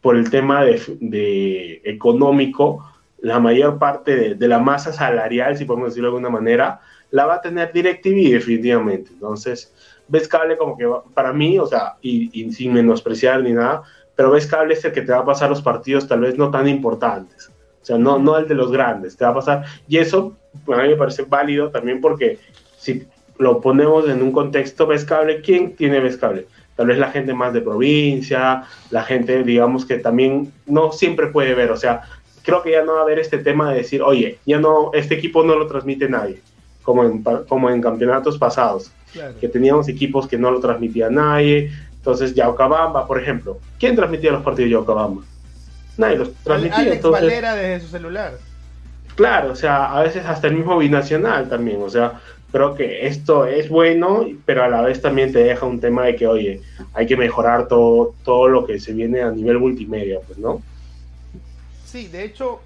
por 0.00 0.16
el 0.16 0.30
tema 0.30 0.64
de, 0.64 1.82
económico, 1.84 2.84
la 3.18 3.38
mayor 3.38 3.78
parte 3.78 4.34
de, 4.34 4.48
la 4.48 4.58
masa 4.58 4.92
salarial, 4.92 5.56
si 5.56 5.66
podemos 5.66 5.90
decirlo 5.90 6.08
de 6.08 6.16
alguna 6.16 6.30
manera, 6.30 6.80
la 7.10 7.26
va 7.26 7.34
a 7.34 7.40
tener 7.40 7.72
DirecTV 7.72 8.32
definitivamente. 8.32 9.10
Entonces, 9.12 9.74
ves 10.08 10.26
cable 10.26 10.56
como 10.56 10.76
que 10.76 10.88
para 11.12 11.32
mí, 11.32 11.58
o 11.58 11.66
sea, 11.66 11.96
y, 12.00 12.50
sin 12.52 12.72
menospreciar 12.72 13.42
ni 13.42 13.52
nada, 13.52 13.82
pero 14.16 14.30
ves 14.30 14.46
cable 14.46 14.74
es 14.74 14.84
el 14.84 14.92
que 14.92 15.02
te 15.02 15.12
va 15.12 15.18
a 15.18 15.24
pasar 15.24 15.50
los 15.50 15.60
partidos 15.60 16.08
tal 16.08 16.20
vez 16.20 16.38
no 16.38 16.50
tan 16.50 16.66
importantes. 16.66 17.50
O 17.82 17.84
sea, 17.84 17.98
no, 17.98 18.18
no 18.18 18.38
el 18.38 18.48
de 18.48 18.54
los 18.54 18.72
grandes, 18.72 19.16
te 19.16 19.24
va 19.24 19.30
a 19.32 19.34
pasar. 19.34 19.64
Y 19.86 19.98
eso 19.98 20.36
a 20.66 20.82
mí 20.82 20.88
me 20.88 20.96
parece 20.96 21.22
válido 21.22 21.70
también 21.70 22.00
porque 22.00 22.38
si 22.78 23.06
lo 23.40 23.60
ponemos 23.60 24.08
en 24.08 24.22
un 24.22 24.32
contexto, 24.32 24.86
ves 24.86 25.04
cable, 25.04 25.40
¿quién 25.40 25.74
tiene 25.74 25.98
ves 26.00 26.16
cable? 26.16 26.46
Tal 26.76 26.86
vez 26.86 26.98
la 26.98 27.10
gente 27.10 27.34
más 27.34 27.52
de 27.52 27.60
provincia, 27.62 28.64
la 28.90 29.02
gente, 29.02 29.42
digamos, 29.42 29.84
que 29.84 29.98
también 29.98 30.52
no 30.66 30.92
siempre 30.92 31.26
puede 31.28 31.54
ver, 31.54 31.70
o 31.70 31.76
sea, 31.76 32.02
creo 32.42 32.62
que 32.62 32.70
ya 32.72 32.84
no 32.84 32.94
va 32.94 33.00
a 33.00 33.02
haber 33.02 33.18
este 33.18 33.38
tema 33.38 33.70
de 33.70 33.78
decir, 33.78 34.02
oye, 34.02 34.38
ya 34.46 34.58
no, 34.58 34.90
este 34.94 35.14
equipo 35.14 35.42
no 35.42 35.56
lo 35.56 35.66
transmite 35.66 36.08
nadie, 36.08 36.40
como 36.82 37.04
en, 37.04 37.22
como 37.22 37.70
en 37.70 37.80
campeonatos 37.80 38.38
pasados, 38.38 38.92
Claro. 39.12 39.34
que 39.40 39.48
teníamos 39.48 39.88
equipos 39.88 40.28
que 40.28 40.38
no 40.38 40.52
lo 40.52 40.60
transmitía 40.60 41.10
nadie. 41.10 41.72
Entonces, 41.96 42.32
Yaucabamba, 42.34 43.06
por 43.08 43.20
ejemplo, 43.20 43.58
¿quién 43.78 43.96
transmitía 43.96 44.30
los 44.30 44.42
partidos 44.42 44.68
de 44.68 44.72
Yaucabamba? 44.74 45.22
Nadie 45.96 46.16
los 46.18 46.32
transmitía. 46.44 46.78
Alex 46.78 46.96
entonces, 46.96 47.22
Valera 47.22 47.54
desde 47.56 47.84
su 47.86 47.90
celular. 47.90 48.32
Claro, 49.16 49.52
o 49.52 49.56
sea, 49.56 49.92
a 49.92 50.02
veces 50.02 50.24
hasta 50.24 50.46
el 50.46 50.54
mismo 50.54 50.78
binacional 50.78 51.48
también, 51.48 51.82
o 51.82 51.90
sea, 51.90 52.20
creo 52.50 52.74
que 52.74 53.06
esto 53.06 53.46
es 53.46 53.68
bueno, 53.68 54.26
pero 54.44 54.64
a 54.64 54.68
la 54.68 54.82
vez 54.82 55.00
también 55.00 55.32
te 55.32 55.40
deja 55.40 55.66
un 55.66 55.80
tema 55.80 56.04
de 56.04 56.16
que, 56.16 56.26
oye, 56.26 56.60
hay 56.92 57.06
que 57.06 57.16
mejorar 57.16 57.68
todo, 57.68 58.14
todo 58.24 58.48
lo 58.48 58.66
que 58.66 58.80
se 58.80 58.92
viene 58.92 59.22
a 59.22 59.30
nivel 59.30 59.58
multimedia, 59.58 60.20
pues, 60.26 60.38
¿no? 60.38 60.62
Sí, 61.86 62.08
de 62.08 62.24
hecho, 62.24 62.60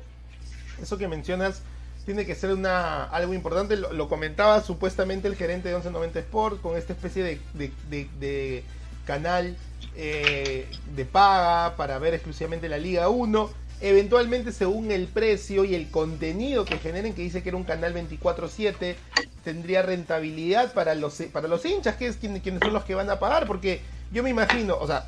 eso 0.82 0.98
que 0.98 1.08
mencionas 1.08 1.62
tiene 2.04 2.26
que 2.26 2.34
ser 2.34 2.52
una 2.52 3.04
algo 3.04 3.32
importante. 3.32 3.76
Lo, 3.76 4.08
comentaba 4.08 4.60
supuestamente 4.60 5.28
el 5.28 5.36
gerente 5.36 5.68
de 5.68 5.74
1190 5.74 6.18
Sport 6.20 6.60
con 6.60 6.76
esta 6.76 6.92
especie 6.92 7.22
de, 7.22 7.72
de 8.20 8.64
canal 9.06 9.56
eh, 9.96 10.66
de 10.96 11.04
paga 11.04 11.76
para 11.76 11.98
ver 11.98 12.14
exclusivamente 12.14 12.68
la 12.68 12.78
Liga 12.78 13.08
1. 13.08 13.50
Eventualmente, 13.80 14.52
según 14.52 14.90
el 14.90 15.06
precio 15.06 15.64
y 15.64 15.74
el 15.74 15.90
contenido 15.90 16.64
que 16.64 16.78
generen, 16.78 17.14
que 17.14 17.22
dice 17.22 17.42
que 17.42 17.50
era 17.50 17.58
un 17.58 17.64
canal 17.64 17.94
24-7, 17.94 18.94
tendría 19.42 19.82
rentabilidad 19.82 20.72
para 20.72 20.94
los, 20.94 21.20
para 21.32 21.48
los 21.48 21.64
hinchas, 21.64 21.96
que 21.96 22.06
es 22.06 22.16
quienes, 22.16 22.42
quienes 22.42 22.60
son 22.60 22.72
los 22.72 22.84
que 22.84 22.94
van 22.94 23.10
a 23.10 23.18
pagar. 23.18 23.46
Porque 23.46 23.80
yo 24.12 24.22
me 24.22 24.30
imagino, 24.30 24.76
o 24.78 24.86
sea, 24.86 25.06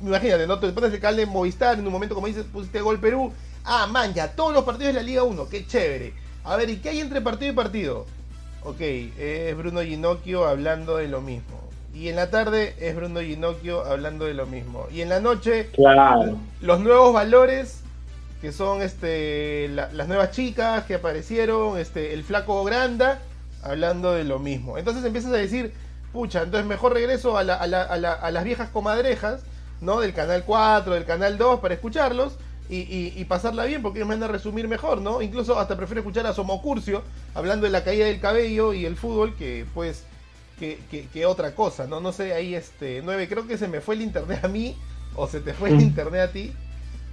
imagínate, 0.00 0.46
¿no? 0.46 0.58
Te 0.58 0.68
pones 0.72 0.92
el 0.92 1.00
canal 1.00 1.16
de 1.16 1.26
Movistar, 1.26 1.78
en 1.78 1.86
un 1.86 1.92
momento 1.92 2.14
como 2.14 2.26
dices, 2.26 2.44
pusiste 2.44 2.80
Gol 2.80 3.00
Perú. 3.00 3.32
Ah, 3.64 3.86
man, 3.86 4.12
ya 4.12 4.32
todos 4.32 4.52
los 4.52 4.64
partidos 4.64 4.94
de 4.94 5.00
la 5.00 5.06
Liga 5.06 5.22
1, 5.22 5.48
qué 5.48 5.66
chévere. 5.66 6.12
A 6.44 6.56
ver, 6.56 6.70
¿y 6.70 6.76
qué 6.76 6.90
hay 6.90 7.00
entre 7.00 7.20
partido 7.20 7.52
y 7.52 7.54
partido? 7.54 8.06
Ok, 8.64 8.80
es 8.80 9.56
Bruno 9.56 9.82
Ginocchio 9.82 10.46
hablando 10.46 10.96
de 10.96 11.08
lo 11.08 11.20
mismo. 11.20 11.60
Y 11.94 12.08
en 12.08 12.16
la 12.16 12.30
tarde 12.30 12.74
es 12.80 12.96
Bruno 12.96 13.20
Ginocchio 13.20 13.84
hablando 13.84 14.24
de 14.24 14.34
lo 14.34 14.46
mismo. 14.46 14.86
Y 14.92 15.02
en 15.02 15.08
la 15.08 15.20
noche, 15.20 15.68
claro. 15.74 16.38
los 16.60 16.80
nuevos 16.80 17.12
valores, 17.12 17.81
que 18.42 18.50
son 18.50 18.82
este 18.82 19.68
la, 19.68 19.90
las 19.92 20.08
nuevas 20.08 20.32
chicas 20.32 20.84
que 20.84 20.96
aparecieron, 20.96 21.78
este 21.78 22.12
el 22.12 22.24
flaco 22.24 22.64
Granda, 22.64 23.20
hablando 23.62 24.12
de 24.12 24.24
lo 24.24 24.40
mismo. 24.40 24.76
Entonces 24.76 25.04
empiezas 25.04 25.32
a 25.32 25.36
decir, 25.36 25.72
pucha, 26.12 26.42
entonces 26.42 26.66
mejor 26.68 26.92
regreso 26.92 27.38
a, 27.38 27.44
la, 27.44 27.54
a, 27.54 27.68
la, 27.68 27.82
a, 27.82 27.96
la, 27.96 28.12
a 28.12 28.30
las 28.32 28.42
viejas 28.42 28.68
comadrejas, 28.70 29.44
¿no? 29.80 30.00
Del 30.00 30.12
canal 30.12 30.42
4, 30.44 30.92
del 30.92 31.04
canal 31.04 31.38
2, 31.38 31.60
para 31.60 31.74
escucharlos. 31.74 32.34
Y, 32.68 32.76
y, 32.76 33.12
y, 33.16 33.24
pasarla 33.24 33.64
bien 33.64 33.82
porque 33.82 33.98
ellos 33.98 34.08
me 34.08 34.14
van 34.14 34.22
a 34.22 34.28
resumir 34.28 34.66
mejor, 34.66 35.00
¿no? 35.02 35.20
Incluso 35.20 35.58
hasta 35.58 35.76
prefiero 35.76 36.00
escuchar 36.00 36.26
a 36.26 36.32
Somocurcio 36.32 37.02
hablando 37.34 37.66
de 37.66 37.72
la 37.72 37.84
caída 37.84 38.06
del 38.06 38.18
cabello 38.18 38.72
y 38.72 38.86
el 38.86 38.96
fútbol 38.96 39.34
que 39.36 39.66
pues 39.74 40.04
que, 40.58 40.78
que, 40.90 41.06
que, 41.08 41.26
otra 41.26 41.54
cosa, 41.54 41.86
¿no? 41.86 42.00
No 42.00 42.12
sé, 42.12 42.32
ahí 42.32 42.54
este 42.54 43.02
9, 43.04 43.28
creo 43.28 43.46
que 43.46 43.58
se 43.58 43.68
me 43.68 43.80
fue 43.80 43.96
el 43.96 44.02
internet 44.02 44.44
a 44.44 44.48
mí 44.48 44.76
o 45.14 45.26
se 45.26 45.40
te 45.40 45.52
fue 45.52 45.68
el 45.68 45.80
internet 45.80 46.30
a 46.30 46.32
ti. 46.32 46.52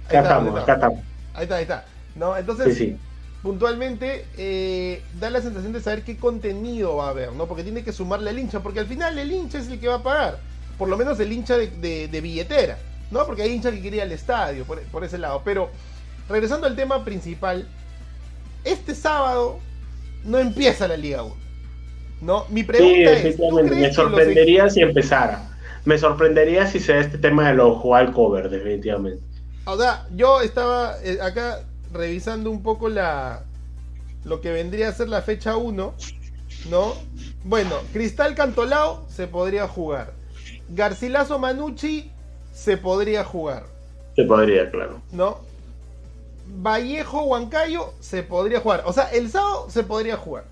Ahí 0.08 0.16
acá 0.16 0.22
estamos, 0.22 0.60
acá 0.60 0.74
estamos. 0.74 1.09
Ahí 1.34 1.44
está, 1.44 1.56
ahí 1.56 1.62
está. 1.62 1.86
¿No? 2.14 2.36
Entonces, 2.36 2.72
sí, 2.74 2.74
sí. 2.74 3.00
puntualmente 3.42 4.30
eh, 4.34 5.08
da 5.12 5.30
la 5.30 5.40
sensación 5.42 5.72
de 5.72 5.80
saber 5.80 6.04
qué 6.04 6.18
contenido 6.18 6.96
va 6.96 7.06
a 7.08 7.10
haber, 7.10 7.32
¿no? 7.32 7.48
Porque 7.48 7.62
tiene 7.64 7.84
que 7.84 7.92
sumarle 7.92 8.30
al 8.30 8.38
hincha, 8.38 8.62
porque 8.62 8.80
al 8.80 8.86
final 8.88 9.18
el 9.18 9.32
hincha 9.32 9.58
es 9.58 9.68
el 9.68 9.80
que 9.80 9.88
va 9.88 9.96
a 9.96 10.02
pagar, 10.02 10.44
por 10.78 10.88
lo 10.88 10.96
menos 10.96 11.20
el 11.20 11.32
hincha 11.32 11.56
de, 11.56 11.68
de- 11.68 12.08
de 12.08 12.20
billetera, 12.20 12.78
¿no? 13.10 13.26
Porque 13.26 13.42
hay 13.42 13.52
hincha 13.52 13.72
que 13.72 13.80
quiere 13.80 13.98
ir 13.98 14.02
al 14.02 14.12
estadio, 14.12 14.66
por, 14.66 14.82
por 14.90 15.04
ese 15.04 15.18
lado. 15.18 15.42
Pero 15.44 15.70
regresando 16.28 16.66
al 16.66 16.76
tema 16.76 17.04
principal, 17.04 17.68
este 18.64 18.94
sábado 18.94 19.66
no 20.24 20.38
empieza 20.38 20.88
la 20.88 20.96
Liga 20.96 21.22
1, 21.22 21.36
¿no? 22.20 22.46
Mi 22.50 22.64
Sí, 22.72 22.84
pregunta 22.84 23.16
es, 23.18 23.46
¿tú 23.46 23.62
crees 23.62 23.90
Me 23.90 23.92
que 23.92 24.06
los 24.06 24.24
sorprendería 24.24 24.68
si 24.70 24.80
empezara. 24.80 25.50
Me 25.84 25.98
sorprendería 25.98 26.66
si 26.66 26.78
se 26.80 26.92
da 26.94 27.00
este 27.00 27.18
tema 27.18 27.48
de 27.48 27.54
los 27.54 27.78
al 27.94 28.12
cover, 28.12 28.48
definitivamente. 28.50 29.24
O 29.72 29.78
sea, 29.78 30.06
yo 30.14 30.40
estaba 30.40 30.96
eh, 31.02 31.18
acá 31.22 31.60
revisando 31.92 32.50
un 32.50 32.62
poco 32.62 32.88
la 32.88 33.44
lo 34.24 34.40
que 34.40 34.52
vendría 34.52 34.88
a 34.88 34.92
ser 34.92 35.08
la 35.08 35.22
fecha 35.22 35.56
1, 35.56 35.94
¿no? 36.70 36.94
Bueno, 37.44 37.76
Cristal 37.92 38.34
Cantolao 38.34 39.06
se 39.08 39.26
podría 39.26 39.66
jugar. 39.66 40.12
Garcilaso 40.68 41.38
Manucci 41.38 42.10
se 42.52 42.76
podría 42.76 43.24
jugar, 43.24 43.64
Se 44.14 44.24
podría, 44.24 44.70
claro. 44.70 45.00
¿no? 45.12 45.38
Vallejo 46.46 47.22
Huancayo 47.22 47.94
se 48.00 48.22
podría 48.22 48.60
jugar. 48.60 48.82
O 48.84 48.92
sea, 48.92 49.04
el 49.12 49.30
sábado 49.30 49.66
se 49.70 49.84
podría 49.84 50.16
jugar. 50.16 50.44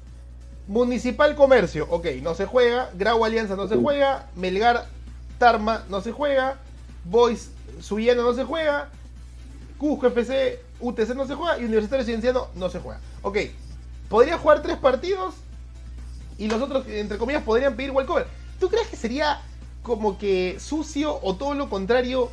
Municipal 0.66 1.35
Comercio, 1.35 1.87
ok, 1.90 2.07
no 2.22 2.35
se 2.35 2.46
juega. 2.46 2.90
Grau 2.94 3.24
Alianza 3.24 3.57
no 3.57 3.68
se 3.68 3.76
juega. 3.76 4.28
Melgar 4.37 4.87
Tarma 5.38 5.85
no 5.88 6.00
se 6.00 6.12
juega. 6.12 6.57
Boys 7.04 7.50
Suyana 7.81 8.22
no 8.22 8.33
se 8.35 8.44
juega. 8.44 8.90
Cusco 9.78 10.08
FC 10.08 10.60
UTC 10.80 11.14
no 11.14 11.26
se 11.26 11.34
juega. 11.34 11.58
Y 11.58 11.64
Universitario 11.64 12.04
Cienciano 12.04 12.48
no 12.54 12.68
se 12.68 12.80
juega. 12.80 13.00
Ok, 13.22 13.38
podría 14.08 14.38
jugar 14.38 14.62
tres 14.62 14.76
partidos. 14.76 15.34
Y 16.36 16.48
los 16.48 16.60
otros, 16.62 16.86
entre 16.88 17.18
comillas, 17.18 17.42
podrían 17.42 17.74
pedir 17.74 17.90
walkover. 17.90 18.26
¿Tú 18.60 18.68
crees 18.68 18.88
que 18.88 18.96
sería 18.96 19.40
como 19.82 20.18
que 20.18 20.58
sucio 20.60 21.18
o 21.22 21.36
todo 21.36 21.54
lo 21.54 21.68
contrario? 21.70 22.30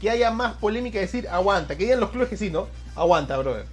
que 0.00 0.10
haya 0.10 0.30
más 0.30 0.52
polémica 0.56 0.98
decir, 0.98 1.26
aguanta, 1.26 1.74
que 1.74 1.84
digan 1.84 2.00
los 2.00 2.10
clubes 2.10 2.28
que 2.28 2.36
sí, 2.36 2.50
¿no? 2.50 2.66
Aguanta, 2.94 3.38
brother. 3.38 3.64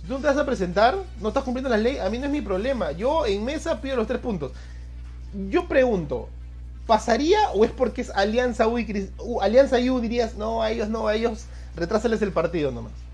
Si 0.00 0.08
tú 0.08 0.14
no 0.14 0.18
te 0.18 0.26
vas 0.26 0.36
a 0.36 0.44
presentar, 0.44 0.98
no 1.20 1.28
estás 1.28 1.44
cumpliendo 1.44 1.68
las 1.70 1.78
leyes, 1.80 2.00
a 2.02 2.10
mí 2.10 2.18
no 2.18 2.24
es 2.26 2.32
mi 2.32 2.40
problema. 2.40 2.90
Yo 2.90 3.24
en 3.26 3.44
mesa 3.44 3.80
pido 3.80 3.94
los 3.94 4.08
tres 4.08 4.18
puntos. 4.20 4.50
Yo 5.50 5.68
pregunto, 5.68 6.28
¿pasaría 6.88 7.38
o 7.54 7.64
es 7.64 7.70
porque 7.70 8.00
es 8.00 8.10
Alianza 8.10 8.66
U 8.66 8.76
y 8.78 8.86
Cris- 8.86 9.10
U, 9.18 9.40
Alianza 9.40 9.76
U 9.78 10.00
dirías, 10.00 10.34
no, 10.34 10.62
a 10.62 10.72
ellos 10.72 10.88
no, 10.88 11.06
a 11.06 11.14
ellos 11.14 11.44
retrásales 11.78 12.22
el 12.22 12.32
partido 12.32 12.70
nomás? 12.72 13.08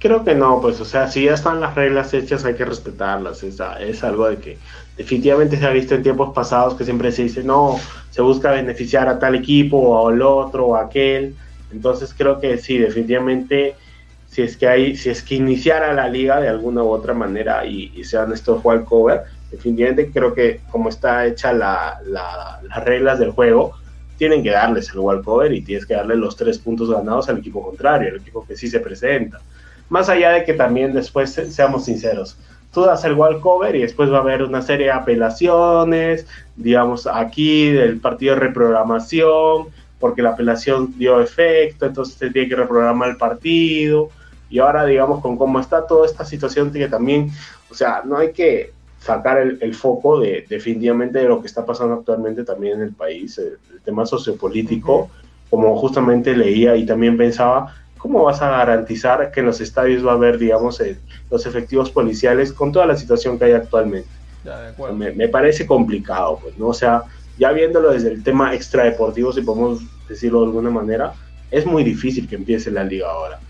Creo 0.00 0.24
que 0.24 0.34
no, 0.34 0.60
pues, 0.60 0.80
o 0.80 0.84
sea, 0.84 1.06
si 1.08 1.24
ya 1.24 1.34
están 1.34 1.60
las 1.60 1.74
reglas 1.74 2.12
hechas, 2.14 2.44
hay 2.44 2.54
que 2.56 2.64
respetarlas. 2.64 3.42
Es, 3.44 3.58
es 3.80 4.02
algo 4.02 4.28
de 4.28 4.38
que 4.40 4.58
definitivamente 4.96 5.56
se 5.58 5.66
ha 5.66 5.70
visto 5.70 5.94
en 5.94 6.02
tiempos 6.02 6.32
pasados 6.34 6.74
que 6.74 6.84
siempre 6.84 7.12
se 7.12 7.24
dice, 7.24 7.44
no, 7.44 7.76
se 8.08 8.22
busca 8.22 8.50
beneficiar 8.52 9.08
a 9.08 9.18
tal 9.18 9.34
equipo 9.36 9.76
o 9.78 10.08
al 10.08 10.22
otro 10.22 10.68
o 10.68 10.76
a 10.76 10.84
aquel. 10.86 11.36
Entonces 11.70 12.14
creo 12.14 12.40
que 12.40 12.58
sí, 12.58 12.78
definitivamente, 12.78 13.76
si 14.24 14.42
es 14.42 14.56
que 14.56 14.66
hay, 14.66 14.96
si 14.96 15.10
es 15.10 15.22
que 15.22 15.36
iniciara 15.36 15.92
la 15.92 16.08
liga 16.08 16.40
de 16.40 16.48
alguna 16.48 16.82
u 16.82 16.88
otra 16.90 17.14
manera 17.14 17.64
y, 17.66 17.92
y 17.94 18.04
sean 18.04 18.32
estos 18.32 18.62
cover, 18.86 19.22
definitivamente 19.50 20.10
creo 20.12 20.34
que 20.34 20.64
como 20.68 20.88
está 20.88 21.26
hecha 21.26 21.52
la, 21.52 21.98
la- 22.06 22.58
las 22.68 22.84
reglas 22.84 23.18
del 23.18 23.30
juego, 23.32 23.74
tienen 24.16 24.42
que 24.42 24.50
darles 24.50 24.90
el 24.92 25.00
walkover 25.00 25.52
y 25.52 25.62
tienes 25.62 25.86
que 25.86 25.94
darle 25.94 26.16
los 26.16 26.36
tres 26.36 26.58
puntos 26.58 26.90
ganados 26.90 27.28
al 27.28 27.38
equipo 27.38 27.62
contrario, 27.62 28.10
al 28.10 28.16
equipo 28.16 28.44
que 28.46 28.56
sí 28.56 28.68
se 28.68 28.80
presenta. 28.80 29.40
Más 29.88 30.08
allá 30.08 30.30
de 30.30 30.44
que 30.44 30.54
también 30.54 30.92
después, 30.92 31.32
se- 31.32 31.50
seamos 31.50 31.84
sinceros, 31.84 32.36
tú 32.72 32.82
das 32.82 33.04
el 33.04 33.14
walkover 33.14 33.76
y 33.76 33.82
después 33.82 34.10
va 34.10 34.18
a 34.18 34.20
haber 34.20 34.42
una 34.42 34.62
serie 34.62 34.86
de 34.86 34.92
apelaciones, 34.92 36.26
digamos, 36.56 37.06
aquí 37.06 37.70
del 37.70 37.98
partido 38.00 38.34
de 38.34 38.40
reprogramación, 38.40 39.66
porque 39.98 40.22
la 40.22 40.30
apelación 40.30 40.96
dio 40.98 41.20
efecto, 41.20 41.86
entonces 41.86 42.14
se 42.16 42.30
tiene 42.30 42.48
que 42.48 42.56
reprogramar 42.56 43.10
el 43.10 43.16
partido. 43.16 44.08
Y 44.50 44.58
ahora, 44.58 44.84
digamos, 44.84 45.20
con 45.20 45.36
cómo 45.36 45.60
está 45.60 45.86
toda 45.86 46.06
esta 46.06 46.24
situación, 46.24 46.72
que 46.72 46.88
también, 46.88 47.30
o 47.70 47.74
sea, 47.74 48.02
no 48.04 48.18
hay 48.18 48.32
que 48.32 48.72
sacar 49.02 49.38
el, 49.38 49.58
el 49.60 49.74
foco 49.74 50.20
de 50.20 50.46
definitivamente 50.48 51.18
de 51.18 51.28
lo 51.28 51.40
que 51.40 51.48
está 51.48 51.66
pasando 51.66 51.94
actualmente 51.94 52.44
también 52.44 52.74
en 52.74 52.82
el 52.82 52.92
país, 52.92 53.36
el, 53.38 53.58
el 53.72 53.80
tema 53.84 54.06
sociopolítico, 54.06 55.10
como 55.50 55.76
justamente 55.76 56.36
leía 56.36 56.76
y 56.76 56.86
también 56.86 57.16
pensaba, 57.16 57.74
¿cómo 57.98 58.24
vas 58.24 58.40
a 58.42 58.50
garantizar 58.50 59.30
que 59.32 59.40
en 59.40 59.46
los 59.46 59.60
estadios 59.60 60.06
va 60.06 60.12
a 60.12 60.14
haber, 60.14 60.38
digamos, 60.38 60.82
los 61.30 61.46
efectivos 61.46 61.90
policiales 61.90 62.52
con 62.52 62.72
toda 62.72 62.86
la 62.86 62.96
situación 62.96 63.38
que 63.38 63.46
hay 63.46 63.52
actualmente? 63.52 64.08
Ya, 64.44 64.60
de 64.60 64.68
acuerdo. 64.68 64.96
Me, 64.96 65.12
me 65.12 65.28
parece 65.28 65.66
complicado, 65.66 66.38
pues, 66.42 66.56
¿no? 66.58 66.68
O 66.68 66.74
sea, 66.74 67.02
ya 67.38 67.52
viéndolo 67.52 67.92
desde 67.92 68.12
el 68.12 68.22
tema 68.22 68.54
extradeportivo, 68.54 69.32
si 69.32 69.42
podemos 69.42 69.82
decirlo 70.08 70.40
de 70.40 70.46
alguna 70.46 70.70
manera, 70.70 71.12
es 71.50 71.66
muy 71.66 71.84
difícil 71.84 72.28
que 72.28 72.36
empiece 72.36 72.70
la 72.70 72.84
liga 72.84 73.10
ahora. 73.10 73.40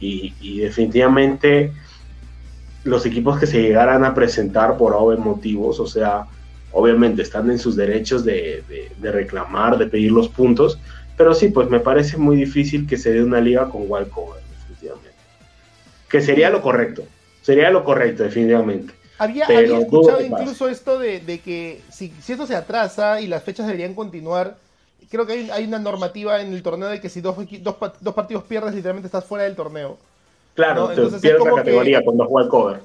Y, 0.00 0.34
y 0.40 0.60
definitivamente 0.60 1.72
los 2.84 3.04
equipos 3.06 3.38
que 3.38 3.46
se 3.46 3.60
llegaran 3.62 4.04
a 4.04 4.14
presentar 4.14 4.76
por 4.76 4.94
obvios 4.94 5.20
motivos, 5.20 5.80
o 5.80 5.86
sea, 5.86 6.26
obviamente 6.72 7.22
están 7.22 7.50
en 7.50 7.58
sus 7.58 7.76
derechos 7.76 8.24
de, 8.24 8.62
de- 8.68 8.90
de 8.98 9.12
reclamar, 9.12 9.76
de 9.78 9.86
pedir 9.86 10.12
los 10.12 10.28
puntos, 10.28 10.78
pero 11.16 11.34
sí, 11.34 11.48
pues 11.48 11.68
me 11.68 11.80
parece 11.80 12.16
muy 12.16 12.36
difícil 12.36 12.86
que 12.86 12.96
se 12.96 13.12
dé 13.12 13.22
una 13.22 13.40
liga 13.40 13.68
con 13.68 13.82
walkover, 13.90 14.42
definitivamente. 14.58 15.10
Que 16.08 16.20
sería 16.20 16.50
lo 16.50 16.62
correcto, 16.62 17.04
sería 17.42 17.70
lo 17.70 17.84
correcto, 17.84 18.22
definitivamente. 18.24 18.94
Había, 19.18 19.44
había 19.44 19.78
escuchado 19.80 20.22
incluso 20.24 20.68
esto 20.68 20.98
de, 20.98 21.20
de 21.20 21.40
que 21.40 21.82
si, 21.92 22.12
si 22.22 22.32
esto 22.32 22.46
se 22.46 22.56
atrasa 22.56 23.20
y 23.20 23.26
las 23.26 23.42
fechas 23.42 23.66
deberían 23.66 23.94
continuar, 23.94 24.56
creo 25.10 25.26
que 25.26 25.34
hay, 25.34 25.50
hay 25.50 25.64
una 25.64 25.78
normativa 25.78 26.40
en 26.40 26.54
el 26.54 26.62
torneo 26.62 26.88
de 26.88 27.00
que 27.00 27.10
si 27.10 27.20
dos, 27.20 27.36
dos, 27.60 27.76
dos 28.00 28.14
partidos 28.14 28.44
pierdes, 28.44 28.74
literalmente 28.74 29.08
estás 29.08 29.24
fuera 29.26 29.44
del 29.44 29.56
torneo. 29.56 29.98
Claro, 30.54 30.84
No, 30.86 30.90
entonces 30.90 31.20
pierdes 31.20 31.44
la 31.44 31.50
que- 31.50 31.56
categoría 31.56 32.02
cuando 32.04 32.24
juega 32.26 32.44
el 32.44 32.50
cover. 32.50 32.80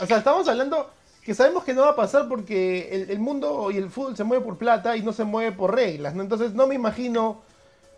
O 0.00 0.06
sea, 0.06 0.18
estamos 0.18 0.48
hablando 0.48 0.90
que 1.24 1.34
sabemos 1.34 1.62
que 1.64 1.72
no 1.74 1.82
va 1.82 1.90
a 1.90 1.96
pasar 1.96 2.28
porque 2.28 2.88
el, 2.90 3.10
el 3.10 3.18
mundo 3.20 3.70
y 3.70 3.76
el 3.76 3.88
fútbol 3.90 4.16
se 4.16 4.24
mueve 4.24 4.44
por 4.44 4.58
plata 4.58 4.96
y 4.96 5.02
no 5.02 5.12
se 5.12 5.24
mueve 5.24 5.52
por 5.52 5.74
reglas, 5.74 6.14
¿no? 6.14 6.22
Entonces 6.22 6.52
no 6.54 6.66
me 6.66 6.74
imagino, 6.74 7.42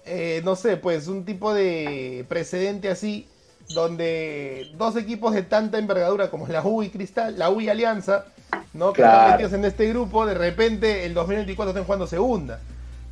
eh, 0.05 0.43
no 0.45 0.55
sé, 0.57 0.76
pues 0.76 1.09
un 1.09 1.24
tipo 1.24 1.55
de 1.55 2.26
precedente 2.28 2.91
así, 2.91 3.26
donde 3.70 4.70
dos 4.76 4.97
equipos 4.97 5.32
de 5.32 5.43
tanta 5.43 5.78
envergadura 5.78 6.30
como 6.30 6.47
la 6.47 6.62
U 6.62 6.82
y 6.82 6.91
Cristal, 6.91 7.39
la 7.39 7.49
U 7.51 7.62
y 7.62 7.70
Alianza, 7.70 8.26
¿no? 8.74 8.93
Que 8.93 9.01
Claro. 9.01 9.16
están 9.20 9.30
metidos 9.32 9.53
en 9.55 9.64
este 9.64 9.89
grupo, 9.89 10.26
de 10.26 10.35
repente 10.35 11.07
el 11.07 11.14
2024 11.14 11.70
estén 11.70 11.85
jugando 11.85 12.07
segunda. 12.07 12.61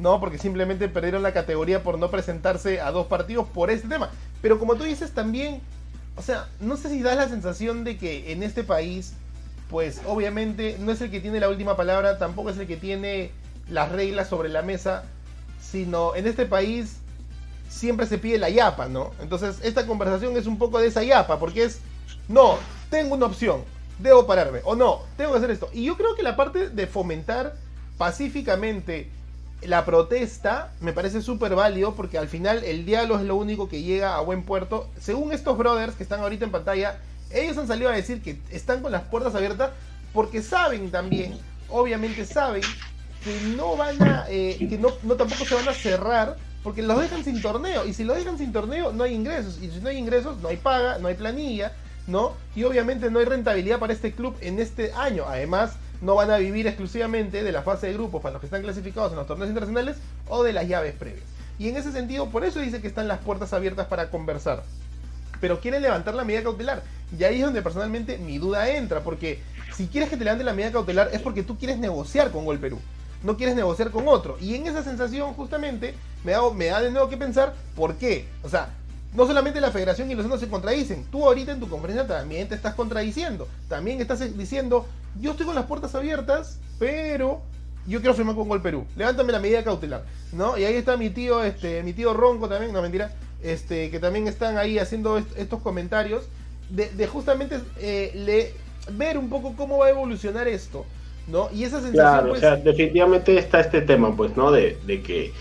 ¿No? 0.02 0.18
Porque 0.18 0.36
simplemente 0.36 0.88
perdieron 0.88 1.22
la 1.22 1.32
categoría 1.32 1.82
por 1.82 1.98
no 1.98 2.10
presentarse 2.10 2.80
a 2.80 2.90
dos 2.90 3.06
partidos 3.06 3.46
por 3.46 3.70
este 3.70 3.88
tema. 3.88 4.10
Pero 4.42 4.58
como 4.58 4.74
tú 4.74 4.82
dices 4.82 5.12
también, 5.12 5.60
o 6.16 6.22
sea, 6.22 6.48
no 6.60 6.76
sé 6.76 6.90
si 6.90 7.02
das 7.02 7.16
la 7.16 7.28
sensación 7.28 7.84
de 7.84 7.96
que 7.96 8.32
en 8.32 8.42
este 8.42 8.64
país, 8.64 9.14
pues 9.70 10.02
obviamente 10.06 10.76
no 10.80 10.90
es 10.90 11.00
el 11.00 11.10
que 11.10 11.20
tiene 11.20 11.38
la 11.38 11.48
última 11.48 11.76
palabra, 11.76 12.18
tampoco 12.18 12.50
es 12.50 12.58
el 12.58 12.66
que 12.66 12.76
tiene 12.76 13.30
las 13.68 13.92
reglas 13.92 14.28
sobre 14.28 14.48
la 14.48 14.62
mesa, 14.62 15.04
sino 15.60 16.16
en 16.16 16.26
este 16.26 16.46
país 16.46 16.96
siempre 17.68 18.06
se 18.06 18.18
pide 18.18 18.38
la 18.38 18.50
yapa, 18.50 18.88
¿no? 18.88 19.12
Entonces 19.20 19.60
esta 19.62 19.86
conversación 19.86 20.36
es 20.36 20.46
un 20.46 20.58
poco 20.58 20.80
de 20.80 20.88
esa 20.88 21.04
yapa, 21.04 21.38
porque 21.38 21.62
es, 21.62 21.78
no, 22.28 22.58
tengo 22.90 23.14
una 23.14 23.26
opción, 23.26 23.62
debo 24.00 24.26
pararme, 24.26 24.60
o 24.64 24.74
no, 24.74 25.02
tengo 25.16 25.30
que 25.30 25.38
hacer 25.38 25.52
esto. 25.52 25.70
Y 25.72 25.84
yo 25.84 25.96
creo 25.96 26.16
que 26.16 26.24
la 26.24 26.34
parte 26.34 26.70
de 26.70 26.86
fomentar 26.88 27.54
pacíficamente 27.96 29.08
la 29.64 29.84
protesta 29.84 30.72
me 30.80 30.92
parece 30.92 31.22
súper 31.22 31.54
válido 31.54 31.94
porque 31.94 32.18
al 32.18 32.28
final 32.28 32.64
el 32.64 32.84
diálogo 32.84 33.20
es 33.20 33.26
lo 33.26 33.36
único 33.36 33.68
que 33.68 33.82
llega 33.82 34.16
a 34.16 34.20
buen 34.20 34.42
puerto. 34.42 34.88
Según 35.00 35.32
estos 35.32 35.56
brothers 35.56 35.94
que 35.94 36.02
están 36.02 36.20
ahorita 36.20 36.44
en 36.44 36.50
pantalla, 36.50 36.98
ellos 37.30 37.56
han 37.58 37.68
salido 37.68 37.90
a 37.90 37.94
decir 37.94 38.22
que 38.22 38.38
están 38.50 38.82
con 38.82 38.92
las 38.92 39.02
puertas 39.02 39.34
abiertas 39.34 39.70
porque 40.12 40.42
saben 40.42 40.90
también, 40.90 41.38
obviamente 41.68 42.26
saben, 42.26 42.62
que 43.24 43.40
no 43.56 43.76
van 43.76 44.02
a, 44.02 44.26
eh, 44.28 44.56
que 44.58 44.78
no, 44.78 44.88
no 45.02 45.14
tampoco 45.14 45.44
se 45.44 45.54
van 45.54 45.68
a 45.68 45.74
cerrar 45.74 46.36
porque 46.62 46.82
los 46.82 47.00
dejan 47.00 47.24
sin 47.24 47.40
torneo. 47.40 47.86
Y 47.86 47.94
si 47.94 48.04
los 48.04 48.16
dejan 48.16 48.38
sin 48.38 48.52
torneo, 48.52 48.92
no 48.92 49.04
hay 49.04 49.14
ingresos. 49.14 49.58
Y 49.60 49.70
si 49.70 49.80
no 49.80 49.88
hay 49.88 49.96
ingresos, 49.96 50.38
no 50.40 50.48
hay 50.48 50.56
paga, 50.56 50.98
no 50.98 51.08
hay 51.08 51.14
planilla, 51.14 51.72
¿no? 52.06 52.32
Y 52.54 52.64
obviamente 52.64 53.10
no 53.10 53.18
hay 53.18 53.24
rentabilidad 53.24 53.78
para 53.78 53.92
este 53.92 54.12
club 54.12 54.36
en 54.40 54.58
este 54.58 54.92
año. 54.92 55.24
Además, 55.26 55.72
no 56.02 56.16
van 56.16 56.30
a 56.30 56.36
vivir 56.36 56.66
exclusivamente 56.66 57.42
de 57.42 57.52
la 57.52 57.62
fase 57.62 57.86
de 57.86 57.94
grupos 57.94 58.20
para 58.20 58.34
los 58.34 58.40
que 58.40 58.46
están 58.46 58.62
clasificados 58.62 59.12
en 59.12 59.18
los 59.18 59.26
torneos 59.26 59.48
internacionales 59.48 59.96
o 60.28 60.42
de 60.42 60.52
las 60.52 60.68
llaves 60.68 60.94
previas. 60.94 61.24
Y 61.58 61.68
en 61.68 61.76
ese 61.76 61.92
sentido, 61.92 62.28
por 62.28 62.44
eso 62.44 62.60
dice 62.60 62.80
que 62.80 62.88
están 62.88 63.06
las 63.08 63.20
puertas 63.20 63.52
abiertas 63.52 63.86
para 63.86 64.10
conversar. 64.10 64.64
Pero 65.40 65.60
quieren 65.60 65.80
levantar 65.80 66.14
la 66.14 66.24
medida 66.24 66.42
cautelar. 66.42 66.82
Y 67.16 67.22
ahí 67.24 67.36
es 67.36 67.44
donde 67.44 67.62
personalmente 67.62 68.18
mi 68.18 68.38
duda 68.38 68.68
entra, 68.68 69.00
porque 69.00 69.40
si 69.76 69.86
quieres 69.86 70.10
que 70.10 70.16
te 70.16 70.24
levante 70.24 70.44
la 70.44 70.54
medida 70.54 70.72
cautelar 70.72 71.10
es 71.12 71.20
porque 71.20 71.44
tú 71.44 71.56
quieres 71.56 71.78
negociar 71.78 72.32
con 72.32 72.44
Gol 72.44 72.58
Perú. 72.58 72.80
No 73.22 73.36
quieres 73.36 73.54
negociar 73.54 73.92
con 73.92 74.08
otro. 74.08 74.36
Y 74.40 74.56
en 74.56 74.66
esa 74.66 74.82
sensación, 74.82 75.34
justamente, 75.34 75.94
me 76.24 76.32
da, 76.32 76.50
me 76.52 76.66
da 76.66 76.80
de 76.80 76.90
nuevo 76.90 77.08
que 77.08 77.16
pensar, 77.16 77.54
¿por 77.76 77.94
qué? 77.94 78.26
O 78.42 78.48
sea, 78.48 78.70
no 79.14 79.26
solamente 79.26 79.60
la 79.60 79.70
federación 79.70 80.10
y 80.10 80.14
los 80.14 80.24
otros 80.24 80.40
se 80.40 80.48
contradicen, 80.48 81.04
tú 81.10 81.24
ahorita 81.24 81.52
en 81.52 81.60
tu 81.60 81.68
conferencia 81.68 82.06
también 82.06 82.48
te 82.48 82.54
estás 82.54 82.74
contradiciendo, 82.74 83.46
también 83.68 84.00
estás 84.00 84.36
diciendo, 84.36 84.86
yo 85.20 85.32
estoy 85.32 85.46
con 85.46 85.54
las 85.54 85.66
puertas 85.66 85.94
abiertas, 85.94 86.58
pero 86.78 87.42
yo 87.86 88.00
quiero 88.00 88.14
firmar 88.14 88.34
con 88.34 88.48
Gol 88.48 88.62
Perú, 88.62 88.86
levántame 88.96 89.32
la 89.32 89.38
medida 89.38 89.62
cautelar, 89.64 90.04
¿no? 90.32 90.56
Y 90.56 90.64
ahí 90.64 90.74
está 90.74 90.96
mi 90.96 91.10
tío, 91.10 91.42
este, 91.42 91.82
mi 91.82 91.92
tío 91.92 92.14
Ronco 92.14 92.48
también, 92.48 92.72
no 92.72 92.80
mentira, 92.80 93.12
este, 93.42 93.90
que 93.90 93.98
también 93.98 94.28
están 94.28 94.56
ahí 94.56 94.78
haciendo 94.78 95.18
estos 95.18 95.60
comentarios, 95.60 96.24
de, 96.70 97.06
justamente 97.06 97.60
eh, 97.80 98.12
le, 98.14 98.54
ver 98.96 99.18
un 99.18 99.28
poco 99.28 99.54
cómo 99.56 99.78
va 99.78 99.86
a 99.86 99.90
evolucionar 99.90 100.48
esto, 100.48 100.86
¿no? 101.28 101.50
Y 101.52 101.64
esa 101.64 101.82
sensación... 101.82 101.92
Claro, 101.92 102.26
o 102.26 102.28
pues, 102.30 102.40
sea, 102.40 102.56
definitivamente 102.56 103.36
está 103.36 103.60
este 103.60 103.82
tema, 103.82 104.16
pues, 104.16 104.36
¿no? 104.38 104.50
De, 104.50 104.78
de 104.86 105.02
que 105.02 105.32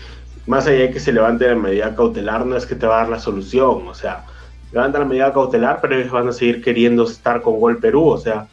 más 0.46 0.66
allá 0.66 0.80
de 0.80 0.90
que 0.90 1.00
se 1.00 1.12
levante 1.12 1.46
la 1.46 1.54
medida 1.54 1.94
cautelar, 1.94 2.44
no 2.46 2.56
es 2.56 2.66
que 2.66 2.74
te 2.74 2.86
va 2.86 2.96
a 2.96 3.00
dar 3.02 3.08
la 3.10 3.18
solución, 3.18 3.86
o 3.86 3.94
sea, 3.94 4.24
levanta 4.72 4.98
la 4.98 5.04
medida 5.04 5.32
cautelar, 5.32 5.80
pero 5.80 5.96
ellos 5.96 6.10
van 6.10 6.28
a 6.28 6.32
seguir 6.32 6.62
queriendo 6.62 7.04
estar 7.04 7.42
con 7.42 7.60
Gol 7.60 7.78
Perú, 7.78 8.08
o 8.08 8.18
sea, 8.18 8.48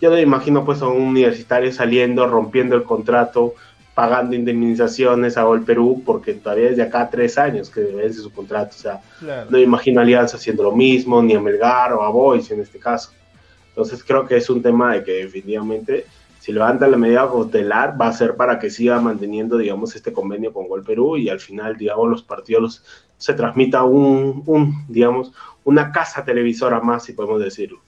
yo 0.00 0.10
me 0.10 0.20
imagino 0.20 0.64
pues 0.64 0.82
a 0.82 0.88
un 0.88 1.02
universitario 1.02 1.72
saliendo, 1.72 2.26
rompiendo 2.26 2.74
el 2.74 2.84
contrato, 2.84 3.54
pagando 3.94 4.34
indemnizaciones 4.34 5.36
a 5.36 5.42
Gol 5.42 5.62
Perú, 5.64 6.02
porque 6.06 6.34
todavía 6.34 6.70
es 6.70 6.76
de 6.76 6.84
acá 6.84 7.10
tres 7.10 7.36
años 7.36 7.68
que 7.68 7.80
vence 7.80 8.20
su 8.20 8.32
contrato, 8.32 8.74
o 8.76 8.80
sea, 8.80 9.00
no 9.20 9.58
me 9.58 9.60
imagino 9.60 10.00
a 10.00 10.04
Alianza 10.04 10.36
haciendo 10.36 10.62
lo 10.62 10.72
mismo, 10.72 11.22
ni 11.22 11.34
a 11.34 11.40
Melgar 11.40 11.92
o 11.92 12.02
a 12.02 12.10
Boys 12.10 12.50
en 12.50 12.60
este 12.60 12.78
caso. 12.78 13.10
Entonces 13.68 14.02
creo 14.02 14.26
que 14.26 14.36
es 14.36 14.48
un 14.48 14.62
tema 14.62 14.94
de 14.94 15.04
que 15.04 15.12
definitivamente 15.24 16.06
si 16.40 16.52
levanta 16.52 16.88
la 16.88 16.96
medida 16.96 17.28
cautelar 17.28 18.00
va 18.00 18.08
a 18.08 18.12
ser 18.14 18.34
para 18.34 18.58
que 18.58 18.70
siga 18.70 18.98
manteniendo, 18.98 19.58
digamos, 19.58 19.94
este 19.94 20.12
convenio 20.12 20.54
con 20.54 20.68
Gol 20.68 20.82
Perú 20.82 21.18
y 21.18 21.28
al 21.28 21.38
final, 21.38 21.76
digamos, 21.76 22.08
los 22.08 22.22
partidos 22.22 22.82
se 23.18 23.34
transmita 23.34 23.84
un, 23.84 24.86
digamos, 24.88 25.32
una 25.64 25.92
casa 25.92 26.24
televisora 26.24 26.80
más, 26.80 27.04
si 27.04 27.12
podemos 27.12 27.40
decirlo. 27.40 27.80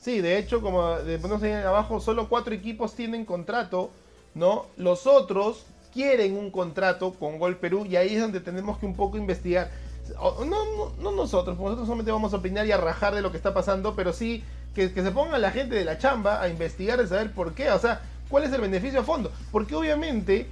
Sí, 0.00 0.22
de 0.22 0.38
hecho, 0.38 0.62
como 0.62 0.96
ponemos 1.20 1.42
ahí 1.42 1.52
abajo, 1.52 2.00
solo 2.00 2.30
cuatro 2.30 2.54
equipos 2.54 2.94
tienen 2.94 3.26
contrato, 3.26 3.90
¿no? 4.34 4.64
Los 4.78 5.06
otros 5.06 5.66
quieren 5.92 6.38
un 6.38 6.50
contrato 6.50 7.12
con 7.12 7.38
Gol 7.38 7.56
Perú 7.56 7.84
y 7.84 7.96
ahí 7.96 8.14
es 8.14 8.22
donde 8.22 8.40
tenemos 8.40 8.78
que 8.78 8.86
un 8.86 8.96
poco 8.96 9.18
investigar. 9.18 9.70
No, 10.18 10.46
no, 10.46 10.92
no 10.98 11.12
nosotros, 11.12 11.58
nosotros 11.58 11.86
solamente 11.86 12.10
vamos 12.10 12.32
a 12.32 12.38
opinar 12.38 12.66
y 12.66 12.72
a 12.72 12.78
rajar 12.78 13.14
de 13.14 13.20
lo 13.20 13.30
que 13.30 13.36
está 13.36 13.52
pasando, 13.52 13.94
pero 13.94 14.14
sí 14.14 14.42
que, 14.74 14.88
se 14.88 15.10
ponga 15.10 15.38
la 15.38 15.50
gente 15.50 15.74
de 15.74 15.84
la 15.84 15.98
chamba 15.98 16.40
a 16.40 16.48
investigar 16.48 17.00
y 17.02 17.06
saber 17.08 17.32
por 17.32 17.54
qué, 17.54 17.70
o 17.70 17.78
sea, 17.78 18.00
cuál 18.28 18.44
es 18.44 18.52
el 18.52 18.60
beneficio 18.60 19.00
a 19.00 19.04
fondo. 19.04 19.32
Porque 19.50 19.74
obviamente, 19.74 20.46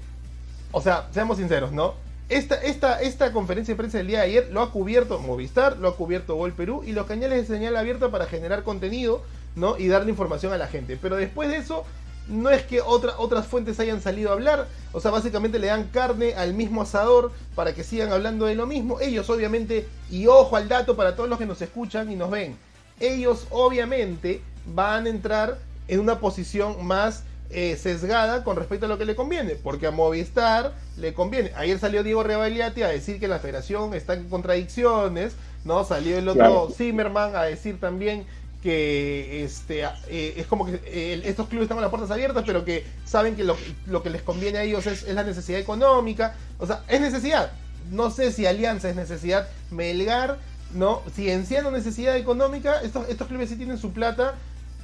o 0.73 0.81
sea, 0.81 1.09
seamos 1.13 1.39
sinceros, 1.39 1.73
¿no? 1.73 1.95
Esta, 2.29 2.57
esta, 2.57 3.01
esta 3.01 3.33
conferencia 3.33 3.73
de 3.73 3.79
prensa 3.79 3.99
del 3.99 4.09
día 4.09 4.19
de 4.19 4.27
ayer 4.27 4.49
lo 4.53 4.61
ha 4.61 4.71
cubierto 4.71 5.19
Movistar, 5.19 5.79
lo 5.79 5.89
ha 5.89 5.97
cubierto 5.97 6.35
Gol 6.35 6.53
Perú 6.53 6.83
y 6.85 6.93
los 6.93 7.07
cañales 7.07 7.49
de 7.49 7.55
señal 7.55 7.75
abierta 7.77 8.11
para 8.11 8.27
generar 8.27 8.65
contenido, 8.65 9.23
¿no? 9.57 9.79
Y 9.79 9.89
darle 9.89 10.11
información 10.11 10.53
a 10.53 10.59
la 10.59 10.67
gente. 10.67 10.99
Pero 11.01 11.17
después 11.17 11.49
de 11.49 11.57
eso, 11.57 11.87
no 12.29 12.51
es 12.51 12.63
que 12.65 12.83
otra, 12.83 13.15
otras 13.17 13.47
fuentes 13.47 13.81
hayan 13.81 14.03
salido 14.03 14.29
a 14.29 14.35
hablar, 14.35 14.69
o 14.93 15.01
sea, 15.01 15.11
básicamente 15.11 15.59
le 15.59 15.69
dan 15.69 15.85
carne 15.85 16.35
al 16.35 16.53
mismo 16.53 16.83
asador 16.83 17.33
para 17.55 17.75
que 17.75 17.83
sigan 17.83 18.13
hablando 18.13 18.45
de 18.45 18.55
lo 18.55 18.67
mismo. 18.67 19.01
Ellos 19.01 19.31
obviamente, 19.31 19.89
y 20.11 20.27
ojo 20.27 20.57
al 20.57 20.69
dato 20.69 20.97
para 20.97 21.17
todos 21.17 21.31
los 21.31 21.39
que 21.39 21.47
nos 21.47 21.63
escuchan 21.63 22.13
y 22.13 22.17
nos 22.17 22.31
ven, 22.31 22.57
ellos 23.01 23.47
obviamente 23.51 24.41
van 24.67 25.07
a 25.07 25.09
entrar 25.09 25.59
en 25.89 26.01
una 26.01 26.21
posición 26.21 26.85
más 26.87 27.25
eh, 27.51 27.79
sesgada 27.81 28.45
con 28.45 28.57
respecto 28.57 28.85
a 28.85 28.89
lo 28.91 28.99
que 28.99 29.07
le 29.07 29.17
conviene, 29.17 29.55
porque 29.55 29.87
a 29.87 29.91
Movistar 29.91 30.75
le 30.99 31.15
conviene. 31.15 31.51
Ayer 31.57 31.79
salió 31.79 32.03
Diego 32.03 32.23
Rebaliati 32.23 32.83
a 32.83 32.89
decir 32.89 33.19
que 33.19 33.27
la 33.27 33.39
federación 33.39 33.95
está 33.95 34.15
en 34.15 34.29
contradicciones, 34.29 35.33
¿no? 35.65 35.83
Salió 35.85 36.19
el 36.19 36.29
otro 36.29 36.69
Zimmerman 36.77 37.35
a 37.35 37.45
decir 37.45 37.81
también 37.81 38.27
que 38.63 39.45
este 39.45 39.85
eh, 40.09 40.35
es 40.37 40.47
como 40.47 40.67
que 40.67 40.81
eh, 40.85 41.23
estos 41.25 41.49
clubes 41.49 41.65
están 41.65 41.77
con 41.77 41.83
las 41.83 41.91
puertas 41.91 42.11
abiertas, 42.11 42.45
pero 42.47 42.67
que 42.67 42.85
saben 43.07 43.35
que 43.35 43.45
lo, 43.45 43.57
que 44.03 44.11
les 44.11 44.21
conviene 44.21 44.59
a 44.59 44.63
ellos 44.65 44.87
es, 44.87 45.05
es, 45.05 45.15
la 45.15 45.25
necesidad 45.25 45.59
económica. 45.59 46.35
O 46.59 46.67
sea, 46.67 46.83
es 46.87 47.01
necesidad. 47.01 47.53
No 47.91 48.11
sé 48.11 48.31
si 48.31 48.45
Alianza 48.45 48.91
es 48.91 48.97
necesidad. 48.97 49.49
Melgar 49.71 50.39
¿no? 50.75 51.03
Si 51.15 51.31
enciendo 51.31 51.71
necesidad 51.71 52.17
económica, 52.17 52.81
estos, 52.83 53.09
estos 53.09 53.29
clubes 53.29 53.49
sí 53.49 53.57
tienen 53.57 53.79
su 53.79 53.93
plata. 53.93 54.35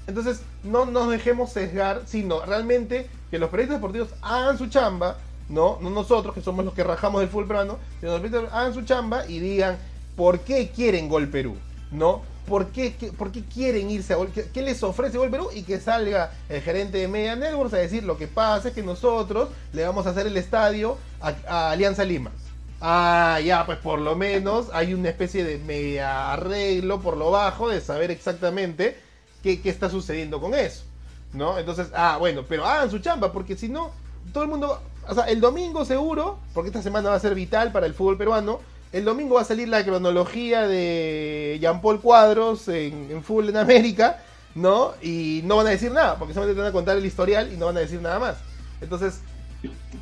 Entonces, 0.07 0.43
no 0.63 0.85
nos 0.85 1.11
dejemos 1.11 1.53
sesgar, 1.53 2.03
sino 2.07 2.45
realmente 2.45 3.09
que 3.31 3.39
los 3.39 3.49
periodistas 3.51 3.79
deportivos 3.79 4.09
hagan 4.23 4.59
su 4.59 4.67
chamba, 4.69 5.17
¿no? 5.49 5.79
No 5.81 5.91
nosotros, 5.91 6.35
que 6.35 6.43
somos 6.43 6.65
los 6.65 6.75
que 6.75 6.85
rajamos 6.85 7.21
del 7.21 7.31
fútbol 7.31 7.47
peruano, 7.47 7.79
sino 8.01 8.13
los 8.13 8.21
periodistas 8.21 8.55
hagan 8.55 8.75
su 8.75 8.83
chamba 8.83 9.27
y 9.27 9.39
digan 9.39 9.79
por 10.17 10.41
qué 10.41 10.71
quieren 10.71 11.09
Gol 11.09 11.29
Perú, 11.29 11.57
¿no? 11.91 12.23
¿Por 12.47 12.67
qué, 12.67 12.95
por 13.17 13.33
qué 13.33 13.43
quieren 13.43 13.91
irse 13.91 14.13
a 14.13 14.17
Gol? 14.17 14.31
¿Qué, 14.31 14.63
les 14.63 14.83
ofrece 14.83 15.17
Gol 15.17 15.31
Perú? 15.31 15.49
Y 15.55 15.63
que 15.63 15.81
salga 15.81 16.33
el 16.51 16.61
gerente 16.61 16.99
de 16.99 17.09
Media 17.09 17.37
Networks 17.37 17.73
a 17.73 17.79
decir 17.79 18.05
lo 18.05 18.19
que 18.19 18.29
pasa 18.29 18.69
es 18.69 18.75
que 18.75 18.83
nosotros 18.83 19.49
le 19.73 19.83
vamos 19.87 20.07
a 20.07 20.11
hacer 20.11 20.27
el 20.27 20.37
estadio 20.37 20.99
a 21.21 21.71
Alianza 21.71 22.05
Lima. 22.05 22.31
Ah, 22.87 23.41
ya, 23.43 23.65
pues 23.65 23.79
por 23.79 23.99
lo 23.99 24.15
menos 24.15 24.67
hay 24.75 24.93
una 24.93 25.09
especie 25.09 25.43
de 25.43 25.57
media 25.57 26.35
arreglo 26.35 27.01
por 27.01 27.17
lo 27.17 27.31
bajo 27.31 27.71
de 27.71 27.81
saber 27.81 28.11
exactamente 28.11 28.99
qué, 29.43 29.59
está 29.65 29.89
sucediendo 29.89 30.39
con 30.39 30.55
eso. 30.55 30.85
¿No? 31.33 31.59
Entonces, 31.59 31.89
ah, 31.95 32.19
bueno, 32.19 32.45
pero 32.47 32.67
hagan 32.67 32.91
su 32.91 32.99
chamba, 32.99 33.33
porque 33.33 33.57
si 33.57 33.71
no, 33.71 33.91
todo 34.35 34.45
el 34.45 34.51
mundo. 34.51 34.83
O 35.09 35.15
sea, 35.15 35.25
el 35.25 35.41
domingo 35.41 35.87
seguro, 35.87 36.39
porque 36.53 36.69
esta 36.69 36.83
semana 36.83 37.09
va 37.09 37.15
a 37.15 37.21
ser 37.21 37.35
vital 37.35 37.73
para 37.73 37.87
el 37.87 37.95
fútbol 37.95 38.19
peruano. 38.19 38.61
El 38.93 39.07
domingo 39.07 39.37
va 39.37 39.41
a 39.41 39.45
salir 39.47 39.67
la 39.67 39.83
cronología 39.83 40.69
de 40.69 41.57
Jean 41.63 41.81
Paul 41.81 42.03
Cuadros 42.03 42.69
en, 42.69 43.11
en 43.11 43.25
Fútbol 43.25 43.49
en 43.49 43.57
América, 43.57 44.23
¿no? 44.55 44.93
Y 45.01 45.41
no 45.45 45.57
van 45.57 45.69
a 45.69 45.71
decir 45.71 45.91
nada, 45.91 46.19
porque 46.19 46.35
solamente 46.35 46.57
te 46.57 46.61
van 46.61 46.69
a 46.69 46.73
contar 46.75 46.99
el 46.99 47.07
historial 47.07 47.51
y 47.51 47.57
no 47.57 47.65
van 47.65 47.79
a 47.79 47.81
decir 47.81 48.03
nada 48.03 48.19
más. 48.19 48.37
Entonces, 48.83 49.23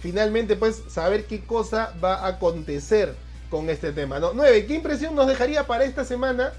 finalmente 0.00 0.56
pues 0.56 0.82
saber 0.88 1.26
qué 1.26 1.40
cosa 1.40 1.94
va 2.02 2.14
a 2.14 2.28
acontecer 2.28 3.14
con 3.50 3.68
este 3.68 3.92
tema. 3.92 4.18
¿no? 4.18 4.32
9. 4.34 4.66
¿Qué 4.66 4.74
impresión 4.74 5.14
nos 5.14 5.26
dejaría 5.26 5.66
para 5.66 5.84
esta 5.84 6.04
semana 6.04 6.52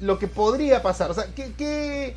lo 0.00 0.18
que 0.18 0.26
podría 0.26 0.82
pasar? 0.82 1.10
O 1.10 1.14
sea, 1.14 1.26
¿qué, 1.34 2.16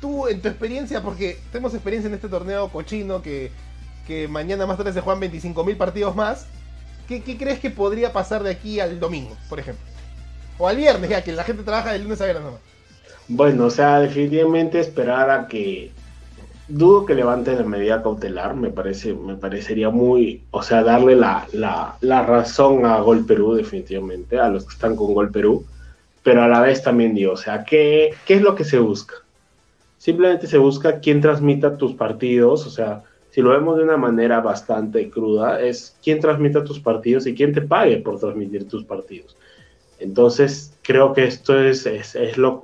tú 0.00 0.28
en 0.28 0.40
tu 0.40 0.48
experiencia, 0.48 1.02
porque 1.02 1.38
tenemos 1.52 1.74
experiencia 1.74 2.08
en 2.08 2.14
este 2.14 2.28
torneo 2.28 2.68
cochino 2.70 3.22
que, 3.22 3.50
que 4.06 4.28
mañana 4.28 4.66
más 4.66 4.78
tarde 4.78 4.92
se 4.92 5.00
juegan 5.00 5.22
25.000 5.30 5.76
partidos 5.76 6.16
más, 6.16 6.46
¿qué, 7.08 7.22
crees 7.22 7.60
que 7.60 7.70
podría 7.70 8.12
pasar 8.12 8.42
de 8.42 8.50
aquí 8.50 8.80
al 8.80 8.98
domingo, 9.00 9.36
por 9.48 9.60
ejemplo? 9.60 9.84
O 10.58 10.68
al 10.68 10.76
viernes, 10.76 11.10
ya 11.10 11.22
que 11.22 11.32
la 11.32 11.44
gente 11.44 11.62
trabaja 11.62 11.92
de 11.92 11.98
lunes 11.98 12.20
a 12.20 12.24
viernes 12.24 12.44
nomás. 12.44 12.60
Bueno, 13.28 13.66
o 13.66 13.70
sea, 13.70 14.00
definitivamente 14.00 14.80
esperar 14.80 15.30
a 15.30 15.48
que 15.48 15.90
dudo 16.68 17.06
que 17.06 17.14
levante 17.14 17.54
la 17.54 17.62
medida 17.64 18.02
cautelar, 18.02 18.54
me 18.54 18.70
parece, 18.70 19.14
me 19.14 19.36
parecería 19.36 19.90
muy, 19.90 20.42
o 20.50 20.62
sea, 20.62 20.82
darle 20.82 21.14
la, 21.14 21.46
la, 21.52 22.22
razón 22.22 22.84
a 22.86 23.00
Gol 23.00 23.24
Perú, 23.24 23.54
definitivamente, 23.54 24.38
a 24.38 24.48
los 24.48 24.64
que 24.64 24.74
están 24.74 24.96
con 24.96 25.14
Gol 25.14 25.30
Perú, 25.30 25.64
pero 26.22 26.42
a 26.42 26.48
la 26.48 26.60
vez 26.60 26.82
también 26.82 27.14
digo, 27.14 27.32
o 27.32 27.36
sea, 27.36 27.64
¿qué, 27.64 28.14
qué 28.26 28.34
es 28.34 28.42
lo 28.42 28.54
que 28.54 28.64
se 28.64 28.78
busca? 28.78 29.14
Simplemente 29.98 30.46
se 30.46 30.58
busca 30.58 31.00
quién 31.00 31.20
transmita 31.20 31.76
tus 31.76 31.94
partidos, 31.94 32.66
o 32.66 32.70
sea, 32.70 33.02
si 33.30 33.42
lo 33.42 33.50
vemos 33.50 33.76
de 33.76 33.84
una 33.84 33.96
manera 33.96 34.40
bastante 34.40 35.10
cruda, 35.10 35.60
es 35.60 35.96
quién 36.02 36.20
transmita 36.20 36.64
tus 36.64 36.80
partidos 36.80 37.26
y 37.26 37.34
quién 37.34 37.52
te 37.52 37.60
pague 37.60 37.98
por 37.98 38.18
transmitir 38.18 38.66
tus 38.66 38.84
partidos. 38.84 39.36
Entonces, 39.98 40.72
creo 40.82 41.12
que 41.12 41.24
esto 41.24 41.58
es, 41.58 41.86
es, 41.86 42.14
es 42.14 42.38
lo, 42.38 42.60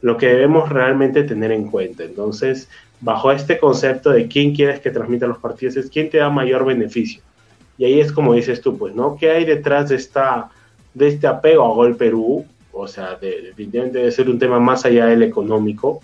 lo 0.00 0.16
que 0.16 0.26
debemos 0.26 0.68
realmente 0.68 1.22
tener 1.22 1.52
en 1.52 1.70
cuenta. 1.70 2.04
Entonces, 2.04 2.68
bajo 3.02 3.32
este 3.32 3.58
concepto 3.58 4.10
de 4.10 4.28
quién 4.28 4.54
quieres 4.54 4.80
que 4.80 4.90
transmita 4.90 5.26
los 5.26 5.38
partidos, 5.38 5.76
es 5.76 5.90
quién 5.90 6.08
te 6.08 6.18
da 6.18 6.30
mayor 6.30 6.64
beneficio. 6.64 7.20
Y 7.76 7.84
ahí 7.84 8.00
es 8.00 8.12
como 8.12 8.32
dices 8.32 8.60
tú, 8.60 8.78
pues, 8.78 8.94
¿no? 8.94 9.16
¿Qué 9.16 9.30
hay 9.30 9.44
detrás 9.44 9.88
de, 9.88 9.96
esta, 9.96 10.50
de 10.94 11.08
este 11.08 11.26
apego 11.26 11.64
a 11.64 11.74
Gol 11.74 11.96
Perú? 11.96 12.46
O 12.72 12.86
sea, 12.86 13.16
definitivamente 13.20 13.98
debe 13.98 14.12
ser 14.12 14.30
un 14.30 14.38
tema 14.38 14.60
más 14.60 14.84
allá 14.84 15.06
del 15.06 15.24
económico. 15.24 16.00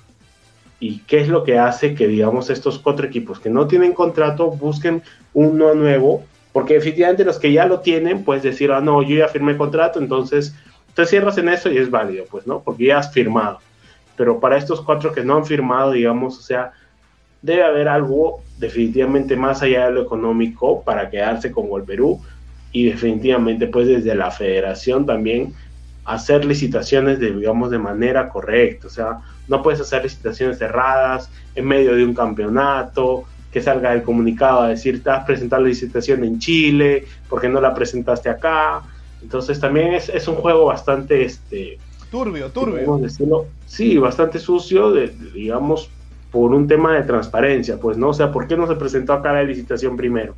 ¿Y 0.81 0.99
qué 1.01 1.21
es 1.21 1.29
lo 1.29 1.45
que 1.45 1.59
hace 1.59 1.95
que, 1.95 2.09
digamos, 2.09 2.51
estos 2.51 2.81
cuatro 2.81 3.07
equipos 3.07 3.39
que 3.39 3.49
no 3.49 3.67
tienen 3.69 3.93
contrato 3.93 4.51
busquen 4.51 5.03
uno 5.35 5.75
nuevo? 5.75 6.25
Porque 6.53 6.77
efectivamente 6.77 7.25
los 7.25 7.39
que 7.39 7.53
ya 7.53 7.67
lo 7.67 7.81
tienen, 7.81 8.25
pues 8.25 8.43
decir, 8.43 8.73
ah, 8.73 8.81
no, 8.81 9.03
yo 9.03 9.17
ya 9.17 9.29
firmé 9.29 9.57
contrato, 9.57 10.01
entonces 10.01 10.55
te 10.95 11.07
cierras 11.07 11.39
en 11.39 11.49
eso 11.49 11.71
y 11.71 11.79
es 11.79 11.91
válido, 11.91 12.25
pues, 12.29 12.45
¿no? 12.45 12.61
Porque 12.61 12.87
ya 12.87 12.99
has 12.99 13.13
firmado. 13.13 13.61
Pero 14.17 14.41
para 14.41 14.57
estos 14.57 14.81
cuatro 14.81 15.13
que 15.13 15.23
no 15.23 15.37
han 15.37 15.47
firmado, 15.47 15.93
digamos, 15.93 16.37
o 16.39 16.43
sea, 16.43 16.73
debe 17.41 17.65
haber 17.65 17.89
algo 17.89 18.47
definitivamente 18.57 19.37
más 19.37 19.63
allá 19.63 19.87
de 19.87 19.93
lo 19.93 20.03
económico 20.03 20.83
para 20.85 21.09
quedarse 21.11 21.51
con 21.53 21.69
Gol 21.69 21.85
Perú 21.85 22.23
y 22.71 22.87
definitivamente 22.87 23.69
pues 23.69 23.87
desde 23.89 24.15
la 24.15 24.31
federación 24.31 25.07
también 25.07 25.55
hacer 26.05 26.45
licitaciones 26.45 27.19
de 27.21 27.33
digamos 27.35 27.71
de 27.71 27.79
manera 27.79 28.29
correcta, 28.29 28.87
o 28.87 28.91
sea, 28.91 29.19
no 29.47 29.63
puedes 29.63 29.81
hacer 29.81 30.03
licitaciones 30.03 30.59
cerradas 30.59 31.31
en 31.55 31.67
medio 31.67 31.95
de 31.95 32.05
un 32.05 32.15
campeonato, 32.15 33.25
que 33.51 33.61
salga 33.63 33.93
el 33.95 34.03
comunicado 34.03 34.63
a 34.63 34.69
decir, 34.69 34.97
estás 34.97 35.25
presentando 35.27 35.65
la 35.65 35.69
licitación 35.71 36.25
en 36.25 36.39
Chile, 36.39 37.05
porque 37.29 37.49
no 37.49 37.61
la 37.61 37.75
presentaste 37.75 38.29
acá, 38.31 38.85
Entonces 39.21 39.59
también 39.61 39.95
es, 39.95 40.09
es 40.09 40.29
un 40.29 40.37
juego 40.37 40.67
bastante, 40.67 41.25
este, 41.25 41.79
turbio, 42.11 42.51
turbio. 42.51 42.99
decirlo, 42.99 43.47
sí, 43.65 43.99
bastante 43.99 44.39
sucio, 44.39 44.91
de, 44.93 45.09
de- 45.09 45.31
digamos, 45.33 45.91
por 46.31 46.53
un 46.53 46.69
tema 46.69 46.95
de 46.95 47.03
transparencia, 47.03 47.79
pues, 47.79 47.97
¿no? 47.97 48.11
O 48.11 48.15
sea, 48.15 48.31
¿por 48.31 48.47
qué 48.47 48.57
no 48.57 48.67
se 48.67 48.75
presentó 48.75 49.13
acá 49.13 49.33
la 49.33 49.43
licitación 49.43 49.97
primero? 49.97 50.35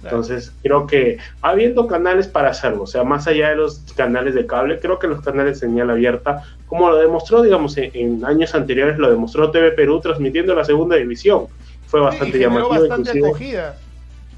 Claro. 0.00 0.16
Entonces, 0.16 0.52
creo 0.62 0.86
que 0.86 1.18
habiendo 1.42 1.86
canales 1.86 2.26
para 2.26 2.50
hacerlo, 2.50 2.84
o 2.84 2.86
sea, 2.86 3.04
más 3.04 3.26
allá 3.26 3.50
de 3.50 3.56
los 3.56 3.80
canales 3.96 4.34
de 4.34 4.46
cable, 4.46 4.80
creo 4.80 4.98
que 4.98 5.06
los 5.06 5.20
canales 5.20 5.60
de 5.60 5.66
señal 5.66 5.90
abierta, 5.90 6.42
como 6.66 6.88
lo 6.88 6.96
demostró, 6.96 7.42
digamos, 7.42 7.76
en, 7.76 7.90
en 7.94 8.24
años 8.24 8.54
anteriores, 8.54 8.98
lo 8.98 9.10
demostró 9.10 9.50
TV 9.50 9.72
Perú 9.72 10.00
transmitiendo 10.00 10.54
la 10.54 10.64
segunda 10.64 10.96
división. 10.96 11.46
Fue 11.86 12.00
Sí, 12.00 12.06
bastante 12.06 12.38
y 12.38 12.40
llamativo, 12.40 12.68
bastante 12.68 13.18
inclusive. 13.18 13.62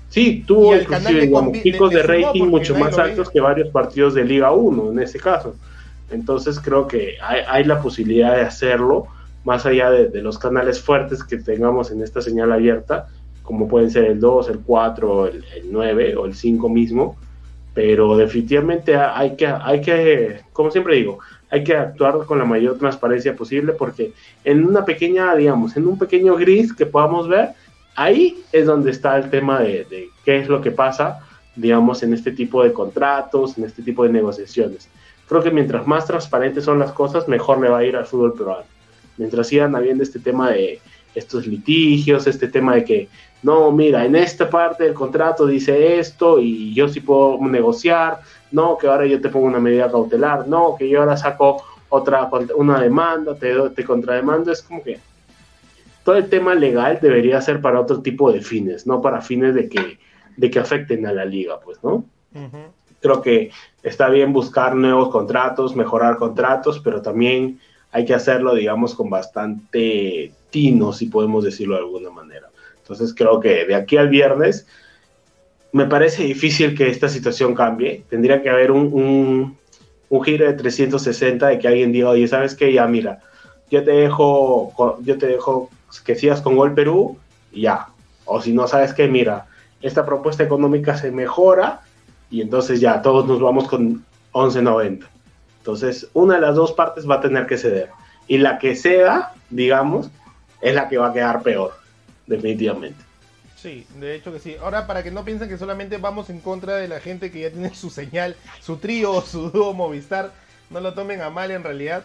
Sí, 0.08 0.44
tuvo 0.46 0.76
inclusive 0.76 1.20
digamos, 1.22 1.58
picos 1.58 1.90
de 1.90 2.02
rating 2.02 2.44
mucho 2.44 2.76
más 2.76 2.98
altos 2.98 3.30
que 3.30 3.40
varios 3.40 3.68
partidos 3.70 4.14
de 4.14 4.24
Liga 4.24 4.52
1 4.52 4.92
en 4.92 4.98
ese 4.98 5.18
caso. 5.18 5.54
Entonces 6.10 6.60
creo 6.60 6.86
que 6.86 7.16
hay, 7.22 7.40
hay 7.48 7.64
la 7.64 7.80
posibilidad 7.80 8.34
de 8.36 8.42
hacerlo, 8.42 9.06
más 9.44 9.66
allá 9.66 9.90
de, 9.90 10.22
los 10.22 10.38
canales 10.38 10.80
fuertes 10.80 11.24
que 11.24 11.36
tengamos 11.38 11.90
en 11.90 12.02
esta 12.02 12.20
señal 12.20 12.52
abierta, 12.52 13.08
como 13.42 13.68
pueden 13.68 13.90
ser 13.90 14.04
el 14.04 14.20
2, 14.20 14.48
el 14.50 14.60
4, 14.60 15.26
el, 15.26 15.44
el 15.56 15.72
9 15.72 16.16
o 16.16 16.26
el 16.26 16.34
5 16.34 16.68
mismo. 16.68 17.16
Pero 17.74 18.16
definitivamente 18.16 18.94
hay 18.96 19.34
que, 19.34 19.46
hay 19.46 19.80
que, 19.80 20.40
como 20.52 20.70
siempre 20.70 20.96
digo, 20.96 21.18
hay 21.50 21.64
que 21.64 21.74
actuar 21.74 22.18
con 22.26 22.38
la 22.38 22.44
mayor 22.44 22.78
transparencia 22.78 23.34
posible 23.34 23.72
porque 23.72 24.12
en 24.44 24.66
una 24.66 24.84
pequeña, 24.84 25.34
digamos, 25.34 25.76
en 25.76 25.86
un 25.86 25.98
pequeño 25.98 26.36
gris 26.36 26.72
que 26.72 26.86
podamos 26.86 27.28
ver, 27.28 27.50
ahí 27.94 28.42
es 28.52 28.66
donde 28.66 28.90
está 28.90 29.16
el 29.16 29.30
tema 29.30 29.60
de, 29.60 29.84
de 29.84 30.08
qué 30.24 30.38
es 30.38 30.48
lo 30.48 30.60
que 30.60 30.70
pasa, 30.70 31.20
digamos, 31.56 32.02
en 32.02 32.12
este 32.12 32.32
tipo 32.32 32.62
de 32.62 32.72
contratos, 32.72 33.56
en 33.56 33.64
este 33.64 33.82
tipo 33.82 34.04
de 34.04 34.10
negociaciones. 34.10 34.88
Creo 35.26 35.42
que 35.42 35.50
mientras 35.50 35.86
más 35.86 36.06
transparentes 36.06 36.64
son 36.64 36.78
las 36.78 36.92
cosas, 36.92 37.26
mejor 37.26 37.60
le 37.60 37.70
va 37.70 37.78
a 37.78 37.84
ir 37.84 37.96
al 37.96 38.06
fútbol 38.06 38.34
peruano. 38.34 38.64
Mientras 39.16 39.48
sigan 39.48 39.76
habiendo 39.76 40.02
este 40.02 40.18
tema 40.18 40.50
de 40.50 40.80
estos 41.14 41.46
litigios, 41.46 42.26
este 42.26 42.48
tema 42.48 42.74
de 42.74 42.84
que, 42.84 43.08
no, 43.42 43.70
mira, 43.72 44.04
en 44.04 44.16
esta 44.16 44.48
parte 44.48 44.84
del 44.84 44.94
contrato 44.94 45.46
dice 45.46 45.98
esto 45.98 46.38
y 46.40 46.72
yo 46.74 46.88
sí 46.88 47.00
puedo 47.00 47.38
negociar, 47.40 48.20
no, 48.50 48.78
que 48.78 48.86
ahora 48.86 49.06
yo 49.06 49.20
te 49.20 49.28
pongo 49.28 49.46
una 49.46 49.60
medida 49.60 49.90
cautelar, 49.90 50.46
no, 50.48 50.76
que 50.78 50.88
yo 50.88 51.00
ahora 51.00 51.16
saco 51.16 51.62
otra, 51.88 52.30
una 52.56 52.80
demanda, 52.80 53.34
te, 53.34 53.54
te 53.70 53.84
contrademando, 53.84 54.50
es 54.50 54.62
como 54.62 54.82
que 54.82 55.00
todo 56.04 56.16
el 56.16 56.28
tema 56.28 56.54
legal 56.54 56.98
debería 57.00 57.40
ser 57.40 57.60
para 57.60 57.80
otro 57.80 58.00
tipo 58.00 58.32
de 58.32 58.40
fines, 58.40 58.86
no 58.86 59.00
para 59.00 59.20
fines 59.20 59.54
de 59.54 59.68
que, 59.68 59.98
de 60.36 60.50
que 60.50 60.58
afecten 60.58 61.06
a 61.06 61.12
la 61.12 61.24
liga, 61.24 61.60
pues, 61.60 61.82
¿no? 61.82 62.04
Creo 63.00 63.20
que 63.20 63.50
está 63.82 64.08
bien 64.08 64.32
buscar 64.32 64.74
nuevos 64.74 65.10
contratos, 65.10 65.76
mejorar 65.76 66.16
contratos, 66.16 66.80
pero 66.80 67.02
también 67.02 67.60
hay 67.92 68.06
que 68.06 68.14
hacerlo, 68.14 68.54
digamos, 68.54 68.94
con 68.94 69.10
bastante 69.10 70.32
tino, 70.50 70.92
si 70.92 71.06
podemos 71.06 71.44
decirlo 71.44 71.74
de 71.74 71.82
alguna 71.82 72.10
manera. 72.10 72.48
Entonces 72.78 73.14
creo 73.14 73.38
que 73.38 73.66
de 73.66 73.74
aquí 73.74 73.98
al 73.98 74.08
viernes 74.08 74.66
me 75.72 75.86
parece 75.86 76.24
difícil 76.24 76.76
que 76.76 76.88
esta 76.88 77.08
situación 77.08 77.54
cambie. 77.54 78.04
Tendría 78.08 78.42
que 78.42 78.50
haber 78.50 78.72
un, 78.72 79.56
un, 80.10 80.24
giro 80.24 80.46
de 80.46 80.54
360 80.54 81.46
de 81.46 81.58
que 81.58 81.68
alguien 81.68 81.92
diga, 81.92 82.10
oye, 82.10 82.26
¿sabes 82.26 82.54
qué? 82.54 82.72
Ya, 82.72 82.86
mira, 82.86 83.20
yo 83.70 83.84
te 83.84 83.92
dejo, 83.92 84.72
yo 85.02 85.18
te 85.18 85.26
dejo 85.26 85.70
que 86.04 86.14
sigas 86.14 86.40
con 86.40 86.56
Gol 86.56 86.74
Perú 86.74 87.18
y 87.52 87.62
ya. 87.62 87.88
O 88.24 88.40
si 88.40 88.52
no, 88.52 88.66
¿sabes 88.68 88.94
qué? 88.94 89.08
Mira, 89.08 89.46
esta 89.82 90.06
propuesta 90.06 90.42
económica 90.42 90.96
se 90.96 91.10
mejora 91.10 91.80
y 92.30 92.40
entonces 92.40 92.80
ya 92.80 93.02
todos 93.02 93.26
nos 93.26 93.40
vamos 93.40 93.68
con 93.68 94.04
11.90. 94.32 95.11
Entonces, 95.62 96.08
una 96.12 96.34
de 96.34 96.40
las 96.40 96.56
dos 96.56 96.72
partes 96.72 97.08
va 97.08 97.16
a 97.16 97.20
tener 97.20 97.46
que 97.46 97.56
ceder. 97.56 97.90
Y 98.26 98.38
la 98.38 98.58
que 98.58 98.74
ceda, 98.74 99.32
digamos, 99.48 100.10
es 100.60 100.74
la 100.74 100.88
que 100.88 100.98
va 100.98 101.10
a 101.10 101.12
quedar 101.12 101.44
peor, 101.44 101.72
definitivamente. 102.26 103.04
Sí, 103.54 103.86
de 104.00 104.16
hecho 104.16 104.32
que 104.32 104.40
sí. 104.40 104.56
Ahora, 104.60 104.88
para 104.88 105.04
que 105.04 105.12
no 105.12 105.24
piensen 105.24 105.48
que 105.48 105.56
solamente 105.56 105.98
vamos 105.98 106.30
en 106.30 106.40
contra 106.40 106.74
de 106.74 106.88
la 106.88 106.98
gente 106.98 107.30
que 107.30 107.42
ya 107.42 107.50
tiene 107.50 107.72
su 107.76 107.90
señal, 107.90 108.34
su 108.60 108.78
trío 108.78 109.12
o 109.12 109.22
su 109.22 109.50
dúo 109.50 109.72
Movistar, 109.72 110.32
no 110.68 110.80
lo 110.80 110.94
tomen 110.94 111.20
a 111.20 111.30
mal 111.30 111.52
en 111.52 111.62
realidad, 111.62 112.02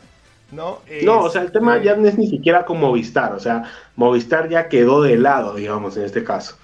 ¿no? 0.52 0.82
No, 1.02 1.22
o 1.22 1.30
sea, 1.32 1.42
el 1.42 1.52
tema 1.52 1.82
ya 1.82 1.96
no 1.96 2.08
es 2.08 2.16
ni 2.16 2.28
siquiera 2.28 2.64
con 2.64 2.80
Movistar, 2.80 3.34
o 3.34 3.40
sea, 3.40 3.64
Movistar 3.96 4.50
ya 4.50 4.70
quedó 4.70 5.02
de 5.02 5.18
lado, 5.18 5.56
digamos, 5.56 5.98
en 5.98 6.04
este 6.04 6.24
caso. 6.24 6.58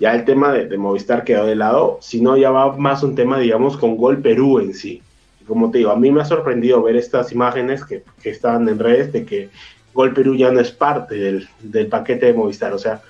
Ya 0.00 0.12
el 0.12 0.24
tema 0.24 0.50
de, 0.52 0.66
de 0.66 0.76
Movistar 0.76 1.22
quedó 1.22 1.46
de 1.46 1.54
lado, 1.54 1.98
sino 2.02 2.36
ya 2.36 2.50
va 2.50 2.76
más 2.76 3.04
un 3.04 3.14
tema, 3.14 3.38
digamos, 3.38 3.76
con 3.76 3.96
Gol 3.96 4.20
Perú 4.22 4.58
en 4.58 4.74
sí. 4.74 5.04
Como 5.46 5.70
te 5.70 5.78
digo, 5.78 5.90
a 5.90 5.96
mí 5.96 6.10
me 6.10 6.22
ha 6.22 6.24
sorprendido 6.24 6.82
ver 6.82 6.96
estas 6.96 7.32
imágenes 7.32 7.84
que, 7.84 8.02
que 8.22 8.30
estaban 8.30 8.68
en 8.68 8.78
redes 8.78 9.12
de 9.12 9.24
que 9.24 9.50
Gol 9.94 10.12
Perú 10.12 10.34
ya 10.34 10.50
no 10.50 10.60
es 10.60 10.70
parte 10.70 11.14
del, 11.14 11.48
del 11.60 11.86
paquete 11.86 12.26
de 12.26 12.34
Movistar. 12.34 12.72
O 12.72 12.78
sea, 12.78 13.00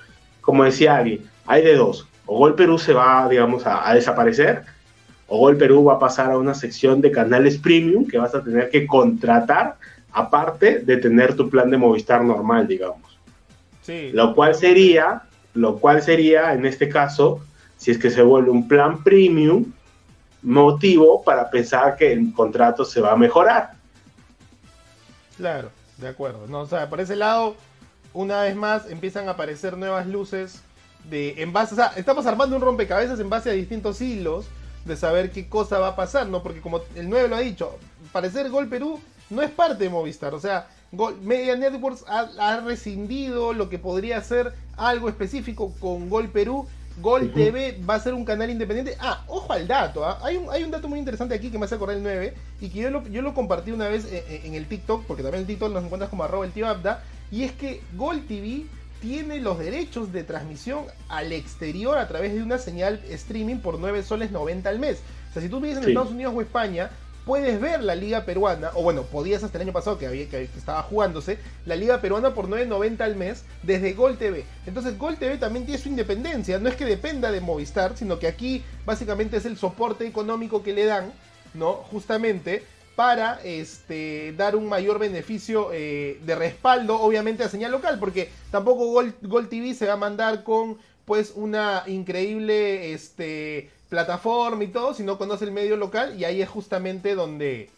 como 0.41 0.63
decía 0.63 0.97
alguien, 0.97 1.21
hay 1.45 1.63
de 1.63 1.75
dos. 1.75 2.07
O 2.25 2.37
Gol 2.37 2.55
Perú 2.55 2.77
se 2.77 2.93
va, 2.93 3.27
digamos, 3.29 3.65
a, 3.65 3.89
a 3.89 3.95
desaparecer, 3.95 4.63
o 5.27 5.39
Gol 5.39 5.57
Perú 5.57 5.83
va 5.83 5.95
a 5.95 5.99
pasar 5.99 6.31
a 6.31 6.37
una 6.37 6.53
sección 6.53 7.01
de 7.01 7.11
canales 7.11 7.57
premium 7.57 8.07
que 8.07 8.17
vas 8.17 8.33
a 8.33 8.43
tener 8.43 8.69
que 8.69 8.87
contratar 8.87 9.75
aparte 10.11 10.79
de 10.79 10.97
tener 10.97 11.35
tu 11.35 11.49
plan 11.49 11.69
de 11.69 11.77
Movistar 11.77 12.23
normal, 12.23 12.67
digamos. 12.67 13.19
Sí, 13.81 14.11
Lo 14.13 14.33
cual 14.33 14.55
sería, 14.55 15.23
lo 15.53 15.77
cual 15.77 16.01
sería, 16.01 16.53
en 16.53 16.65
este 16.65 16.89
caso, 16.89 17.41
si 17.77 17.91
es 17.91 17.97
que 17.97 18.09
se 18.09 18.21
vuelve 18.21 18.49
un 18.49 18.67
plan 18.67 19.03
premium, 19.03 19.65
motivo 20.47 21.23
para 21.23 21.49
pensar 21.49 21.95
que 21.95 22.11
el 22.13 22.33
contrato 22.33 22.85
se 22.85 23.01
va 23.01 23.11
a 23.13 23.17
mejorar. 23.17 23.73
Claro, 25.35 25.69
de 25.97 26.07
acuerdo. 26.07 26.47
No, 26.47 26.61
o 26.61 26.67
sea, 26.67 26.89
por 26.89 26.99
ese 26.99 27.15
lado, 27.15 27.55
una 28.13 28.41
vez 28.41 28.55
más 28.55 28.89
empiezan 28.89 29.27
a 29.27 29.31
aparecer 29.31 29.77
nuevas 29.77 30.07
luces 30.07 30.61
de 31.09 31.41
en 31.41 31.53
base, 31.53 31.73
o 31.73 31.77
sea, 31.77 31.93
estamos 31.95 32.25
armando 32.25 32.55
un 32.55 32.61
rompecabezas 32.61 33.19
en 33.19 33.29
base 33.29 33.49
a 33.49 33.53
distintos 33.53 34.01
hilos 34.01 34.45
de 34.85 34.95
saber 34.97 35.31
qué 35.31 35.47
cosa 35.47 35.79
va 35.79 35.89
a 35.89 35.95
pasar, 35.95 36.27
¿no? 36.27 36.41
Porque 36.43 36.61
como 36.61 36.81
el 36.95 37.09
9 37.09 37.27
lo 37.27 37.35
ha 37.35 37.39
dicho, 37.39 37.77
parecer 38.11 38.49
Gol 38.49 38.67
Perú 38.67 38.99
no 39.29 39.41
es 39.41 39.51
parte 39.51 39.83
de 39.83 39.89
Movistar, 39.89 40.33
o 40.33 40.39
sea, 40.39 40.67
Gol- 40.91 41.19
Media 41.21 41.55
Networks 41.55 42.03
ha, 42.07 42.29
ha 42.39 42.59
rescindido 42.61 43.53
lo 43.53 43.69
que 43.69 43.77
podría 43.79 44.21
ser 44.21 44.53
algo 44.77 45.09
específico 45.09 45.73
con 45.79 46.09
Gol 46.09 46.29
Perú. 46.29 46.67
Gol. 47.01 47.31
TV 47.33 47.79
va 47.87 47.95
a 47.95 47.99
ser 47.99 48.13
un 48.13 48.25
canal 48.25 48.49
independiente. 48.49 48.95
Ah, 48.99 49.23
ojo 49.27 49.53
al 49.53 49.67
dato. 49.67 50.05
¿ah? 50.05 50.19
Hay, 50.23 50.37
un, 50.37 50.49
hay 50.51 50.63
un 50.63 50.71
dato 50.71 50.87
muy 50.87 50.99
interesante 50.99 51.35
aquí 51.35 51.49
que 51.51 51.57
me 51.59 51.65
hace 51.65 51.75
acordar 51.75 51.97
el 51.97 52.03
9 52.03 52.33
y 52.61 52.69
que 52.69 52.79
yo 52.79 52.89
lo, 52.89 53.07
yo 53.07 53.21
lo 53.21 53.33
compartí 53.33 53.71
una 53.71 53.87
vez 53.87 54.05
en, 54.11 54.23
en- 54.35 54.45
en 54.47 54.53
el 54.55 54.65
TikTok, 54.67 55.05
porque 55.05 55.23
también 55.23 55.41
en 55.41 55.47
TikTok 55.47 55.71
nos 55.73 55.83
encuentras 55.83 56.09
como 56.09 56.23
arroba 56.23 56.45
el 56.45 56.51
tío 56.51 56.67
Abda. 56.67 57.03
Y 57.31 57.43
es 57.43 57.51
que 57.51 57.81
Gol 57.95 58.21
TV 58.27 58.65
tiene 59.01 59.39
los 59.39 59.59
derechos 59.59 60.11
de 60.11 60.23
transmisión 60.23 60.85
al 61.07 61.31
exterior 61.31 61.97
a 61.99 62.07
través 62.07 62.33
de 62.33 62.41
una 62.41 62.57
señal 62.57 62.99
streaming 63.09 63.57
por 63.57 63.77
9 63.79 64.01
soles 64.03 64.31
90 64.31 64.67
al 64.69 64.79
mes. 64.79 64.99
O 65.29 65.33
sea, 65.33 65.41
si 65.41 65.49
tú 65.49 65.59
vives 65.59 65.77
en 65.77 65.83
Sí. 65.83 65.89
Estados 65.91 66.11
Unidos 66.11 66.33
o 66.35 66.41
España, 66.41 66.89
puedes 67.27 67.59
ver 67.59 67.83
la 67.83 67.93
liga 67.93 68.23
peruana, 68.23 68.71
o 68.73 68.81
bueno, 68.81 69.03
podías 69.03 69.43
hasta 69.43 69.57
el 69.57 69.63
año 69.63 69.73
pasado 69.73 69.99
que, 69.99 70.07
había, 70.07 70.29
que, 70.29 70.43
estaba 70.43 70.81
jugándose, 70.81 71.37
la 71.65 71.75
liga 71.75 71.99
peruana 71.99 72.33
por 72.33 72.47
9.90 72.47 73.01
al 73.01 73.17
mes 73.17 73.43
desde 73.63 73.93
Gol 73.93 74.17
TV. 74.17 74.45
Entonces 74.65 74.97
Gol 74.97 75.17
TV 75.17 75.37
también 75.37 75.65
tiene 75.65 75.79
su 75.79 75.89
independencia, 75.89 76.57
no 76.57 76.69
es 76.69 76.75
que 76.75 76.85
dependa 76.85 77.29
de 77.29 77.41
Movistar, 77.41 77.97
sino 77.97 78.17
que 78.17 78.27
aquí 78.27 78.63
básicamente 78.85 79.35
es 79.37 79.45
el 79.45 79.57
soporte 79.57 80.07
económico 80.07 80.63
que 80.63 80.71
le 80.71 80.85
dan, 80.85 81.11
¿no? 81.53 81.73
Justamente 81.73 82.63
para 82.95 83.41
este, 83.43 84.33
dar 84.37 84.55
un 84.55 84.69
mayor 84.69 84.97
beneficio 84.97 85.71
eh, 85.73 86.21
de 86.25 86.33
respaldo, 86.33 86.99
obviamente, 86.99 87.43
a 87.43 87.49
señal 87.49 87.73
local, 87.73 87.99
porque 87.99 88.29
tampoco 88.51 88.87
Gol, 88.87 89.13
Gol 89.21 89.49
TV 89.49 89.73
se 89.73 89.85
va 89.85 89.93
a 89.93 89.97
mandar 89.97 90.43
con 90.43 90.77
pues 91.03 91.33
una 91.35 91.83
increíble 91.87 92.93
este, 92.93 93.69
plataforma 93.89 94.63
y 94.63 94.67
todo, 94.67 94.93
si 94.93 95.03
no 95.03 95.17
conoce 95.17 95.45
el 95.45 95.51
medio 95.51 95.77
local, 95.77 96.15
y 96.17 96.25
ahí 96.25 96.41
es 96.41 96.49
justamente 96.49 97.15
donde, 97.15 97.69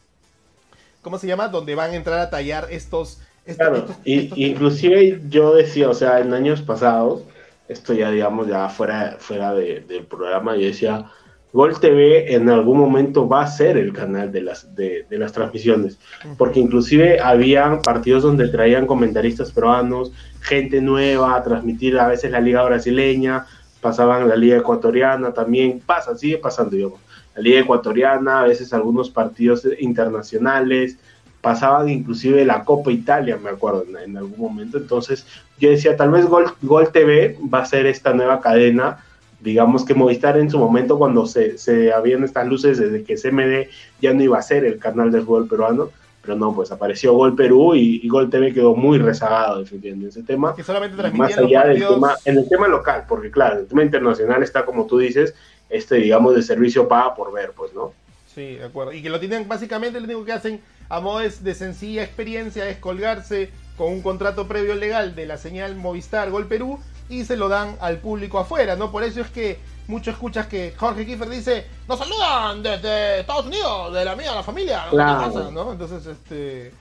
¿cómo 1.02 1.18
se 1.18 1.28
llama? 1.28 1.48
Donde 1.48 1.76
van 1.76 1.92
a 1.92 1.96
entrar 1.96 2.20
a 2.20 2.30
tallar 2.30 2.68
estos... 2.72 3.20
estos- 3.46 3.58
Claro, 3.58 3.78
estos- 3.78 3.98
y, 4.06 4.20
estos- 4.20 4.38
inclusive 4.38 5.22
yo 5.30 5.54
decía, 5.54 5.90
o 5.90 5.94
sea, 5.94 6.20
en 6.20 6.34
años 6.34 6.62
pasados, 6.62 7.22
esto 7.68 7.94
ya 7.94 8.10
digamos 8.12 8.48
ya 8.48 8.68
fuera, 8.70 9.18
fuera 9.20 9.54
de- 9.54 9.82
del 9.82 10.06
programa, 10.06 10.56
yo 10.56 10.66
decía, 10.68 11.06
Gol 11.52 11.80
TV 11.80 12.36
en 12.36 12.48
algún 12.48 12.78
momento 12.78 13.28
va 13.28 13.42
a 13.42 13.48
ser 13.48 13.76
el 13.78 13.92
canal 13.92 14.32
de 14.32 14.42
las, 14.42 14.76
de, 14.76 15.08
de 15.10 15.18
las 15.18 15.32
transmisiones, 15.34 15.98
porque 16.38 16.60
inclusive 16.60 17.20
habían 17.20 17.82
partidos 17.82 18.22
donde 18.22 18.50
traían 18.50 18.86
comentaristas 18.86 19.52
peruanos, 19.52 20.12
gente 20.42 20.80
nueva 20.80 21.36
a 21.36 21.44
transmitir 21.44 21.98
a 21.98 22.08
veces 22.08 22.30
la 22.30 22.40
liga 22.40 22.62
brasileña, 22.64 23.48
pasaban 23.82 24.28
la 24.28 24.36
liga 24.36 24.58
ecuatoriana 24.58 25.34
también, 25.34 25.82
pasa, 25.86 26.16
sigue 26.18 26.38
pasando, 26.38 26.76
digamos, 26.76 27.00
la 27.36 27.42
liga 27.42 27.60
ecuatoriana, 27.60 28.42
a 28.42 28.48
veces 28.48 28.74
algunos 28.74 29.10
partidos 29.10 29.68
internacionales, 29.80 30.98
pasaban 31.42 31.90
inclusive 31.90 32.44
la 32.46 32.64
Copa 32.64 32.92
Italia, 32.92 33.38
me 33.38 33.50
acuerdo, 33.50 33.86
en, 34.04 34.18
algún 34.18 34.40
momento. 34.40 34.78
Entonces 34.78 35.26
yo 35.58 35.70
decía, 35.70 35.96
tal 35.96 36.12
vez 36.12 36.26
Gol, 36.26 36.52
Gol 36.62 36.92
TV 36.92 37.38
va 37.54 37.60
a 37.60 37.66
ser 37.66 37.86
esta 37.86 38.14
nueva 38.14 38.42
cadena 38.42 39.00
digamos 39.40 39.86
que 39.86 39.94
Movistar 39.94 40.38
en 40.38 40.50
su 40.50 40.60
momento 40.60 40.98
cuando 40.98 41.26
se, 41.26 41.58
se 41.58 41.94
habían 41.94 42.24
estas 42.24 42.48
luces 42.48 42.78
desde 42.78 43.04
que 43.04 43.16
CMD 43.16 43.70
ya 44.02 44.14
no 44.14 44.24
iba 44.24 44.38
a 44.38 44.42
ser 44.42 44.66
el 44.66 44.80
canal 44.80 45.12
del 45.12 45.24
fútbol 45.24 45.48
peruano, 45.48 45.90
pero 46.22 46.36
no, 46.36 46.54
pues 46.54 46.72
apareció 46.72 47.14
Gol 47.14 47.36
Perú 47.36 47.76
y, 47.76 48.02
y 48.04 48.10
Gol 48.10 48.30
TV 48.30 48.54
quedó 48.54 48.76
muy 48.76 48.98
rezagado 48.98 49.60
defendiendo 49.60 50.08
ese 50.08 50.24
tema. 50.24 50.56
Que 50.56 50.64
solamente 50.64 50.96
Más 51.12 51.38
allá 51.38 51.64
del 51.64 51.80
partidos. 51.80 51.94
tema, 51.96 52.16
en 52.26 52.38
el 52.38 52.50
tema 52.50 52.68
local, 52.68 53.06
porque 53.08 53.32
claro, 53.32 53.56
en 53.56 53.62
el 53.62 53.68
tema 53.68 53.84
internacional 53.84 54.44
está 54.44 54.66
como 54.66 54.86
tú 54.86 54.98
dices, 54.98 55.34
este 55.70 55.96
digamos 55.96 56.36
de 56.36 56.42
servicio 56.42 56.88
paga 56.88 57.16
por 57.16 57.32
ver, 57.32 57.52
pues, 57.56 57.74
¿no? 57.74 57.94
Sí, 58.28 58.56
de 58.56 58.66
acuerdo. 58.66 58.94
Y 58.94 59.02
que 59.02 59.10
lo 59.10 59.20
tienen 59.20 59.48
básicamente 59.48 60.00
lo 60.00 60.06
único 60.06 60.26
que 60.26 60.34
hacen 60.34 60.62
a 60.90 61.00
modo 61.00 61.20
de, 61.20 61.30
de 61.30 61.56
sencilla 61.56 62.04
experiencia 62.04 62.68
es 62.70 62.78
colgarse 62.78 63.50
con 63.78 63.88
un 63.94 64.02
contrato 64.02 64.48
previo 64.48 64.76
legal 64.76 65.16
de 65.16 65.26
la 65.26 65.38
señal 65.38 65.76
Movistar 65.76 66.30
Gol 66.32 66.48
Perú 66.48 66.80
y 67.10 67.26
se 67.26 67.36
lo 67.36 67.50
dan 67.50 67.76
al 67.82 67.98
público 67.98 68.40
afuera, 68.40 68.76
¿no? 68.76 68.92
Por 68.92 69.04
eso 69.04 69.22
es 69.22 69.30
que 69.30 69.58
mucho 69.88 70.12
escuchas 70.12 70.46
que 70.48 70.74
Jorge 70.78 71.06
Kiefer 71.06 71.28
dice, 71.30 71.66
nos 71.88 71.98
saludan 71.98 72.62
desde 72.62 73.22
Estados 73.22 73.48
Unidos, 73.48 73.94
de 73.94 74.06
la 74.06 74.16
mía, 74.16 74.36
la 74.36 74.44
familia, 74.44 74.84
¿qué 74.86 74.96
Claro. 74.96 75.34
pasa?", 75.34 75.52
¿no? 75.52 75.72
Entonces, 75.72 76.06
este... 76.06 76.72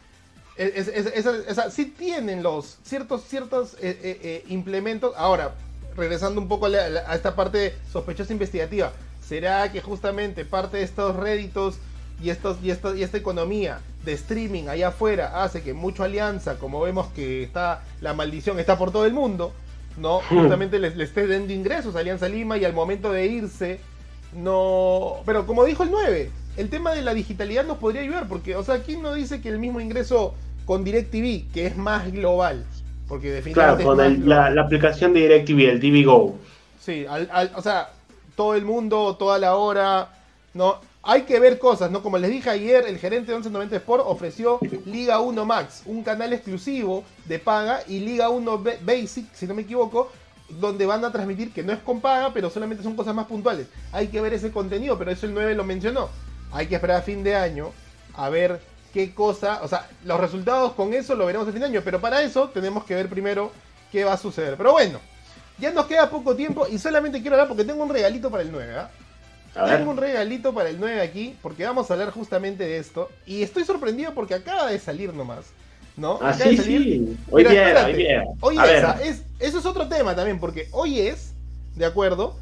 es- 0.56 1.72
sí 1.72 1.86
tienen 1.86 2.42
los 2.42 2.76
ciertos 2.84 3.22
ciertos 3.24 3.74
eh, 3.74 3.98
eh, 4.02 4.20
eh, 4.22 4.44
implementos. 4.48 5.14
Ahora, 5.16 5.54
regresando 5.96 6.40
un 6.40 6.48
poco 6.48 6.66
a, 6.66 6.68
la- 6.68 7.04
a 7.06 7.14
esta 7.14 7.34
parte 7.34 7.76
sospechosa 7.92 8.32
investigativa, 8.32 8.92
¿será 9.26 9.70
que 9.72 9.80
justamente 9.80 10.44
parte 10.44 10.76
de 10.78 10.82
estos 10.82 11.16
réditos 11.16 11.76
y, 12.22 12.30
estos, 12.30 12.58
y, 12.62 12.70
esto- 12.70 12.94
y 12.96 13.02
esta 13.02 13.16
economía 13.16 13.80
de 14.04 14.12
streaming 14.12 14.68
allá 14.68 14.88
afuera 14.88 15.42
hace 15.42 15.62
que 15.62 15.72
mucho 15.74 16.02
alianza, 16.04 16.58
como 16.58 16.80
vemos 16.80 17.06
que 17.14 17.42
está 17.44 17.82
la 18.00 18.12
maldición 18.14 18.58
está 18.58 18.76
por 18.76 18.90
todo 18.90 19.06
el 19.06 19.12
mundo, 19.12 19.52
¿no? 19.99 20.20
Justamente 20.20 20.78
les, 20.78 20.96
les 20.96 21.09
esté 21.09 21.26
dando 21.26 21.53
ingresos 21.53 21.94
a 21.96 22.01
Alianza 22.01 22.28
Lima 22.28 22.57
y 22.57 22.64
al 22.64 22.72
momento 22.72 23.12
de 23.12 23.26
irse, 23.26 23.80
no... 24.34 25.16
Pero 25.26 25.46
como 25.46 25.64
dijo 25.64 25.82
el 25.82 25.90
9, 25.90 26.30
el 26.57 26.70
tema 26.70 26.92
de 26.92 27.03
la 27.03 27.14
digitalidad 27.14 27.64
nos 27.64 27.78
podría 27.78 28.03
ayudar, 28.03 28.28
porque, 28.28 28.57
o 28.57 28.62
sea, 28.62 28.82
¿quién 28.82 29.03
no 29.03 29.14
dice 29.14 29.40
que 29.40 29.49
el 29.49 29.59
mismo 29.59 29.80
ingreso 29.80 30.34
con 30.64 30.84
DirecTV, 30.84 31.51
que 31.53 31.66
es 31.66 31.76
más 31.76 32.11
global? 32.12 32.64
Porque 33.09 33.40
Claro, 33.53 33.76
definitivamente... 33.76 33.84
con 33.84 34.01
es 34.01 34.11
más 34.11 34.18
el- 34.18 34.28
la, 34.28 34.51
la 34.51 34.62
aplicación 34.62 35.12
de 35.14 35.20
DirecTV, 35.20 35.61
el 35.70 35.80
TV 35.80 36.03
Go. 36.05 36.36
Sí, 36.80 37.05
al- 37.09 37.28
al- 37.32 37.53
o 37.57 37.62
sea, 37.62 37.88
todo 38.36 38.55
el 38.55 38.64
mundo, 38.64 39.16
toda 39.18 39.38
la 39.38 39.57
hora, 39.57 40.09
¿no? 40.55 40.80
Hay 41.11 41.22
que 41.22 41.40
ver 41.40 41.59
cosas, 41.59 41.90
¿no? 41.90 42.02
Como 42.02 42.18
les 42.18 42.30
dije 42.30 42.50
ayer, 42.50 42.84
el 42.86 42.98
gerente 42.98 43.32
de 43.32 43.38
1190 43.38 43.76
Sport 43.76 44.04
ofreció 44.06 44.59
Liga 44.84 45.20
1 45.20 45.44
Max, 45.46 45.80
un 45.86 46.02
canal 46.02 46.34
exclusivo 46.34 47.02
de 47.24 47.38
paga, 47.38 47.80
y 47.88 48.00
Liga 48.00 48.28
1 48.28 48.59
Ba- 48.59 48.72
Basic, 48.82 49.32
si 49.32 49.46
no 49.46 49.54
me 49.54 49.62
equivoco, 49.62 50.12
donde 50.50 50.84
van 50.84 51.02
a 51.06 51.11
transmitir 51.11 51.50
que 51.50 51.62
no 51.62 51.72
es 51.72 51.78
con 51.78 52.02
paga, 52.02 52.34
pero 52.34 52.50
solamente 52.50 52.82
son 52.82 52.94
cosas 52.94 53.14
más 53.14 53.24
puntuales. 53.26 53.68
Hay 53.90 54.09
que 54.09 54.20
ver 54.20 54.34
ese 54.34 54.52
contenido, 54.52 54.98
pero 54.98 55.11
eso 55.11 55.24
el 55.24 55.32
9 55.32 55.54
lo 55.54 55.64
mencionó. 55.64 56.11
Hay 56.52 56.66
que 56.66 56.74
esperar 56.74 56.98
a 56.98 57.02
fin 57.02 57.24
de 57.24 57.34
año 57.34 57.70
a 58.14 58.28
ver 58.28 58.61
qué 58.92 59.14
cosa, 59.14 59.61
o 59.62 59.68
sea, 59.68 59.88
los 60.04 60.20
resultados 60.20 60.72
con 60.74 60.92
eso 60.92 61.14
lo 61.14 61.24
veremos 61.24 61.48
a 61.48 61.52
fin 61.52 61.61
de 61.61 61.68
año, 61.68 61.80
pero 61.82 62.02
para 62.02 62.20
eso 62.20 62.50
tenemos 62.50 62.84
que 62.84 62.94
ver 62.94 63.09
primero 63.09 63.50
qué 63.90 64.04
va 64.04 64.12
a 64.12 64.18
suceder. 64.18 64.56
Pero 64.59 64.72
bueno, 64.72 64.98
ya 65.59 65.70
nos 65.70 65.86
queda 65.86 66.11
poco 66.11 66.36
tiempo 66.36 66.66
y 66.68 66.78
solamente 66.78 67.22
quiero 67.22 67.36
hablar 67.36 67.48
porque 67.48 67.64
tengo 67.64 67.82
un 67.82 67.88
regalito 67.88 68.30
para 68.30 68.42
el 68.42 68.52
9, 68.52 68.74
¿ah? 68.76 68.90
A 69.55 69.64
ver. 69.64 69.78
Tengo 69.78 69.90
un 69.90 69.96
regalito 69.96 70.55
para 70.55 70.68
el 70.68 70.78
9 70.78 71.01
aquí 71.01 71.36
porque 71.42 71.64
vamos 71.64 71.90
a 71.90 71.94
hablar 71.94 72.11
justamente 72.11 72.64
de 72.64 72.78
esto 72.78 73.11
y 73.26 73.42
estoy 73.42 73.64
sorprendido 73.64 74.14
porque 74.14 74.34
acaba 74.34 74.70
de 74.70 74.78
salir 74.78 75.12
nomás, 75.14 75.46
¿no? 75.96 76.18
Ah, 76.22 76.30
Acaba 76.30 76.51
sí, 76.51 76.57
de 76.57 76.62
salir. 76.62 76.82
sí. 76.82 77.16
Hoy 77.30 77.42
espérate. 77.42 78.18
hoy. 78.40 78.57
Hoy 78.59 78.59
es, 79.03 79.07
es- 79.09 79.22
eso 79.40 79.59
es 79.59 79.66
otro 79.66 79.88
tema 79.88 80.14
también 80.14 80.38
porque 80.40 80.68
hoy 80.72 81.01
es, 81.01 81.32
de 81.76 81.86
acuerdo, 81.86 82.36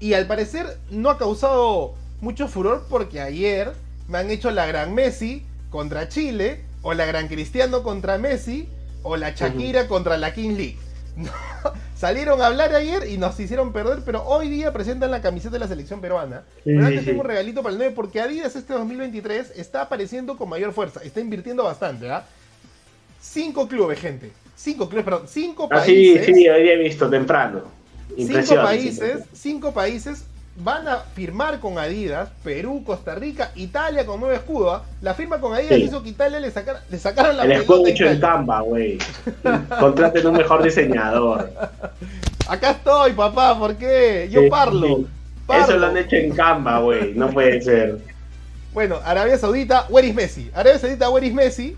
y 0.00 0.14
al 0.14 0.26
parecer 0.26 0.78
no 0.90 1.10
ha 1.10 1.18
causado 1.18 1.94
mucho 2.20 2.48
furor 2.48 2.86
porque 2.88 3.20
ayer 3.20 3.72
me 4.08 4.18
han 4.18 4.30
hecho 4.30 4.50
la 4.50 4.66
gran 4.66 4.94
Messi 4.94 5.44
contra 5.70 6.08
Chile 6.08 6.64
o 6.82 6.92
la 6.94 7.06
gran 7.06 7.28
Cristiano 7.28 7.82
contra 7.82 8.18
Messi 8.18 8.68
o 9.02 9.16
la 9.16 9.30
Shakira 9.30 9.88
contra 9.88 10.16
la 10.18 10.32
King 10.34 10.56
League. 10.56 10.78
No, 11.16 11.30
Salieron 11.96 12.42
a 12.42 12.46
hablar 12.46 12.74
ayer 12.74 13.08
y 13.08 13.18
nos 13.18 13.38
hicieron 13.38 13.72
perder, 13.72 14.00
pero 14.04 14.24
hoy 14.24 14.48
día 14.48 14.72
presentan 14.72 15.10
la 15.12 15.22
camiseta 15.22 15.52
de 15.52 15.60
la 15.60 15.68
selección 15.68 16.00
peruana. 16.00 16.42
Sí, 16.56 16.62
pero 16.64 16.80
sí, 16.80 16.86
antes 16.86 17.00
sí. 17.00 17.06
tengo 17.06 17.20
un 17.20 17.26
regalito 17.28 17.62
para 17.62 17.72
el 17.72 17.78
9 17.78 17.92
porque 17.94 18.20
Adidas 18.20 18.56
este 18.56 18.72
2023 18.72 19.52
está 19.56 19.82
apareciendo 19.82 20.36
con 20.36 20.48
mayor 20.48 20.72
fuerza, 20.72 21.00
está 21.04 21.20
invirtiendo 21.20 21.62
bastante, 21.64 22.10
¿ah? 22.10 22.24
Cinco 23.20 23.68
clubes, 23.68 24.00
gente. 24.00 24.32
Cinco 24.56 24.88
clubes, 24.88 25.04
perdón, 25.04 25.22
cinco 25.28 25.68
Ah, 25.70 25.80
sí, 25.84 26.14
países. 26.14 26.26
sí, 26.36 26.48
hoy 26.48 26.62
día 26.62 26.72
he 26.72 26.78
visto 26.78 27.08
temprano. 27.08 27.62
cinco 28.16 28.54
países, 28.56 29.20
sí. 29.22 29.28
cinco 29.32 29.72
países 29.72 30.24
van 30.56 30.86
a 30.86 30.98
firmar 30.98 31.58
con 31.58 31.78
Adidas, 31.78 32.28
Perú, 32.44 32.84
Costa 32.84 33.14
Rica, 33.14 33.50
Italia 33.56 34.06
con 34.06 34.20
nuevo 34.20 34.34
escudo. 34.34 34.72
¿ah? 34.72 34.84
La 35.00 35.14
firma 35.14 35.40
con 35.40 35.52
Adidas 35.54 35.76
Sí. 35.76 35.84
hizo 35.84 36.02
que 36.02 36.10
Italia 36.10 36.38
le, 36.40 36.50
sacara, 36.50 36.82
le 36.88 36.98
sacaran 36.98 37.36
la 37.36 37.44
El 37.44 37.52
escudo 37.52 37.86
hecho 37.86 38.06
en. 38.06 38.20
Canva, 38.20 38.60
güey. 38.60 38.98
Contraten 39.80 40.26
un 40.26 40.36
mejor 40.36 40.62
diseñador. 40.62 41.50
Acá 42.48 42.70
estoy, 42.72 43.12
papá, 43.14 43.58
¿por 43.58 43.74
qué? 43.76 44.28
Yo 44.30 44.42
Sí, 44.42 44.48
parlo. 44.50 44.86
sí. 44.86 45.06
parlo. 45.46 45.64
Eso 45.64 45.76
lo 45.78 45.86
han 45.86 45.96
hecho 45.96 46.16
en 46.16 46.30
Canva, 46.34 46.78
güey. 46.80 47.14
No 47.14 47.30
puede 47.30 47.60
ser. 47.60 47.98
Bueno, 48.72 48.98
Arabia 49.04 49.38
Saudita, 49.38 49.86
where 49.88 50.06
is 50.06 50.14
Messi? 50.14 50.50
Arabia 50.54 50.78
Saudita, 50.78 51.10
where 51.10 51.26
is 51.26 51.32
Messi? 51.34 51.76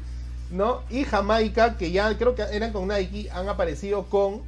¿No? 0.50 0.82
Y 0.90 1.04
Jamaica, 1.04 1.76
que 1.76 1.90
ya 1.90 2.16
creo 2.16 2.34
que 2.34 2.42
eran 2.52 2.72
con 2.72 2.88
Nike, 2.88 3.28
han 3.30 3.48
aparecido 3.48 4.04
con 4.04 4.42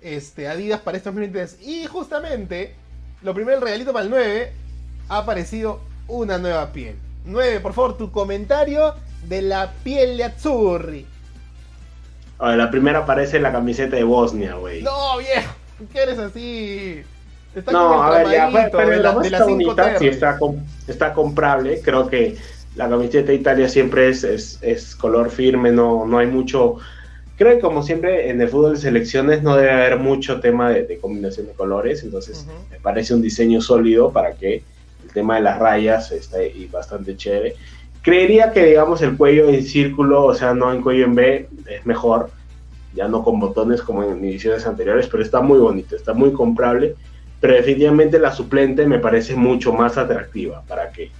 este, 0.00 0.48
Adidas 0.48 0.80
para 0.80 0.96
este 0.96 1.08
2023. 1.10 1.58
Y 1.66 1.86
justamente, 1.86 2.74
lo 3.22 3.34
primero, 3.34 3.56
el 3.58 3.62
regalito 3.62 3.92
para 3.92 4.04
el 4.04 4.10
9, 4.10 4.52
ha 5.08 5.18
aparecido 5.18 5.80
una 6.08 6.38
nueva 6.38 6.72
piel. 6.72 6.96
9, 7.24 7.60
por 7.60 7.72
favor, 7.74 7.96
tu 7.96 8.10
comentario 8.10 8.94
de 9.28 9.42
la 9.42 9.72
piel 9.84 10.16
de 10.16 10.24
Azzurri. 10.24 11.06
Ahora, 12.38 12.56
la 12.56 12.70
primera 12.70 13.00
aparece 13.00 13.36
en 13.36 13.42
la 13.42 13.52
camiseta 13.52 13.96
de 13.96 14.04
Bosnia, 14.04 14.54
güey. 14.54 14.82
No, 14.82 15.18
viejo, 15.18 15.54
¿qué 15.92 16.02
eres 16.02 16.18
así? 16.18 17.02
Está 17.54 17.72
No, 17.72 18.02
a 18.02 18.10
ver, 18.10 18.30
ya, 18.30 18.48
tramadito 18.48 18.78
pero 18.78 18.90
de 18.90 18.96
la 18.98 19.14
de 19.18 19.30
la 19.30 19.44
5 19.44 19.46
bonita 19.46 19.98
sí 19.98 20.06
está, 20.06 20.38
está 20.86 21.12
comprable. 21.12 21.82
Creo 21.82 22.08
que 22.08 22.38
la 22.76 22.88
camiseta 22.88 23.28
de 23.28 23.34
Italia 23.34 23.68
siempre 23.68 24.08
es, 24.08 24.24
es, 24.24 24.58
es 24.62 24.96
color 24.96 25.30
firme, 25.30 25.70
no, 25.70 26.06
no 26.06 26.18
hay 26.18 26.28
mucho. 26.28 26.76
Creo 27.40 27.54
que 27.54 27.60
como 27.62 27.82
siempre 27.82 28.28
en 28.28 28.38
el 28.38 28.50
fútbol 28.50 28.74
de 28.74 28.80
selecciones 28.80 29.42
no 29.42 29.56
debe 29.56 29.70
haber 29.70 29.98
mucho 29.98 30.40
tema 30.40 30.68
de, 30.68 30.82
de 30.82 30.98
combinación 30.98 31.46
de 31.46 31.54
colores, 31.54 32.04
entonces 32.04 32.46
me 32.70 32.78
parece 32.80 33.14
un 33.14 33.22
diseño 33.22 33.62
sólido 33.62 34.12
para 34.12 34.34
que 34.34 34.56
el 35.02 35.12
tema 35.14 35.36
de 35.36 35.40
las 35.40 35.58
rayas 35.58 36.12
esté 36.12 36.52
y 36.54 36.66
bastante 36.66 37.16
chévere. 37.16 37.56
Creería 38.02 38.52
que 38.52 38.66
digamos 38.66 39.00
el 39.00 39.16
cuello 39.16 39.48
en 39.48 39.64
círculo, 39.64 40.26
o 40.26 40.34
sea, 40.34 40.52
no 40.52 40.70
en 40.70 40.82
cuello 40.82 41.06
en 41.06 41.14
B, 41.14 41.48
es 41.66 41.86
mejor, 41.86 42.28
ya 42.94 43.08
no 43.08 43.24
con 43.24 43.40
botones 43.40 43.80
como 43.80 44.02
en 44.02 44.22
ediciones 44.22 44.66
anteriores, 44.66 45.06
pero 45.06 45.22
está 45.22 45.40
muy 45.40 45.58
bonito, 45.58 45.96
está 45.96 46.12
muy 46.12 46.34
comprable 46.34 46.94
pero 47.40 47.54
definitivamente 47.54 48.18
la 48.18 48.32
suplente 48.32 48.86
me 48.86 48.98
parece 48.98 49.34
mucho 49.34 49.72
más 49.72 49.96
atractiva. 49.96 50.62
¿Para 50.68 50.90
qué? 50.92 51.10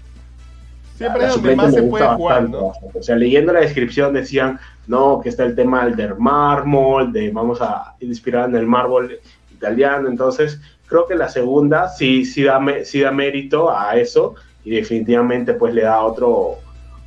Siempre 1.00 1.22
La 1.22 1.28
es 1.28 1.34
donde 1.34 1.56
más 1.56 1.66
me 1.68 1.72
se 1.72 1.80
gusta 1.80 2.04
puede 2.04 2.16
jugar, 2.16 2.34
bastante, 2.42 2.58
¿no? 2.58 2.66
bastante. 2.66 2.98
O 2.98 3.02
sea, 3.02 3.16
leyendo 3.16 3.52
la 3.54 3.60
descripción 3.60 4.12
decían, 4.12 4.60
no, 4.86 5.18
que 5.22 5.30
está 5.30 5.44
el 5.44 5.54
tema 5.54 5.86
del 5.86 6.14
mármol, 6.18 7.10
de 7.10 7.30
vamos 7.30 7.62
a 7.62 7.94
inspirar 8.00 8.50
en 8.50 8.56
el 8.56 8.66
mármol 8.66 9.18
italiano. 9.50 10.10
Entonces, 10.10 10.60
creo 10.86 11.06
que 11.06 11.14
la 11.14 11.30
segunda 11.30 11.88
sí, 11.88 12.26
sí, 12.26 12.42
da, 12.42 12.60
sí 12.84 13.00
da 13.00 13.12
mérito 13.12 13.74
a 13.74 13.96
eso 13.96 14.34
y 14.62 14.72
definitivamente 14.72 15.54
pues 15.54 15.72
le 15.72 15.84
da 15.84 16.00
otro, 16.02 16.56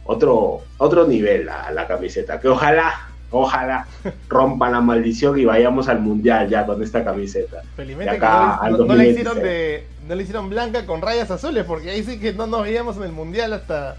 otro, 0.06 0.62
otro 0.80 1.06
nivel 1.06 1.48
a 1.48 1.70
la 1.70 1.86
camiseta. 1.86 2.40
Que 2.40 2.48
ojalá, 2.48 3.10
ojalá 3.34 3.88
rompan 4.30 4.72
la 4.72 4.82
maldición 4.82 5.38
y 5.38 5.46
vayamos 5.46 5.88
al 5.90 6.00
mundial 6.00 6.50
ya 6.50 6.66
con 6.66 6.82
esta 6.82 7.04
camiseta. 7.04 7.64
Felizmente 7.76 8.14
que 8.16 8.20
no, 8.20 8.30
no, 8.30 8.86
no 8.86 8.96
le 8.96 9.12
2026. 9.12 9.12
hicieron 9.12 9.44
de, 9.44 9.88
no 10.08 10.16
le 10.16 10.24
hicieron 10.24 10.50
blanca 10.50 10.86
con 10.86 11.02
rayas 11.02 11.32
azules, 11.32 11.66
porque 11.66 11.90
ahí 11.90 12.04
sí 12.04 12.20
que 12.20 12.34
no 12.34 12.48
nos 12.48 12.64
veíamos 12.64 12.98
en 12.98 13.04
el 13.04 13.12
mundial 13.12 13.54
hasta. 13.54 13.98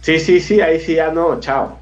Sí, 0.00 0.18
sí, 0.20 0.40
sí, 0.40 0.60
ahí 0.60 0.80
sí 0.80 0.94
ya 0.94 1.10
no, 1.10 1.40
chao. 1.40 1.78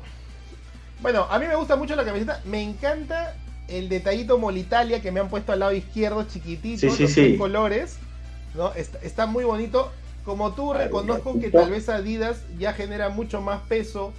Bueno, 1.03 1.27
a 1.31 1.39
mí 1.39 1.47
me 1.47 1.57
gusta 1.57 1.77
mucho 1.77 1.97
la 1.97 2.05
camiseta. 2.05 2.41
Me 2.45 2.63
encanta 2.63 3.35
el 3.69 3.89
detallito 3.89 4.39
Molitalia 4.39 5.01
que 5.03 5.13
me 5.13 5.21
han 5.21 5.29
puesto 5.29 5.53
al 5.53 5.61
lado 5.61 5.73
izquierdo, 5.73 6.25
chiquitito, 6.25 6.81
Sí, 6.81 6.91
sí, 6.91 7.03
los 7.03 7.13
sí. 7.13 7.21
tres 7.23 7.39
colores. 7.39 7.99
¿no? 8.55 8.73
Está, 8.75 8.99
está 9.03 9.27
muy 9.27 9.45
bonito. 9.45 9.91
Como 10.25 10.55
tú, 10.55 10.73
reconozco 10.73 11.39
que 11.39 11.51
tal 11.51 11.71
vez 11.71 11.89
Adidas 11.91 12.45
ya 12.59 12.73
genera 12.73 13.11
mucho 13.11 13.43
más 13.43 13.61
peso 13.69 14.15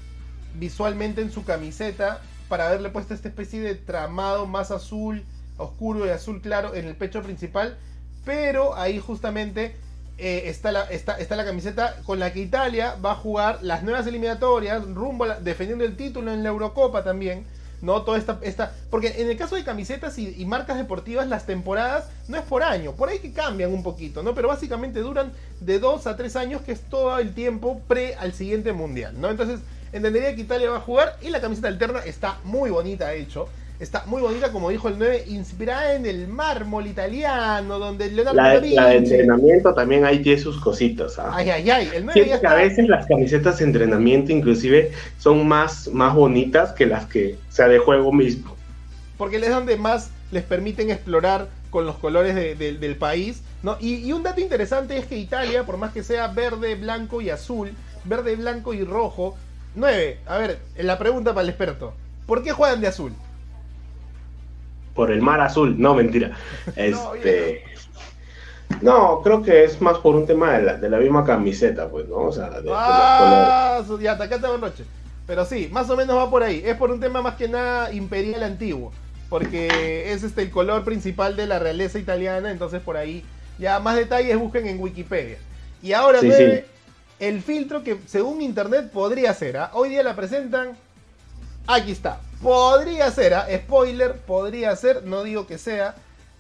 visualmente 0.57 1.21
en 1.21 1.31
su 1.31 1.43
camiseta 1.43 2.21
para 2.47 2.67
haberle 2.67 2.89
puesto 2.89 3.13
esta 3.13 3.27
especie 3.27 3.61
de 3.61 3.75
tramado 3.75 4.45
más 4.45 4.71
azul, 4.71 5.23
oscuro 5.57 6.05
y 6.05 6.09
azul 6.09 6.41
claro 6.41 6.75
en 6.75 6.85
el 6.85 6.95
pecho 6.95 7.21
principal. 7.21 7.77
Pero 8.23 8.75
ahí 8.75 8.99
justamente 8.99 9.75
eh, 10.17 10.43
está, 10.45 10.71
la, 10.71 10.83
está, 10.85 11.17
está 11.17 11.35
la 11.35 11.45
camiseta 11.45 11.97
con 12.05 12.19
la 12.19 12.31
que 12.31 12.39
Italia 12.39 12.95
va 13.03 13.11
a 13.11 13.15
jugar 13.15 13.59
las 13.61 13.83
nuevas 13.83 14.07
eliminatorias, 14.07 14.83
rumbo 14.93 15.25
a 15.25 15.39
defendiendo 15.39 15.83
el 15.83 15.97
título 15.97 16.31
en 16.31 16.43
la 16.43 16.49
Eurocopa 16.49 17.03
también. 17.03 17.45
¿no? 17.81 18.01
Toda 18.01 18.17
esta, 18.17 18.39
esta, 18.41 18.73
porque 18.89 19.21
en 19.21 19.29
el 19.29 19.37
caso 19.37 19.55
de 19.55 19.63
camisetas 19.63 20.17
y, 20.17 20.33
y 20.41 20.45
marcas 20.45 20.77
deportivas, 20.77 21.27
las 21.27 21.45
temporadas 21.45 22.05
no 22.27 22.37
es 22.37 22.43
por 22.43 22.63
año, 22.63 22.93
por 22.93 23.09
ahí 23.09 23.19
que 23.19 23.31
cambian 23.31 23.71
un 23.71 23.83
poquito, 23.83 24.23
¿no? 24.23 24.33
Pero 24.33 24.47
básicamente 24.47 25.01
duran 25.01 25.31
de 25.59 25.77
2 25.77 26.07
a 26.07 26.15
3 26.15 26.35
años, 26.37 26.61
que 26.61 26.71
es 26.71 26.81
todo 26.81 27.19
el 27.19 27.33
tiempo 27.33 27.81
pre 27.87 28.15
al 28.15 28.33
siguiente 28.33 28.73
mundial, 28.73 29.19
¿no? 29.19 29.29
Entonces, 29.29 29.59
entendería 29.97 30.35
que 30.35 30.41
Italia 30.41 30.69
va 30.69 30.77
a 30.77 30.81
jugar 30.81 31.17
y 31.21 31.29
la 31.29 31.41
camiseta 31.41 31.67
alterna 31.67 31.99
está 32.05 32.37
muy 32.43 32.69
bonita, 32.69 33.07
de 33.09 33.19
hecho. 33.21 33.47
Está 33.77 34.03
muy 34.05 34.21
bonita, 34.21 34.53
como 34.53 34.69
dijo 34.69 34.87
el 34.87 34.97
9, 34.97 35.25
inspirada 35.27 35.95
en 35.95 36.05
el 36.05 36.29
mármol 36.29 36.87
italiano, 36.87 37.77
donde 37.77 38.09
Leonardo 38.09 38.37
La, 38.37 38.43
da 38.53 38.53
la 38.61 38.87
de 38.87 38.99
Vinci- 39.01 39.11
entrenamiento 39.11 39.73
también 39.73 40.05
ahí 40.05 40.19
tiene 40.19 40.39
sus 40.41 40.61
cositas. 40.61 41.19
¿ah? 41.19 41.31
Ay, 41.33 41.49
ay, 41.49 41.69
ay, 41.69 41.89
el 41.93 42.05
9 42.05 42.07
ya 42.07 42.13
Siento 42.13 42.29
que 42.29 42.35
está. 42.35 42.51
a 42.51 42.55
veces 42.55 42.87
las 42.87 43.05
camisetas 43.05 43.57
de 43.59 43.65
entrenamiento 43.65 44.31
inclusive 44.31 44.91
son 45.19 45.45
más, 45.45 45.89
más 45.89 46.15
bonitas 46.15 46.71
que 46.71 46.85
las 46.85 47.05
que 47.07 47.35
o 47.49 47.51
sea 47.51 47.67
de 47.67 47.79
juego 47.79 48.13
mismo. 48.13 48.55
porque 49.17 49.37
es 49.37 49.49
donde 49.49 49.75
más 49.77 50.09
les 50.31 50.43
permiten 50.43 50.89
explorar 50.89 51.47
con 51.69 51.85
los 51.85 51.97
colores 51.97 52.33
de- 52.35 52.55
de- 52.55 52.73
del 52.77 52.95
país. 52.95 53.41
¿no? 53.61 53.77
Y, 53.81 53.95
y 53.95 54.13
un 54.13 54.23
dato 54.23 54.39
interesante 54.39 54.97
es 54.97 55.05
que 55.05 55.17
Italia, 55.17 55.65
por 55.65 55.75
más 55.77 55.91
que 55.91 56.01
sea 56.03 56.27
verde, 56.27 56.75
blanco 56.75 57.19
y 57.21 57.29
azul, 57.29 57.71
verde, 58.05 58.35
blanco 58.37 58.73
y 58.73 58.83
rojo, 58.85 59.35
9. 59.75 60.19
A 60.25 60.37
ver, 60.37 60.59
la 60.77 60.97
pregunta 60.97 61.33
para 61.33 61.43
el 61.43 61.49
experto. 61.49 61.93
¿Por 62.25 62.43
qué 62.43 62.51
juegan 62.51 62.81
de 62.81 62.87
azul? 62.87 63.13
Por 64.93 65.11
el 65.11 65.21
mar 65.21 65.41
azul, 65.41 65.75
no 65.77 65.93
mentira. 65.93 66.31
Este 66.75 67.63
no, 68.81 69.21
creo 69.21 69.41
que 69.41 69.63
es 69.63 69.79
más 69.81 69.97
por 69.99 70.15
un 70.15 70.25
tema 70.25 70.53
de 70.53 70.63
la, 70.63 70.73
de 70.75 70.89
la 70.89 70.97
misma 70.97 71.23
camiseta, 71.23 71.87
pues, 71.89 72.07
¿no? 72.07 72.17
O 72.17 72.31
sea, 72.31 72.49
de, 72.49 72.57
de 72.57 72.63
los. 72.63 72.73
Ah, 72.75 73.83
ya, 74.01 74.13
atacate 74.13 74.45
a 74.45 74.57
Roche. 74.57 74.83
Pero 75.27 75.45
sí, 75.45 75.69
más 75.71 75.89
o 75.89 75.95
menos 75.95 76.15
va 76.15 76.29
por 76.29 76.43
ahí. 76.43 76.61
Es 76.63 76.75
por 76.75 76.91
un 76.91 76.99
tema 76.99 77.21
más 77.21 77.35
que 77.35 77.47
nada 77.47 77.91
imperial 77.93 78.43
antiguo. 78.43 78.91
Porque 79.29 80.11
es 80.11 80.23
este 80.23 80.43
el 80.43 80.51
color 80.51 80.83
principal 80.83 81.35
de 81.35 81.47
la 81.47 81.57
realeza 81.57 81.97
italiana. 81.97 82.51
Entonces 82.51 82.81
por 82.81 82.97
ahí 82.97 83.23
ya 83.57 83.79
más 83.79 83.95
detalles 83.95 84.37
busquen 84.37 84.67
en 84.67 84.79
Wikipedia. 84.79 85.37
Y 85.81 85.93
ahora 85.93 86.19
Sí, 86.19 86.27
nueve, 86.27 86.65
el 87.19 87.41
filtro 87.41 87.83
que 87.83 87.99
según 88.07 88.41
internet 88.41 88.89
podría 88.91 89.33
ser. 89.33 89.57
¿ah? 89.57 89.71
Hoy 89.73 89.89
día 89.89 90.03
la 90.03 90.15
presentan. 90.15 90.77
Aquí 91.67 91.91
está. 91.91 92.19
Podría 92.41 93.09
ser, 93.11 93.33
¿ah? 93.33 93.47
spoiler, 93.53 94.17
podría 94.19 94.75
ser, 94.75 95.03
no 95.03 95.23
digo 95.23 95.47
que 95.47 95.57
sea. 95.57 95.95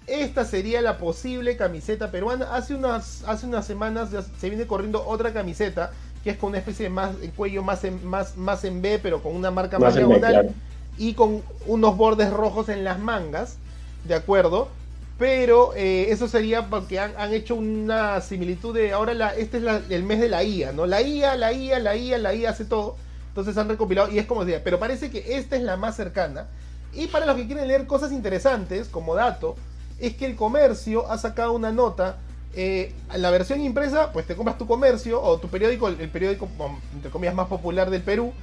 Esta 0.07 0.45
sería 0.45 0.81
la 0.81 0.97
posible 0.97 1.57
camiseta 1.57 2.11
peruana. 2.11 2.55
Hace 2.55 2.75
unas, 2.75 3.23
hace 3.25 3.47
unas 3.47 3.65
semanas 3.65 4.09
se 4.39 4.49
viene 4.49 4.67
corriendo 4.67 5.05
otra 5.05 5.33
camiseta 5.33 5.91
que 6.25 6.31
es 6.31 6.37
con 6.37 6.49
una 6.49 6.57
especie 6.57 6.85
de 6.85 6.89
más 6.89 7.11
cuello 7.35 7.61
más 7.61 7.83
en, 7.83 8.03
más, 8.03 8.35
más 8.35 8.63
en 8.63 8.81
B, 8.81 8.99
pero 9.01 9.21
con 9.21 9.35
una 9.35 9.51
marca 9.51 9.77
más, 9.77 9.89
Más 9.89 9.95
diagonal 9.95 10.31
claro. 10.31 10.49
y 10.97 11.13
con 11.13 11.43
unos 11.67 11.95
bordes 11.97 12.33
rojos 12.33 12.67
en 12.69 12.83
las 12.83 12.97
mangas, 12.97 13.57
¿de 14.05 14.15
acuerdo? 14.15 14.69
Pero 15.17 15.73
eh, 15.75 16.11
eso 16.11 16.27
sería 16.27 16.69
porque 16.69 16.99
han, 16.99 17.13
han 17.17 17.33
hecho 17.33 17.55
una 17.55 18.19
similitud 18.19 18.75
de 18.75 18.91
ahora 18.91 19.13
la, 19.13 19.33
este 19.35 19.57
es 19.57 19.63
la- 19.63 19.81
el 19.89 20.03
mes 20.03 20.19
de 20.19 20.27
la 20.29 20.43
IA, 20.43 20.73
¿no? 20.73 20.85
La 20.85 21.01
IA, 21.01 21.37
la 21.37 21.53
IA, 21.53 21.79
la 21.79 21.95
IA, 21.95 22.17
la 22.17 22.33
IA 22.35 22.49
hace 22.49 22.65
todo. 22.65 22.97
Entonces 23.29 23.57
han 23.57 23.69
recopilado 23.69 24.09
y 24.11 24.19
es 24.19 24.25
como 24.25 24.43
decía, 24.43 24.61
pero 24.63 24.77
parece 24.79 25.09
que 25.11 25.37
esta 25.37 25.55
es 25.55 25.61
la 25.63 25.77
más 25.77 25.95
cercana. 25.95 26.49
Y 26.91 27.07
para 27.07 27.25
los 27.25 27.35
que 27.37 27.45
quieren 27.47 27.67
leer 27.67 27.87
cosas 27.87 28.11
interesantes, 28.11 28.89
como 28.89 29.15
dato, 29.15 29.55
es 29.97 30.15
que 30.17 30.25
el 30.25 30.35
comercio 30.35 31.09
ha 31.09 31.17
sacado 31.17 31.53
una 31.53 31.71
nota. 31.71 32.17
eh, 32.53 32.93
la 33.15 33.31
versión 33.31 33.61
impresa, 33.61 34.11
pues 34.13 34.25
te 34.25 34.35
compras 34.35 34.57
tu 34.57 34.65
comercio 34.67 35.21
o 35.21 35.39
tu 35.39 35.49
periódico, 35.49 35.87
el, 35.89 36.09
periódico, 36.09 36.49
entre 36.93 37.11
comillas, 37.11 37.35
más 37.35 37.47
popular 37.47 37.89
del 37.89 38.03
Perú, 38.03 38.33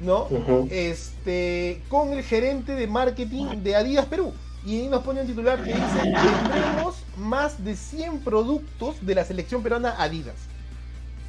¿no? 0.00 0.34
Este, 0.68 1.84
con 1.88 2.12
el 2.12 2.22
gerente 2.24 2.74
de 2.74 2.86
marketing 2.86 3.62
de 3.62 3.76
Adidas 3.76 4.06
Perú. 4.06 4.32
Y 4.66 4.80
ahí 4.82 4.88
nos 4.88 5.02
pone 5.02 5.22
un 5.22 5.26
titular 5.26 5.58
que 5.62 5.72
dice, 5.72 6.00
tendremos 6.02 7.02
más 7.16 7.64
de 7.64 7.74
100 7.76 8.20
productos 8.20 8.96
de 9.04 9.14
la 9.14 9.24
selección 9.24 9.62
peruana 9.62 9.94
Adidas. 9.98 10.34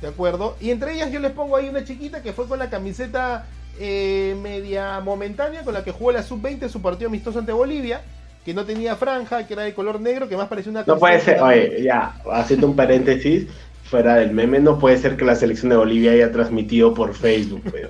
¿De 0.02 0.08
acuerdo? 0.08 0.58
Y 0.60 0.72
entre 0.72 0.94
ellas 0.96 1.12
yo 1.12 1.20
les 1.20 1.32
pongo 1.32 1.56
ahí 1.56 1.70
una 1.70 1.84
chiquita 1.86 2.22
que 2.22 2.34
fue 2.34 2.48
con 2.48 2.60
la 2.60 2.70
camiseta 2.70 3.46
eh, 3.80 4.36
media 4.42 5.00
momentánea 5.00 5.64
con 5.64 5.74
la 5.74 5.84
que 5.84 5.92
jugó 5.92 6.12
la 6.12 6.24
sub-20 6.24 6.64
en 6.64 6.70
su 6.70 6.82
partido 6.82 7.08
amistoso 7.08 7.40
ante 7.40 7.52
Bolivia, 7.54 8.02
que 8.44 8.54
no 8.54 8.66
tenía 8.66 8.96
franja, 8.96 9.46
que 9.48 9.54
era 9.54 9.64
de 9.64 9.74
color 9.74 10.02
negro, 10.02 10.28
que 10.28 10.36
más 10.36 10.48
parecía 10.48 10.72
una 10.72 10.84
No 10.86 10.98
puede 10.98 11.20
ser, 11.22 11.40
oye, 11.42 11.84
ya, 11.84 12.16
haciendo 12.34 12.68
un 12.68 12.76
paréntesis, 12.76 13.48
fuera 13.84 14.16
del 14.16 14.32
meme, 14.32 14.60
no 14.60 14.80
puede 14.80 14.98
ser 14.98 15.16
que 15.16 15.24
la 15.24 15.36
selección 15.36 15.70
de 15.70 15.76
Bolivia 15.78 16.12
haya 16.12 16.32
transmitido 16.32 16.94
por 16.94 17.14
Facebook, 17.14 17.62
pero- 17.72 17.90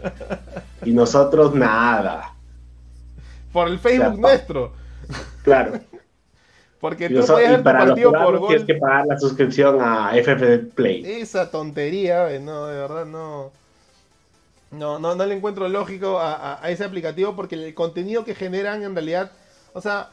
y 0.85 0.91
nosotros 0.91 1.55
nada, 1.55 2.33
Por 3.53 3.67
el 3.69 3.79
Facebook 3.79 4.07
O 4.07 4.15
sea, 4.15 4.21
pa- 4.21 4.27
nuestro. 4.29 4.80
Claro. 5.43 5.79
Porque 6.79 7.09
tú 7.09 7.23
podías 7.25 7.59
y 7.59 7.63
para 7.63 7.85
los 7.85 7.99
por 7.99 8.37
gol. 8.39 8.47
tienes 8.47 8.65
que 8.65 8.75
pagar 8.75 9.05
la 9.05 9.19
suscripción 9.19 9.77
a 9.81 10.11
FF 10.17 10.57
Play. 10.73 11.03
Esa 11.05 11.51
tontería, 11.51 12.31
eh, 12.33 12.39
no, 12.39 12.65
de 12.65 12.79
verdad 12.79 13.05
no. 13.05 13.51
No, 14.71 14.97
no, 14.99 15.13
no 15.15 15.25
le 15.25 15.35
encuentro 15.35 15.67
lógico 15.67 16.17
a, 16.19 16.33
a- 16.33 16.65
a 16.65 16.71
ese 16.71 16.83
aplicativo 16.83 17.35
porque 17.35 17.55
el 17.55 17.73
contenido 17.73 18.23
que 18.25 18.33
generan 18.33 18.83
en 18.83 18.95
realidad, 18.95 19.31
o 19.73 19.81
sea, 19.81 20.09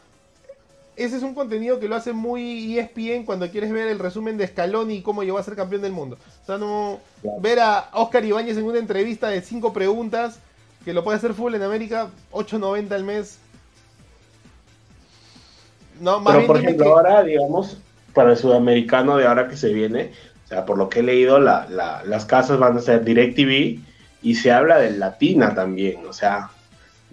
ese 0.97 1.15
es 1.15 1.23
un 1.23 1.33
contenido 1.33 1.79
que 1.79 1.87
lo 1.87 1.95
hace 1.95 2.11
muy 2.11 2.77
ESPN 2.77 3.23
cuando 3.25 3.49
quieres 3.49 3.71
ver 3.71 3.87
el 3.87 3.99
resumen 3.99 4.37
de 4.37 4.45
Scaloni 4.45 4.95
y 4.95 5.01
cómo 5.01 5.23
llegó 5.23 5.37
a 5.37 5.43
ser 5.43 5.55
campeón 5.55 5.81
del 5.81 5.93
mundo. 5.93 6.17
O 6.43 6.45
sea, 6.45 6.57
no 6.57 6.99
Claro. 7.21 7.37
ver 7.41 7.59
a 7.61 7.89
Oscar 7.93 8.23
Ibáñez 8.25 8.57
en 8.57 8.65
una 8.65 8.79
entrevista 8.79 9.29
de 9.29 9.41
cinco 9.41 9.71
preguntas 9.71 10.39
que 10.83 10.93
lo 10.93 11.03
puede 11.05 11.17
hacer 11.17 11.33
full 11.33 11.55
en 11.55 11.63
América, 11.63 12.09
8.90 12.31 12.91
al 12.91 13.05
mes. 13.05 13.39
No, 15.99 16.19
más 16.19 16.35
Pero 16.35 16.47
por 16.47 16.57
ejemplo, 16.57 16.85
que- 16.85 16.91
ahora, 16.91 17.23
digamos, 17.23 17.77
para 18.13 18.31
el 18.31 18.37
sudamericano 18.37 19.17
de 19.17 19.27
ahora 19.27 19.47
que 19.47 19.57
se 19.57 19.73
viene, 19.73 20.11
o 20.45 20.47
sea, 20.47 20.65
por 20.65 20.77
lo 20.77 20.89
que 20.89 20.99
he 20.99 21.03
leído, 21.03 21.39
la, 21.39 21.67
la- 21.69 22.03
las 22.05 22.25
casas 22.25 22.57
van 22.59 22.77
a 22.77 22.81
ser 22.81 23.03
DirecTV 23.03 23.79
y 24.21 24.35
se 24.35 24.51
habla 24.51 24.77
de 24.79 24.91
Latina 24.91 25.53
también, 25.53 26.05
o 26.07 26.13
sea, 26.13 26.49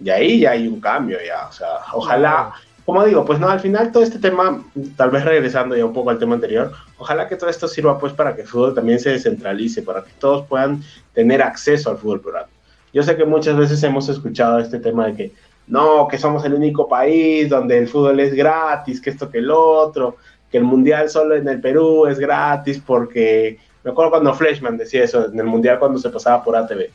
y 0.03 0.09
ahí 0.09 0.39
ya 0.41 0.51
hay 0.51 0.67
un 0.67 0.79
cambio 0.81 1.17
ya, 1.25 1.47
o 1.47 1.51
sea, 1.51 1.67
ojalá, 1.93 2.51
como 2.85 3.03
digo, 3.05 3.25
pues 3.25 3.39
no, 3.39 3.49
al 3.49 3.59
final 3.59 3.91
todo 3.91 4.03
este 4.03 4.19
tema, 4.19 4.63
tal 4.95 5.09
vez 5.11 5.23
regresando 5.25 5.75
ya 5.75 5.85
un 5.85 5.93
poco 5.93 6.09
al 6.09 6.19
tema 6.19 6.35
anterior, 6.35 6.71
ojalá 6.97 7.27
que 7.27 7.35
todo 7.35 7.49
esto 7.49 7.67
sirva 7.67 7.97
pues 7.99 8.13
para 8.13 8.35
que 8.35 8.41
el 8.41 8.47
fútbol 8.47 8.73
también 8.73 8.99
se 8.99 9.09
descentralice, 9.11 9.81
para 9.83 10.03
que 10.03 10.11
todos 10.19 10.45
puedan 10.47 10.81
tener 11.13 11.41
acceso 11.41 11.89
al 11.89 11.97
fútbol 11.97 12.21
peruano. 12.21 12.47
Yo 12.93 13.03
sé 13.03 13.15
que 13.17 13.25
muchas 13.25 13.57
veces 13.57 13.83
hemos 13.83 14.07
escuchado 14.09 14.59
este 14.59 14.79
tema 14.79 15.07
de 15.07 15.15
que 15.15 15.31
no, 15.67 16.07
que 16.07 16.17
somos 16.17 16.43
el 16.45 16.53
único 16.53 16.87
país 16.87 17.49
donde 17.49 17.77
el 17.77 17.87
fútbol 17.87 18.19
es 18.19 18.33
gratis, 18.33 19.01
que 19.01 19.09
esto 19.09 19.29
que 19.29 19.39
el 19.39 19.51
otro, 19.51 20.15
que 20.49 20.57
el 20.57 20.63
mundial 20.63 21.09
solo 21.09 21.35
en 21.35 21.47
el 21.47 21.59
Perú 21.59 22.07
es 22.07 22.19
gratis 22.19 22.81
porque 22.85 23.59
me 23.83 23.91
acuerdo 23.91 24.11
cuando 24.11 24.33
Fleshman 24.33 24.77
decía 24.77 25.03
eso 25.03 25.25
en 25.25 25.39
el 25.39 25.45
mundial 25.45 25.79
cuando 25.79 25.99
se 25.99 26.09
pasaba 26.09 26.43
por 26.43 26.55
ATV. 26.55 26.89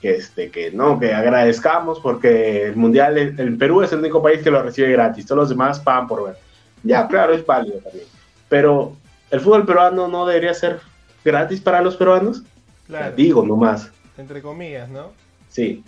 Que, 0.00 0.16
este, 0.16 0.50
que 0.50 0.70
no, 0.70 1.00
que 1.00 1.14
agradezcamos 1.14 1.98
porque 1.98 2.66
el 2.66 2.76
mundial, 2.76 3.16
el, 3.16 3.40
el 3.40 3.56
Perú 3.56 3.82
es 3.82 3.92
el 3.92 4.00
único 4.00 4.22
país 4.22 4.42
que 4.42 4.50
lo 4.50 4.62
recibe 4.62 4.92
gratis, 4.92 5.24
todos 5.24 5.38
los 5.38 5.48
demás 5.48 5.80
pagan 5.80 6.06
por 6.06 6.26
ver. 6.26 6.36
Ya, 6.82 7.08
claro, 7.08 7.32
es 7.32 7.44
válido 7.44 7.78
también. 7.78 8.04
Pero 8.50 8.92
el 9.30 9.40
fútbol 9.40 9.64
peruano 9.64 10.06
no 10.08 10.26
debería 10.26 10.52
ser 10.52 10.80
gratis 11.24 11.60
para 11.60 11.80
los 11.80 11.96
peruanos. 11.96 12.42
Claro, 12.86 13.16
Digo 13.16 13.44
nomás, 13.46 13.90
entre 14.18 14.42
comillas, 14.42 14.88
¿no? 14.90 15.12
sí. 15.48 15.82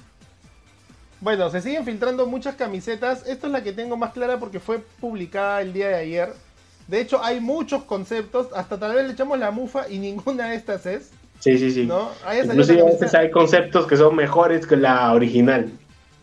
Bueno, 1.26 1.50
se 1.50 1.60
siguen 1.60 1.84
filtrando 1.84 2.24
muchas 2.28 2.54
camisetas. 2.54 3.26
Esta 3.26 3.48
es 3.48 3.52
la 3.52 3.60
que 3.64 3.72
tengo 3.72 3.96
más 3.96 4.12
clara 4.12 4.38
porque 4.38 4.60
fue 4.60 4.78
publicada 5.00 5.60
el 5.60 5.72
día 5.72 5.88
de 5.88 5.96
ayer. 5.96 6.32
De 6.86 7.00
hecho, 7.00 7.20
hay 7.20 7.40
muchos 7.40 7.82
conceptos. 7.82 8.46
Hasta 8.54 8.78
tal 8.78 8.94
vez 8.94 9.04
le 9.08 9.12
echamos 9.14 9.36
la 9.36 9.50
mufa 9.50 9.88
y 9.88 9.98
ninguna 10.08 10.50
de 10.50 10.54
estas 10.54 10.86
es. 10.86 11.10
Sí, 11.40 11.58
sí, 11.58 11.72
sí. 11.72 11.84
¿No? 11.84 12.10
Inclusive 12.44 12.80
a 12.80 12.84
veces 12.84 13.12
hay 13.12 13.32
conceptos 13.32 13.88
que 13.88 13.96
son 13.96 14.14
mejores 14.14 14.68
que 14.68 14.76
la 14.76 15.12
original. 15.14 15.72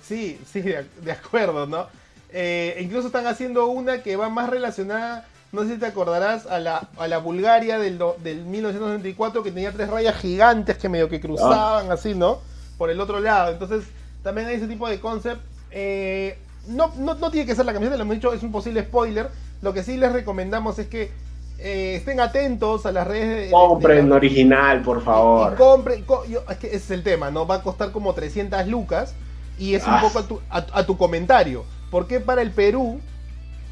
Sí, 0.02 0.40
sí, 0.50 0.62
de, 0.62 0.86
de 1.02 1.12
acuerdo, 1.12 1.68
¿no? 1.68 1.88
Eh, 2.32 2.78
incluso 2.80 3.08
están 3.08 3.28
haciendo 3.28 3.68
una 3.68 4.04
que 4.04 4.16
va 4.16 4.30
más 4.30 4.50
relacionada, 4.50 5.28
no 5.52 5.64
sé 5.64 5.74
si 5.74 5.80
te 5.82 5.86
acordarás, 5.86 6.46
a 6.46 6.60
la, 6.60 6.88
a 6.98 7.10
la 7.10 7.18
Bulgaria 7.18 7.78
del, 7.78 7.98
do- 7.98 8.16
del 8.24 8.46
1994 8.46 9.44
que 9.44 9.52
tenía 9.52 9.74
tres 9.74 9.90
rayas 9.90 10.16
gigantes 10.16 10.78
que 10.78 10.88
medio 10.88 11.10
que 11.10 11.20
cruzaban 11.20 11.92
así, 11.92 12.16
¿no? 12.16 12.40
Por 12.78 12.90
el 12.90 13.02
otro 13.02 13.20
lado. 13.20 13.52
Entonces, 13.52 13.84
también 14.24 14.48
hay 14.48 14.56
ese 14.56 14.68
tipo 14.68 14.88
de 14.88 15.00
concept. 15.00 15.42
Eh, 15.72 16.38
no, 16.68 16.92
no, 16.98 17.16
no 17.16 17.30
tiene 17.32 17.46
que 17.46 17.56
ser 17.56 17.66
la 17.66 17.74
camiseta, 17.74 17.98
lo 17.98 18.04
hemos 18.04 18.16
dicho, 18.16 18.34
es 18.34 18.42
un 18.44 18.52
posible 18.52 18.82
spoiler. 18.84 19.30
Lo 19.62 19.74
que 19.74 19.84
sí 19.84 19.98
les 19.98 20.12
recomendamos 20.12 20.80
es 20.80 20.88
que 20.88 21.12
eh, 21.60 21.96
estén 21.96 22.20
atentos 22.20 22.86
a 22.86 22.92
las 22.92 23.06
redes 23.08 23.46
de... 23.48 23.52
Compren 23.52 24.10
la- 24.10 24.16
original, 24.16 24.82
por 24.82 25.00
y 25.00 25.02
favor. 25.02 25.56
compre, 25.56 26.04
co- 26.06 26.26
yo- 26.26 26.44
es 26.50 26.58
que 26.58 26.68
ese 26.68 26.78
es 26.78 26.92
el 26.92 27.04
tema, 27.04 27.32
¿no? 27.32 27.46
Va 27.48 27.56
a 27.56 27.62
costar 27.64 27.92
como 27.92 28.14
300 28.14 28.68
lucas 28.68 29.14
y 29.60 29.76
es 29.76 29.84
un 29.86 29.94
Ah. 29.94 30.02
poco 30.02 30.20
a 30.20 30.28
tu, 30.28 30.42
a- 30.50 30.66
a 30.74 30.86
tu 30.86 30.98
comentario. 30.98 31.64
¿Por 31.92 32.08
qué 32.08 32.20
para 32.20 32.42
el 32.42 32.52
Perú 32.52 33.00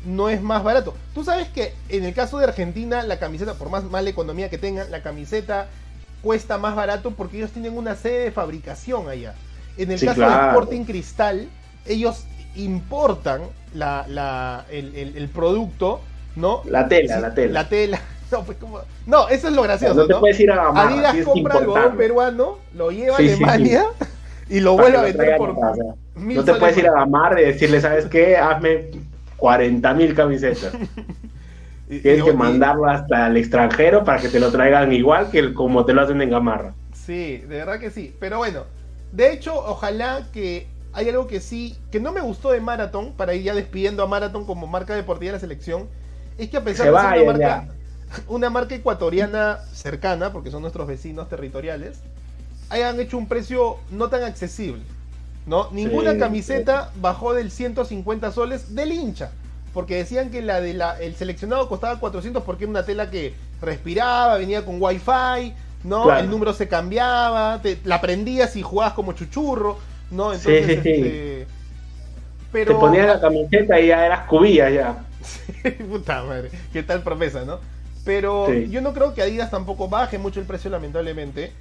no 0.06 0.30
es 0.30 0.42
más 0.42 0.64
barato? 0.64 0.94
Tú 1.14 1.24
sabes 1.24 1.48
que 1.50 1.74
en 1.90 2.06
el 2.06 2.14
caso 2.14 2.38
de 2.38 2.46
Argentina, 2.46 3.04
la 3.04 3.20
camiseta, 3.20 3.56
por 3.56 3.70
más 3.70 3.84
mala 3.84 4.10
economía 4.10 4.50
que 4.50 4.58
tengan, 4.58 4.90
la 4.92 5.02
camiseta 5.04 5.68
cuesta 6.22 6.58
más 6.58 6.76
barato 6.76 7.12
porque 7.12 7.38
ellos 7.38 7.52
tienen 7.52 7.76
una 7.78 7.96
sede 7.96 8.26
de 8.26 8.32
fabricación 8.32 9.10
allá. 9.10 9.34
En 9.78 9.92
el 9.92 10.00
Sí, 10.00 10.06
caso 10.06 10.22
de 10.22 10.28
claro. 10.28 10.48
Sporting 10.60 10.84
Cristal, 10.86 11.48
ellos 11.86 12.26
importan 12.56 13.42
la, 13.74 14.06
la- 14.08 14.66
el, 14.72 14.94
el- 14.96 15.18
el 15.18 15.30
producto, 15.30 16.02
¿no? 16.36 16.62
La 16.66 16.88
tela, 16.88 17.16
Sí, 17.16 17.22
la 17.22 17.34
tela. 17.34 17.54
La 17.64 17.70
tela. 17.70 18.02
No, 18.32 18.44
pues, 18.46 18.58
como- 18.60 18.80
no, 19.08 19.28
eso 19.28 19.50
es 19.50 19.54
lo 19.54 19.62
gracioso, 19.64 19.94
no 19.94 20.08
te 20.08 20.14
¿no? 20.14 20.22
puedes 20.22 20.40
ir 20.40 20.50
a 20.52 20.56
Gamarra, 20.56 20.90
Adidas 21.10 21.26
compra 21.26 21.56
algodón 21.56 21.98
peruano, 21.98 22.60
lo 22.74 22.90
lleva 22.90 23.18
Sí, 23.18 23.28
a 23.28 23.34
Alemania 23.34 23.84
y 24.50 24.62
lo 24.62 24.78
vuelve 24.78 24.98
a 24.98 25.02
vender 25.02 25.36
por 25.36 25.50
a 25.50 25.56
casa. 25.56 25.84
mil 26.16 26.38
No 26.38 26.44
te 26.46 26.54
puedes 26.54 26.78
ir 26.78 26.88
a 26.88 26.94
Gamarra 26.94 27.42
y 27.42 27.46
decirle, 27.48 27.82
¿sabes 27.82 28.06
qué? 28.06 28.38
Hazme 28.38 28.86
40 29.36 29.94
mil 29.96 30.16
camisetas. 30.16 30.72
Tienes 32.02 32.24
que 32.24 32.32
mandarlo 32.34 32.86
hasta 32.88 33.28
el 33.28 33.36
extranjero 33.36 34.06
para 34.06 34.22
que 34.22 34.30
te 34.30 34.40
lo 34.40 34.50
traigan 34.50 34.94
igual 34.94 35.30
que 35.30 35.40
el- 35.40 35.54
como 35.54 35.84
te 35.84 35.94
lo 35.94 36.02
hacen 36.02 36.22
en 36.22 36.30
Gamarra. 36.30 36.74
Sí, 36.94 37.38
de 37.40 37.48
verdad 37.58 37.80
que 37.80 37.92
sí. 37.92 38.16
Pero 38.20 38.38
bueno, 38.38 38.64
de 39.12 39.34
hecho, 39.34 39.56
ojalá 39.56 40.30
que 40.32 40.68
hay 40.94 41.10
algo 41.10 41.28
que 41.28 41.40
sí, 41.42 41.78
que 41.92 42.00
no 42.00 42.12
me 42.12 42.22
gustó 42.22 42.52
de 42.52 42.62
Marathon, 42.62 43.14
para 43.14 43.34
ir 43.34 43.44
ya 43.44 43.54
despidiendo 43.56 44.04
a 44.04 44.08
Marathon 44.08 44.46
como 44.46 44.68
marca 44.68 44.96
deportiva 44.96 45.32
de 45.32 45.38
la 45.38 45.40
selección, 45.40 45.90
es 46.38 46.50
que 46.50 46.58
a 46.58 46.64
pesar 46.64 46.92
de 46.92 46.98
ser 46.98 47.12
una 47.12 47.24
marca, 47.24 47.68
una 48.28 48.50
marca 48.50 48.76
ecuatoriana 48.76 49.60
cercana, 49.74 50.32
porque 50.34 50.52
son 50.52 50.62
nuestros 50.62 50.88
vecinos 50.88 51.30
territoriales, 51.30 52.04
hayan 52.70 53.00
hecho 53.00 53.18
un 53.18 53.28
precio 53.28 53.84
no 53.90 54.10
tan 54.10 54.24
accesible. 54.24 54.84
¿no? 55.46 55.70
Ninguna 55.72 56.14
Sí, 56.14 56.18
camiseta 56.18 56.92
bajó 56.96 57.34
del 57.34 57.52
150 57.52 58.32
soles 58.32 58.76
del 58.76 58.92
hincha. 58.92 59.38
Porque 59.74 59.96
decían 59.96 60.32
que 60.32 60.42
la 60.42 60.60
de 60.62 60.74
la, 60.74 61.00
el 61.00 61.16
seleccionado 61.16 61.70
costaba 61.70 62.00
400 62.00 62.44
porque 62.44 62.66
era 62.66 62.72
una 62.72 62.86
tela 62.86 63.10
que 63.10 63.40
respiraba, 63.62 64.38
venía 64.38 64.66
con 64.66 64.82
wifi, 64.82 65.56
¿no? 65.84 66.04
Claro. 66.04 66.22
El 66.24 66.30
número 66.30 66.54
se 66.54 66.68
cambiaba, 66.68 67.60
te- 67.62 67.80
la 67.84 68.02
prendías 68.02 68.56
y 68.56 68.62
jugabas 68.62 68.94
como 68.94 69.14
chuchurro, 69.14 69.78
¿no? 70.12 70.34
Entonces, 70.34 70.66
sí, 70.66 70.74
sí. 70.84 70.90
este, 70.90 71.48
pero... 72.52 72.74
Te 72.74 72.80
ponías 72.80 73.08
la 73.08 73.20
camiseta 73.22 73.80
y 73.80 73.88
ya 73.88 74.06
eras 74.06 74.28
cubilla 74.28 74.70
ya. 74.70 75.04
Puta 75.90 76.24
madre, 76.24 76.50
qué 76.74 76.84
tal 76.84 77.02
promesa, 77.02 77.46
¿no? 77.46 77.60
Pero 78.04 78.48
Sí. 78.50 78.68
yo 78.72 78.82
no 78.82 78.94
creo 78.94 79.14
que 79.14 79.22
Adidas 79.22 79.52
tampoco 79.52 79.88
baje 79.88 80.18
mucho 80.18 80.40
el 80.40 80.48
precio, 80.48 80.72
lamentablemente, 80.72 81.52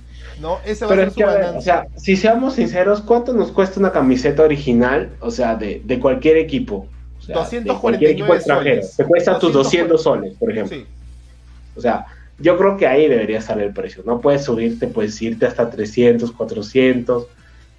¿no? 0.40 0.58
Ese 0.64 0.86
va 0.86 0.90
Pero 0.90 1.02
a 1.02 1.04
es 1.06 1.14
que, 1.14 1.22
su 1.22 1.26
ganancia. 1.26 1.58
o 1.58 1.62
sea, 1.62 1.86
si 1.98 2.16
seamos 2.16 2.54
sinceros, 2.54 3.02
¿cuánto 3.02 3.34
nos 3.34 3.52
cuesta 3.52 3.78
una 3.78 3.92
camiseta 3.92 4.42
original? 4.42 5.10
O 5.20 5.30
sea, 5.30 5.54
de, 5.56 5.82
de 5.84 6.00
cualquier 6.00 6.38
equipo. 6.38 6.86
O 7.18 7.22
sea, 7.22 7.34
de 7.36 7.40
249 7.40 7.80
cualquier 7.82 8.10
equipo 8.12 8.34
extranjero. 8.34 8.76
soles. 8.82 8.96
Te 8.96 9.04
cuesta 9.04 9.38
tus 9.38 9.52
240. 9.52 9.92
200 9.94 10.02
soles, 10.02 10.34
por 10.38 10.50
ejemplo. 10.50 10.76
Sí. 10.78 10.86
O 11.76 11.80
sea, 11.82 12.06
yo 12.40 12.56
creo 12.56 12.76
que 12.76 12.86
ahí 12.86 13.08
debería 13.08 13.38
estar 13.38 13.60
el 13.60 13.72
precio. 13.72 14.02
No 14.06 14.20
puedes 14.20 14.44
subirte, 14.44 14.86
puedes 14.88 15.20
irte 15.22 15.46
hasta 15.46 15.68
300, 15.70 16.32
400, 16.32 17.26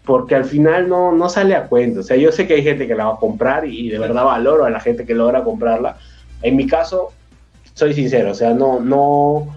porque 0.05 0.35
al 0.35 0.45
final 0.45 0.87
no, 0.89 1.11
no 1.11 1.29
sale 1.29 1.55
a 1.55 1.67
cuenta. 1.67 2.01
O 2.01 2.03
sea, 2.03 2.17
yo 2.17 2.31
sé 2.31 2.47
que 2.47 2.55
hay 2.55 2.63
gente 2.63 2.87
que 2.87 2.95
la 2.95 3.05
va 3.05 3.13
a 3.15 3.17
comprar 3.19 3.65
y 3.65 3.89
de 3.89 3.99
verdad 3.99 4.25
valoro 4.25 4.65
a 4.65 4.69
la 4.69 4.79
gente 4.79 5.05
que 5.05 5.15
logra 5.15 5.43
comprarla. 5.43 5.97
En 6.41 6.55
mi 6.55 6.67
caso, 6.67 7.09
soy 7.73 7.93
sincero, 7.93 8.31
o 8.31 8.33
sea, 8.33 8.53
no, 8.53 8.79
no, 8.79 9.55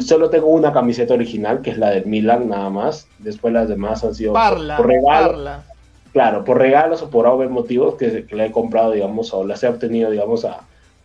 solo 0.00 0.30
tengo 0.30 0.46
una 0.48 0.72
camiseta 0.72 1.14
original, 1.14 1.62
que 1.62 1.70
es 1.70 1.78
la 1.78 1.90
del 1.90 2.06
Milan, 2.06 2.48
nada 2.48 2.70
más. 2.70 3.08
Después 3.18 3.52
las 3.54 3.68
demás 3.68 4.02
han 4.04 4.14
sido 4.14 4.32
por- 4.32 4.40
Parla, 4.42 4.76
por 4.76 4.86
regalo. 4.86 5.28
parla. 5.32 5.62
Claro, 6.12 6.44
por 6.44 6.58
regalos 6.58 7.02
o 7.02 7.10
por 7.10 7.26
obvios 7.26 7.50
motivos 7.50 7.96
que, 7.96 8.24
que 8.24 8.36
la 8.36 8.46
he 8.46 8.50
comprado, 8.52 8.92
digamos, 8.92 9.34
o 9.34 9.44
las 9.44 9.62
he 9.62 9.68
obtenido, 9.68 10.10
digamos, 10.10 10.44
a, 10.46 10.60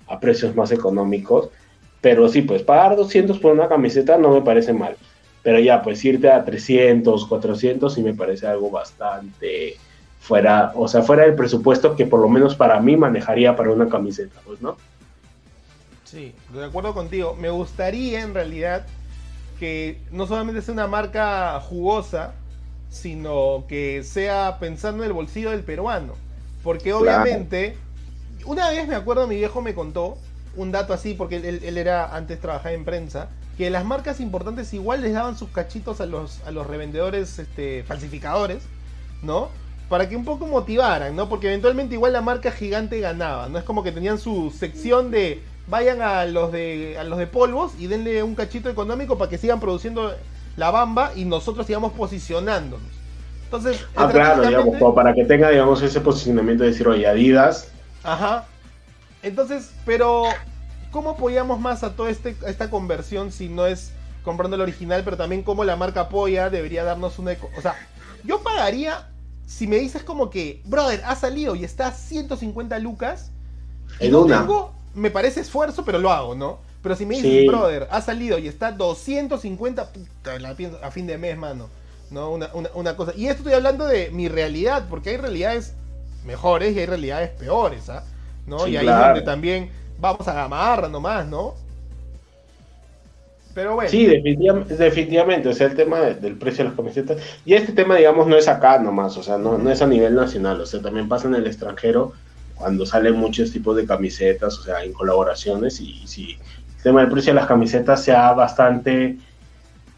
a 0.07 0.19
precios 0.19 0.55
más 0.55 0.71
económicos. 0.71 1.49
Pero 2.01 2.27
sí, 2.27 2.41
pues 2.41 2.63
pagar 2.63 2.95
200 2.95 3.39
por 3.39 3.53
una 3.53 3.69
camiseta 3.69 4.17
no 4.17 4.31
me 4.31 4.41
parece 4.41 4.73
mal. 4.73 4.97
Pero 5.43 5.59
ya, 5.59 5.81
pues 5.81 6.03
irte 6.03 6.29
a 6.29 6.43
300, 6.43 7.25
400 7.25 7.93
sí 7.93 8.01
me 8.01 8.13
parece 8.13 8.47
algo 8.47 8.69
bastante 8.69 9.77
fuera, 10.19 10.71
o 10.75 10.87
sea, 10.87 11.01
fuera 11.01 11.23
del 11.23 11.35
presupuesto 11.35 11.95
que 11.95 12.05
por 12.05 12.19
lo 12.19 12.29
menos 12.29 12.55
para 12.55 12.79
mí 12.79 12.95
manejaría 12.95 13.55
para 13.55 13.71
una 13.71 13.89
camiseta, 13.89 14.39
pues, 14.45 14.61
¿no? 14.61 14.77
Sí, 16.03 16.33
de 16.53 16.65
acuerdo 16.65 16.93
contigo. 16.93 17.35
Me 17.39 17.49
gustaría 17.49 18.21
en 18.21 18.33
realidad 18.33 18.85
que 19.59 19.99
no 20.11 20.27
solamente 20.27 20.61
sea 20.61 20.73
una 20.73 20.87
marca 20.87 21.59
jugosa, 21.61 22.33
sino 22.89 23.63
que 23.67 24.03
sea 24.03 24.57
pensando 24.59 25.03
en 25.03 25.07
el 25.07 25.13
bolsillo 25.13 25.51
del 25.51 25.61
peruano. 25.61 26.13
Porque 26.63 26.93
obviamente, 26.93 27.77
una 28.45 28.69
vez 28.69 28.87
me 28.87 28.95
acuerdo, 28.95 29.27
mi 29.27 29.35
viejo 29.37 29.61
me 29.61 29.73
contó 29.73 30.17
un 30.55 30.71
dato 30.71 30.93
así, 30.93 31.13
porque 31.13 31.37
él, 31.37 31.63
él 31.63 31.77
era 31.77 32.15
antes 32.15 32.39
trabajaba 32.39 32.73
en 32.73 32.85
prensa, 32.85 33.29
que 33.57 33.69
las 33.69 33.85
marcas 33.85 34.19
importantes 34.19 34.73
igual 34.73 35.01
les 35.01 35.13
daban 35.13 35.37
sus 35.37 35.49
cachitos 35.51 36.01
a 36.01 36.05
los, 36.05 36.41
a 36.45 36.51
los 36.51 36.67
revendedores 36.67 37.39
este, 37.39 37.83
falsificadores, 37.83 38.69
¿no? 39.21 39.57
Para 39.87 40.07
que 40.09 40.15
un 40.15 40.25
poco 40.25 40.47
motivaran, 40.47 41.15
¿no? 41.15 41.27
Porque 41.29 41.47
eventualmente 41.47 41.95
igual 41.95 42.13
la 42.13 42.21
marca 42.21 42.51
gigante 42.51 42.99
ganaba, 42.99 43.49
¿no? 43.49 43.57
Es 43.59 43.63
como 43.65 43.83
que 43.83 43.91
tenían 43.91 44.19
su 44.19 44.51
sección 44.51 45.11
de 45.11 45.45
vayan 45.67 46.01
a 46.01 46.25
los 46.25 46.51
de 46.51 46.97
a 46.99 47.03
los 47.03 47.19
de 47.19 47.27
polvos 47.27 47.73
y 47.77 47.87
denle 47.87 48.23
un 48.23 48.35
cachito 48.35 48.69
económico 48.69 49.17
para 49.17 49.29
que 49.29 49.37
sigan 49.37 49.59
produciendo 49.59 50.15
la 50.55 50.71
bamba 50.71 51.13
y 51.15 51.25
nosotros 51.25 51.65
sigamos 51.67 51.93
posicionándonos. 51.93 53.03
Entonces, 53.45 53.85
Ah, 53.95 54.09
claro, 54.09 54.43
digamos, 54.45 54.77
para 54.95 55.13
que 55.13 55.25
tenga, 55.25 55.49
digamos, 55.49 55.81
ese 55.81 56.01
posicionamiento 56.01 56.63
de 56.63 56.69
decir, 56.71 56.87
oye, 56.87 57.07
Adidas, 57.07 57.75
Ajá. 58.03 58.50
Entonces, 59.21 59.71
pero 59.85 60.41
¿cómo 60.91 61.11
apoyamos 61.11 61.59
más 61.59 61.83
a 61.83 61.95
toda 61.95 62.09
este, 62.09 62.35
a 62.45 62.49
esta 62.49 62.69
conversión 62.69 63.31
si 63.31 63.49
no 63.49 63.65
es 63.65 63.93
comprando 64.23 64.55
el 64.55 64.61
original, 64.61 65.03
pero 65.03 65.17
también 65.17 65.43
cómo 65.43 65.63
la 65.63 65.75
marca 65.75 66.01
apoya 66.01 66.49
debería 66.49 66.83
darnos 66.83 67.19
una... 67.19 67.31
eco- 67.33 67.49
O 67.57 67.61
sea, 67.61 67.75
yo 68.23 68.41
pagaría 68.43 69.07
si 69.47 69.67
me 69.67 69.77
dices 69.77 70.03
como 70.03 70.29
que, 70.29 70.61
brother, 70.65 71.01
ha 71.05 71.15
salido 71.15 71.55
y 71.55 71.63
está 71.63 71.87
a 71.87 71.91
150 71.91 72.79
lucas. 72.79 73.31
Y 73.99 74.07
En 74.07 74.11
no 74.11 74.23
una. 74.23 74.37
tengo, 74.45 74.73
me 74.93 75.11
parece 75.11 75.41
esfuerzo, 75.41 75.85
pero 75.85 75.99
lo 75.99 76.11
hago, 76.11 76.35
¿no? 76.35 76.59
Pero 76.81 76.95
si 76.95 77.05
me 77.05 77.15
dices, 77.15 77.29
Sí. 77.29 77.45
brother, 77.45 77.87
ha 77.91 78.01
salido 78.01 78.37
y 78.39 78.47
está 78.47 78.71
250, 78.71 79.91
puta, 79.91 80.39
la 80.39 80.55
pienso 80.55 80.79
a 80.83 80.91
fin 80.91 81.05
de 81.07 81.17
mes, 81.17 81.37
mano. 81.37 81.69
¿No? 82.09 82.31
Una, 82.31 82.49
una, 82.53 82.69
una 82.73 82.95
cosa. 82.97 83.13
Y 83.15 83.27
esto 83.27 83.39
estoy 83.39 83.53
hablando 83.53 83.85
de 83.85 84.09
mi 84.11 84.27
realidad, 84.29 84.87
porque 84.89 85.11
hay 85.11 85.17
realidades 85.17 85.73
mejores 86.25 86.75
y 86.75 86.79
hay 86.79 86.85
realidades 86.85 87.29
peores, 87.31 87.89
¿ah? 87.89 88.03
¿No? 88.45 88.59
Sí, 88.59 88.71
y 88.71 88.77
ahí 88.77 88.85
claro. 88.85 89.01
es 89.01 89.07
donde 89.07 89.21
también 89.21 89.69
vamos 89.99 90.27
a 90.27 90.33
gamarra 90.33 90.87
nomás, 90.89 91.27
¿no? 91.27 91.53
Pero 93.53 93.75
bueno. 93.75 93.89
Sí, 93.89 94.05
definitiva- 94.05 94.63
definitivamente, 94.77 95.49
o 95.49 95.53
sea, 95.53 95.67
el 95.67 95.75
tema 95.75 95.99
de- 95.99 96.15
del 96.15 96.35
precio 96.37 96.63
de 96.63 96.69
las 96.69 96.77
camisetas. 96.77 97.17
Y 97.45 97.53
este 97.53 97.73
tema, 97.73 97.97
digamos, 97.97 98.25
no 98.27 98.37
es 98.37 98.47
acá 98.47 98.79
nomás, 98.79 99.17
o 99.17 99.23
sea, 99.23 99.37
no, 99.37 99.57
no 99.57 99.69
es 99.69 99.81
a 99.81 99.87
nivel 99.87 100.15
nacional, 100.15 100.61
o 100.61 100.65
sea, 100.65 100.81
también 100.81 101.09
pasa 101.09 101.27
en 101.27 101.35
el 101.35 101.45
extranjero 101.47 102.13
cuando 102.55 102.85
salen 102.85 103.15
muchos 103.15 103.51
tipos 103.51 103.75
de 103.75 103.85
camisetas, 103.85 104.57
o 104.57 104.63
sea, 104.63 104.83
en 104.83 104.93
colaboraciones. 104.93 105.81
Y, 105.81 106.07
sí, 106.07 106.37
el 106.77 106.83
tema 106.83 107.01
del 107.01 107.09
precio 107.11 107.33
de 107.33 107.39
las 107.39 107.47
camisetas 107.47 108.03
se 108.03 108.13
ha 108.13 108.31
bastante, 108.33 109.17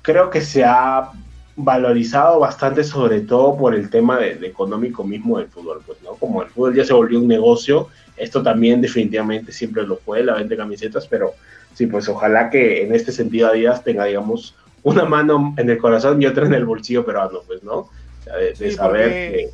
creo 0.02 0.30
que 0.32 0.42
se 0.42 0.64
ha 0.64 1.12
valorizado 1.56 2.40
bastante, 2.40 2.84
sobre 2.84 3.22
todo 3.22 3.56
por 3.56 3.76
el 3.76 3.92
tema 3.92 4.18
de, 4.18 4.36
de 4.36 4.48
económico 4.48 5.04
mismo 5.04 5.38
del 5.38 5.48
fútbol, 5.50 5.82
pues, 5.86 6.02
¿no? 6.02 6.16
Como 6.16 6.42
el 6.42 6.50
fútbol 6.50 6.74
ya 6.76 6.84
se 6.84 6.94
volvió 6.94 7.20
un 7.20 7.28
negocio, 7.28 7.90
esto 8.18 8.42
también 8.44 8.82
definitivamente 8.82 9.52
siempre 9.52 9.86
lo 9.86 9.98
fue, 9.98 10.24
la 10.24 10.34
venta 10.36 10.50
de 10.52 10.58
camisetas, 10.58 11.08
pero 11.08 11.34
sí, 11.74 11.88
pues 11.88 12.08
ojalá 12.10 12.50
que 12.50 12.84
en 12.84 12.94
este 12.94 13.12
sentido 13.12 13.48
Adidas 13.50 13.84
tenga, 13.84 14.06
digamos, 14.06 14.56
una 14.84 15.06
mano 15.06 15.54
en 15.58 15.70
el 15.70 15.78
corazón 15.78 16.22
y 16.22 16.26
otra 16.26 16.46
en 16.46 16.54
el 16.54 16.66
bolsillo 16.66 17.06
peruano, 17.06 17.40
pues, 17.48 17.64
¿no? 17.64 17.74
O 17.76 17.90
sea, 18.24 18.36
de, 18.38 18.54
de 18.54 18.56
Sí, 18.56 18.72
saber 18.72 19.06
porque- 19.08 19.50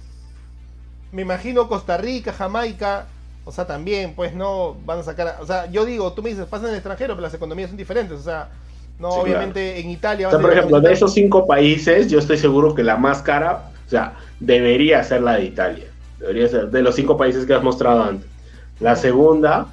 Me 1.12 1.22
imagino 1.24 1.68
Costa 1.68 1.98
Rica, 1.98 2.34
Jamaica, 2.34 3.06
o 3.46 3.52
sea, 3.52 3.66
también, 3.66 4.14
pues 4.16 4.34
no 4.36 4.76
van 4.86 5.00
a 5.00 5.04
sacar. 5.04 5.38
O 5.42 5.46
sea, 5.46 5.66
yo 5.72 5.86
digo, 5.86 6.14
tú 6.14 6.22
me 6.22 6.30
dices, 6.30 6.46
pasa 6.46 6.66
en 6.66 6.70
el 6.72 6.76
extranjero, 6.76 7.16
pero 7.16 7.22
las 7.24 7.34
economías 7.34 7.70
son 7.70 7.78
diferentes. 7.78 8.20
O 8.20 8.22
sea, 8.22 8.50
no, 9.00 9.12
Sí, 9.14 9.20
obviamente 9.22 9.80
en 9.80 9.90
Italia. 9.90 10.30
que, 10.30 10.36
o 10.36 10.38
sea, 10.38 10.40
a 10.40 10.42
por 10.42 10.54
ejemplo, 10.54 10.82
de 10.82 10.94
esos 10.94 11.14
cinco 11.14 11.48
países, 11.48 12.10
yo 12.12 12.20
estoy 12.20 12.38
seguro 12.38 12.76
que 12.76 12.84
la 12.84 12.98
más 12.98 13.24
cara, 13.24 13.72
o 13.88 13.90
sea, 13.90 14.14
debería 14.40 15.04
ser 15.04 15.22
la 15.22 15.38
de 15.38 15.46
Italia. 15.46 15.86
Debería 16.20 16.48
ser 16.48 16.70
de 16.70 16.82
los 16.84 16.94
cinco 16.96 17.18
países 17.18 17.46
que 17.46 17.54
has 17.56 17.64
mostrado 17.64 18.04
antes. 18.04 18.30
La 18.80 18.96
segunda, 18.96 19.68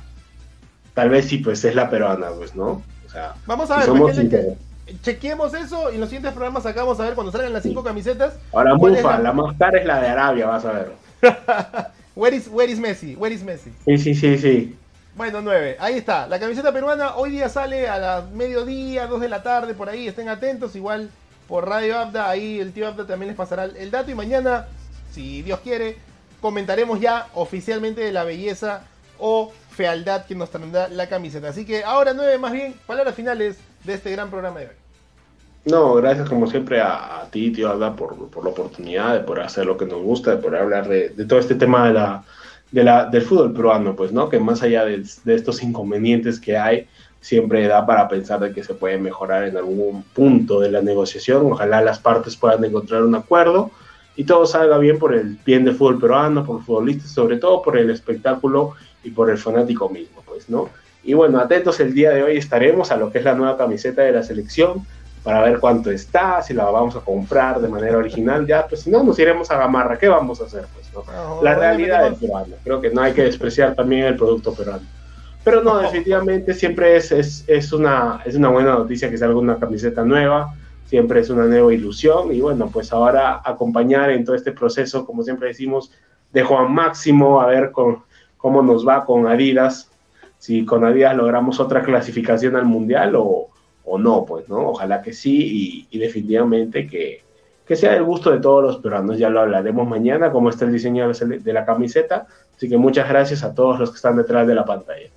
tal 0.94 1.10
vez 1.10 1.26
sí, 1.26 1.38
pues 1.38 1.64
es 1.64 1.74
la 1.74 1.88
peruana, 1.90 2.28
pues, 2.36 2.54
¿no? 2.54 2.82
O 3.06 3.10
sea, 3.10 3.34
Vamos 3.46 3.70
a 3.70 3.74
si 3.74 3.78
ver, 3.80 3.86
somos 3.88 4.16
sinceros. 4.16 4.56
que 4.86 4.98
chequeemos 5.02 5.54
eso 5.54 5.90
y 5.90 5.94
en 5.94 6.00
los 6.00 6.08
siguientes 6.08 6.32
programas 6.32 6.62
sacamos 6.64 6.98
a 7.00 7.04
ver 7.04 7.14
cuando 7.14 7.32
salgan 7.32 7.52
las 7.52 7.62
cinco 7.62 7.82
camisetas. 7.84 8.34
Ahora, 8.52 8.74
¿cuál 8.78 8.96
es 8.96 9.02
Mufa, 9.02 9.16
la- 9.18 9.22
la 9.24 9.32
más 9.32 9.56
cara 9.56 9.78
es 9.78 9.86
la 9.86 10.00
de 10.00 10.08
Arabia, 10.08 10.46
vas 10.46 10.64
a 10.64 10.72
ver. 10.72 10.92
Where 12.16 12.34
is, 12.36 12.48
where 12.48 12.70
is 12.72 12.78
Messi? 12.78 13.14
Where 13.14 13.34
is 13.34 13.42
Messi? 13.42 13.72
Sí, 13.84 13.98
sí, 13.98 14.14
sí, 14.14 14.38
sí. 14.38 14.76
Bueno, 15.16 15.40
9. 15.42 15.76
Ahí 15.78 15.94
está. 15.98 16.26
La 16.26 16.38
camiseta 16.38 16.72
peruana 16.72 17.14
hoy 17.16 17.30
día 17.30 17.48
sale 17.50 17.88
a 17.88 17.98
las 17.98 18.30
mediodía, 18.30 19.06
2 19.06 19.20
de 19.20 19.28
la 19.28 19.42
tarde, 19.42 19.74
por 19.74 19.88
ahí. 19.90 20.08
Estén 20.08 20.28
atentos. 20.30 20.74
Igual 20.76 21.10
por 21.46 21.68
Radio 21.68 21.98
Abda, 21.98 22.28
ahí 22.30 22.58
el 22.58 22.72
tío 22.72 22.86
Abda 22.88 23.06
también 23.06 23.28
les 23.28 23.36
pasará 23.36 23.64
el 23.64 23.90
dato. 23.90 24.10
Y 24.10 24.14
mañana, 24.14 24.66
si 25.12 25.42
Dios 25.42 25.60
quiere, 25.60 25.96
comentaremos 26.40 26.98
ya 27.00 27.26
oficialmente 27.34 28.00
de 28.02 28.12
la 28.12 28.24
belleza 28.24 28.82
o 29.18 29.52
fealdad 29.70 30.26
que 30.26 30.34
nos 30.34 30.50
tendrá 30.50 30.88
la 30.88 31.08
camiseta. 31.08 31.48
Así 31.48 31.64
que 31.64 31.84
ahora 31.84 32.12
9 32.14 32.38
más 32.38 32.52
bien, 32.52 32.74
palabras 32.86 33.14
finales 33.14 33.58
de 33.84 33.94
este 33.94 34.10
gran 34.10 34.30
programa 34.30 34.60
de 34.60 34.66
hoy. 34.66 34.72
No, 35.66 35.94
gracias 35.94 36.28
como 36.28 36.46
siempre 36.46 36.80
a, 36.80 37.22
a 37.22 37.30
ti, 37.30 37.50
tío 37.50 37.68
Abda, 37.68 37.96
por, 37.96 38.30
por, 38.30 38.44
la 38.44 38.50
oportunidad 38.50 39.14
de 39.14 39.20
poder 39.20 39.42
hacer 39.44 39.66
lo 39.66 39.76
que 39.76 39.84
nos 39.84 40.00
gusta, 40.00 40.30
de 40.30 40.36
poder 40.36 40.62
hablar 40.62 40.88
de, 40.88 41.08
de 41.08 41.24
todo 41.24 41.40
este 41.40 41.56
tema 41.56 41.88
de 41.88 41.94
la, 41.94 42.22
de 42.70 42.84
la, 42.84 43.06
del 43.06 43.22
fútbol 43.22 43.52
peruano, 43.52 43.96
pues, 43.96 44.12
¿no? 44.12 44.28
Que 44.28 44.38
más 44.38 44.62
allá 44.62 44.84
de, 44.84 45.04
de, 45.24 45.34
estos 45.34 45.62
inconvenientes 45.64 46.38
que 46.38 46.56
hay, 46.56 46.86
siempre 47.20 47.66
da 47.66 47.84
para 47.84 48.06
pensar 48.06 48.38
de 48.38 48.52
que 48.52 48.62
se 48.62 48.74
puede 48.74 48.98
mejorar 48.98 49.42
en 49.42 49.56
algún 49.56 50.04
punto 50.14 50.60
de 50.60 50.70
la 50.70 50.82
negociación. 50.82 51.50
Ojalá 51.50 51.80
las 51.80 51.98
partes 51.98 52.36
puedan 52.36 52.64
encontrar 52.64 53.02
un 53.02 53.16
acuerdo 53.16 53.72
y 54.14 54.24
todo 54.24 54.46
salga 54.46 54.78
bien 54.78 54.98
por 54.98 55.14
el 55.14 55.36
bien 55.44 55.64
del 55.64 55.74
fútbol 55.74 55.98
peruano, 55.98 56.44
por 56.44 56.56
los 56.56 56.64
futbolistas, 56.64 57.10
sobre 57.10 57.38
todo 57.38 57.62
por 57.62 57.76
el 57.76 57.90
espectáculo 57.90 58.74
y 59.06 59.10
por 59.10 59.30
el 59.30 59.38
fanático 59.38 59.88
mismo, 59.88 60.22
pues, 60.26 60.50
¿no? 60.50 60.68
Y 61.04 61.14
bueno, 61.14 61.38
atentos 61.38 61.78
el 61.78 61.94
día 61.94 62.10
de 62.10 62.24
hoy 62.24 62.36
estaremos 62.36 62.90
a 62.90 62.96
lo 62.96 63.12
que 63.12 63.18
es 63.18 63.24
la 63.24 63.34
nueva 63.34 63.56
camiseta 63.56 64.02
de 64.02 64.10
la 64.10 64.24
selección 64.24 64.84
para 65.22 65.40
ver 65.42 65.60
cuánto 65.60 65.90
está, 65.92 66.42
si 66.42 66.54
la 66.54 66.64
vamos 66.64 66.96
a 66.96 67.00
comprar 67.00 67.60
de 67.60 67.68
manera 67.68 67.98
original, 67.98 68.46
ya, 68.46 68.66
pues 68.66 68.82
si 68.82 68.90
no, 68.90 69.04
nos 69.04 69.18
iremos 69.18 69.50
a 69.50 69.58
Gamarra, 69.58 69.96
¿qué 69.96 70.08
vamos 70.08 70.40
a 70.40 70.44
hacer? 70.44 70.64
Pues, 70.74 70.92
¿no? 70.92 71.04
no 71.36 71.42
la 71.42 71.54
realidad 71.54 72.04
del 72.04 72.14
peruano, 72.16 72.54
creo 72.64 72.80
que 72.80 72.90
no 72.90 73.00
hay 73.00 73.12
que 73.12 73.22
despreciar 73.22 73.74
también 73.76 74.06
el 74.06 74.16
producto 74.16 74.52
peruano. 74.52 74.84
Pero 75.44 75.62
no, 75.62 75.78
definitivamente 75.78 76.52
siempre 76.54 76.96
es, 76.96 77.12
es, 77.12 77.44
es, 77.46 77.72
una, 77.72 78.20
es 78.24 78.34
una 78.34 78.48
buena 78.48 78.72
noticia 78.72 79.08
que 79.08 79.18
salga 79.18 79.38
una 79.38 79.58
camiseta 79.58 80.04
nueva, 80.04 80.52
siempre 80.86 81.20
es 81.20 81.30
una 81.30 81.44
nueva 81.44 81.72
ilusión 81.72 82.32
y 82.32 82.40
bueno, 82.40 82.68
pues 82.72 82.92
ahora 82.92 83.42
acompañar 83.44 84.10
en 84.10 84.24
todo 84.24 84.34
este 84.34 84.50
proceso, 84.50 85.06
como 85.06 85.22
siempre 85.22 85.48
decimos, 85.48 85.92
de 86.32 86.42
Juan 86.42 86.72
Máximo, 86.72 87.40
a 87.40 87.46
ver 87.46 87.70
con, 87.70 88.02
cómo 88.36 88.62
nos 88.62 88.86
va 88.86 89.04
con 89.04 89.26
Adidas, 89.26 89.90
si 90.38 90.64
con 90.64 90.84
Adidas 90.84 91.16
logramos 91.16 91.60
otra 91.60 91.82
clasificación 91.82 92.56
al 92.56 92.64
Mundial 92.64 93.16
o, 93.16 93.48
o 93.84 93.98
no, 93.98 94.24
pues, 94.26 94.48
¿no? 94.48 94.70
Ojalá 94.70 95.00
que 95.00 95.12
sí 95.12 95.86
y, 95.90 95.98
definitivamente 95.98 96.86
que, 96.86 97.22
que, 97.66 97.76
sea 97.76 97.92
del 97.92 98.04
gusto 98.04 98.30
de 98.30 98.40
todos 98.40 98.62
los 98.62 98.76
peruanos. 98.78 99.18
Ya 99.18 99.30
lo 99.30 99.40
hablaremos 99.40 99.88
mañana, 99.88 100.30
cómo 100.30 100.50
está 100.50 100.64
el 100.64 100.72
diseño 100.72 101.10
de 101.10 101.52
la 101.52 101.64
camiseta. 101.64 102.26
Así 102.54 102.68
que 102.68 102.76
muchas 102.76 103.08
gracias 103.08 103.42
a 103.42 103.54
todos 103.54 103.78
los 103.78 103.90
que 103.90 103.96
están 103.96 104.16
detrás 104.16 104.46
de 104.46 104.54
la 104.54 104.64
pantalla. 104.64 105.08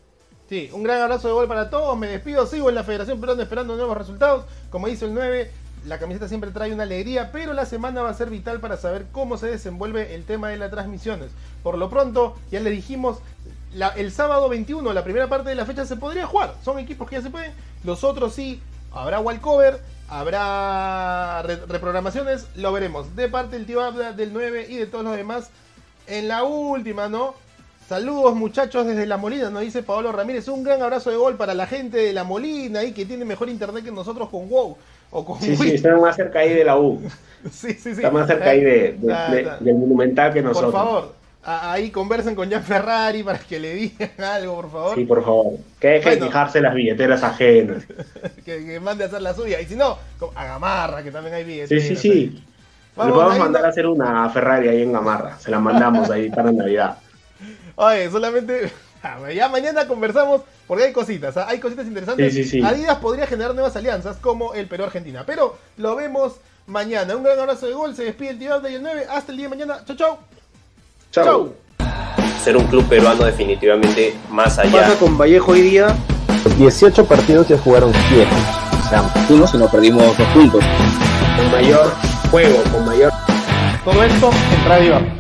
Sí, 0.50 0.70
un 0.74 0.82
gran 0.82 1.02
abrazo 1.02 1.28
de 1.28 1.34
gol 1.36 1.48
para 1.48 1.70
todos. 1.70 1.98
Me 1.98 2.08
despido, 2.08 2.46
sigo 2.48 2.70
en 2.70 2.76
la 2.76 2.84
Federación 2.84 3.20
Peruana 3.20 3.44
esperando 3.44 3.76
nuevos 3.76 3.98
resultados. 3.98 4.46
Como 4.70 4.88
dice 4.88 5.06
el 5.06 5.14
9, 5.14 5.52
la 5.86 6.00
camiseta 6.00 6.28
siempre 6.28 6.52
trae 6.52 6.74
una 6.74 6.84
alegría, 6.84 7.32
pero 7.32 7.54
la 7.54 7.66
semana 7.66 8.02
va 8.02 8.10
a 8.10 8.14
ser 8.14 8.30
vital 8.30 8.60
para 8.60 8.78
saber 8.78 9.08
cómo 9.12 9.38
se 9.38 9.48
desenvuelve 9.48 10.16
el 10.16 10.24
tema 10.26 10.50
de 10.50 10.58
las 10.58 10.72
transmisiones. 10.72 11.32
Por 11.64 11.78
lo 11.78 11.90
pronto, 11.90 12.36
ya 12.52 12.60
le 12.60 12.70
dijimos, 12.70 13.20
el 13.96 14.12
sábado 14.12 14.50
21, 14.50 14.94
la 14.94 15.04
primera 15.04 15.28
parte 15.28 15.50
de 15.50 15.56
la 15.56 15.66
fecha 15.66 15.86
se 15.86 15.96
podría 15.96 16.26
jugar. 16.26 16.56
Son 16.64 16.80
equipos 16.80 17.10
que 17.10 17.18
ya 17.18 17.22
se 17.22 17.30
pueden. 17.30 17.54
Los 17.84 18.04
otros 18.04 18.34
sí, 18.34 18.62
habrá 18.92 19.20
wallcover, 19.20 19.80
habrá 20.08 21.42
re 21.44 21.58
reprogramaciones, 21.68 22.48
lo 22.56 22.72
veremos. 22.72 23.16
De 23.16 23.30
parte 23.30 23.56
del 23.58 23.66
tío 23.66 23.82
Abda, 23.82 24.14
del 24.14 24.34
9 24.34 24.68
y 24.70 24.78
de 24.78 24.86
todos 24.88 25.04
los 25.04 25.16
demás. 25.16 25.50
En 26.08 26.28
la 26.28 26.44
última, 26.44 27.08
¿no? 27.08 27.36
Saludos 27.88 28.36
muchachos 28.36 28.86
desde 28.86 29.08
La 29.08 29.18
Molina, 29.18 29.50
nos 29.50 29.62
dice 29.62 29.82
Pablo 29.82 30.12
Ramírez. 30.12 30.48
Un 30.48 30.64
gran 30.64 30.82
abrazo 30.82 31.10
de 31.10 31.18
gol 31.18 31.38
para 31.38 31.56
la 31.56 31.66
gente 31.66 31.98
de 31.98 32.14
La 32.14 32.24
Molina 32.24 32.82
ahí 32.82 32.92
que 32.92 33.06
tiene 33.06 33.26
mejor 33.26 33.50
internet 33.50 33.84
que 33.84 33.92
nosotros 33.92 34.30
con 34.30 34.48
WoW. 34.48 34.78
O 35.12 35.26
con 35.26 35.40
sí, 35.42 35.56
sí, 35.56 35.72
está 35.74 35.96
más 35.98 36.16
cerca 36.16 36.40
ahí 36.40 36.54
de 36.54 36.64
la 36.64 36.78
U. 36.78 37.02
sí, 37.52 37.74
sí, 37.74 37.80
sí. 37.82 37.90
Está 37.92 38.12
más 38.12 38.28
cerca 38.28 38.50
ahí 38.52 38.62
de, 38.62 38.98
de, 39.00 39.14
de, 39.14 39.52
del 39.62 39.76
Monumental 39.76 40.34
que 40.34 40.42
nosotros. 40.42 40.72
Por 40.72 40.82
favor, 40.82 41.16
ahí 41.44 41.90
conversen 41.90 42.36
con 42.36 42.50
Jan 42.52 42.64
Ferrari 42.64 43.24
para 43.24 43.40
que 43.40 43.60
le 43.60 43.74
digan 43.74 44.12
algo, 44.24 44.56
por 44.56 44.72
favor. 44.72 44.96
Sí, 44.96 45.06
por 45.06 45.24
favor. 45.24 45.54
Que 45.80 45.88
dejen 45.88 46.04
Bueno. 46.12 46.26
de 46.26 46.28
fijarse 46.32 46.62
las 46.62 46.74
billeteras 46.76 47.24
ajenas. 47.24 47.84
que, 48.46 48.66
que 48.66 48.80
mande 48.80 49.04
a 49.04 49.08
hacer 49.08 49.22
la 49.22 49.34
suya. 49.34 49.60
Y 49.62 49.66
si 49.66 49.76
no, 49.76 49.98
a 50.36 50.46
Gamarra, 50.46 51.02
que 51.04 51.12
también 51.12 51.34
hay 51.36 51.44
Sí, 51.44 51.50
billetes. 51.50 51.88
sí, 51.88 51.96
sí. 51.96 52.44
Le 52.98 53.12
podemos 53.14 53.34
ahí 53.34 53.40
mandar 53.40 53.66
a 53.66 53.70
hacer 53.70 53.88
una 53.88 54.30
Ferrari 54.30 54.68
ahí 54.68 54.82
en 54.84 54.92
Gamarra. 54.92 55.40
Se 55.40 55.50
la 55.50 55.60
mandamos 55.60 56.10
ahí 56.12 56.30
para 56.30 56.52
Navidad. 56.52 56.98
Oye, 57.76 58.10
solamente. 58.12 58.70
Ya 59.34 59.48
mañana 59.48 59.88
conversamos 59.88 60.42
porque 60.70 60.84
hay 60.84 60.94
cositas, 60.94 61.36
¿ah? 61.36 61.48
hay 61.50 61.58
cositas 61.58 61.88
interesantes. 61.88 62.32
Sí, 62.32 62.44
sí, 62.44 62.50
sí. 62.52 62.62
Adidas 62.64 63.00
podría 63.00 63.26
generar 63.26 63.56
nuevas 63.56 63.76
alianzas 63.76 64.18
como 64.18 64.54
el 64.54 64.68
Perú-Argentina. 64.68 65.24
Pero 65.26 65.58
lo 65.78 65.96
vemos 65.96 66.34
mañana. 66.68 67.16
Un 67.16 67.24
gran 67.24 67.40
abrazo 67.40 67.66
de 67.66 67.74
gol. 67.74 67.96
Se 67.96 68.04
despide 68.04 68.30
el 68.30 68.38
tío 68.38 68.54
Abda 68.54 68.70
y 68.70 68.76
el 68.76 68.84
9. 68.84 69.08
Hasta 69.10 69.32
el 69.32 69.40
día 69.40 69.48
de 69.48 69.50
mañana. 69.50 69.84
Chau, 69.84 69.96
chau. 69.96 70.18
Chao. 71.10 71.26
Chau. 71.26 71.54
Ser 72.44 72.56
un 72.56 72.68
club 72.68 72.88
peruano 72.88 73.26
definitivamente 73.26 74.14
más 74.30 74.60
allá. 74.60 74.82
pasa 74.82 75.00
con 75.00 75.18
Vallejo 75.18 75.54
hoy 75.54 75.62
día? 75.64 75.98
18 76.60 77.04
partidos 77.08 77.48
ya 77.48 77.58
jugaron 77.58 77.92
7. 78.10 78.28
O 78.86 78.90
sea, 78.90 79.26
Uno 79.28 79.48
si 79.48 79.58
no 79.58 79.72
perdimos 79.72 80.16
dos 80.16 80.28
puntos. 80.28 80.64
Con 81.36 81.52
mayor 81.52 81.92
juego, 82.30 82.62
con 82.72 82.86
mayor 82.86 83.12
Todo 83.84 84.04
esto 84.04 84.30
en 84.30 84.66
Radio. 84.70 85.19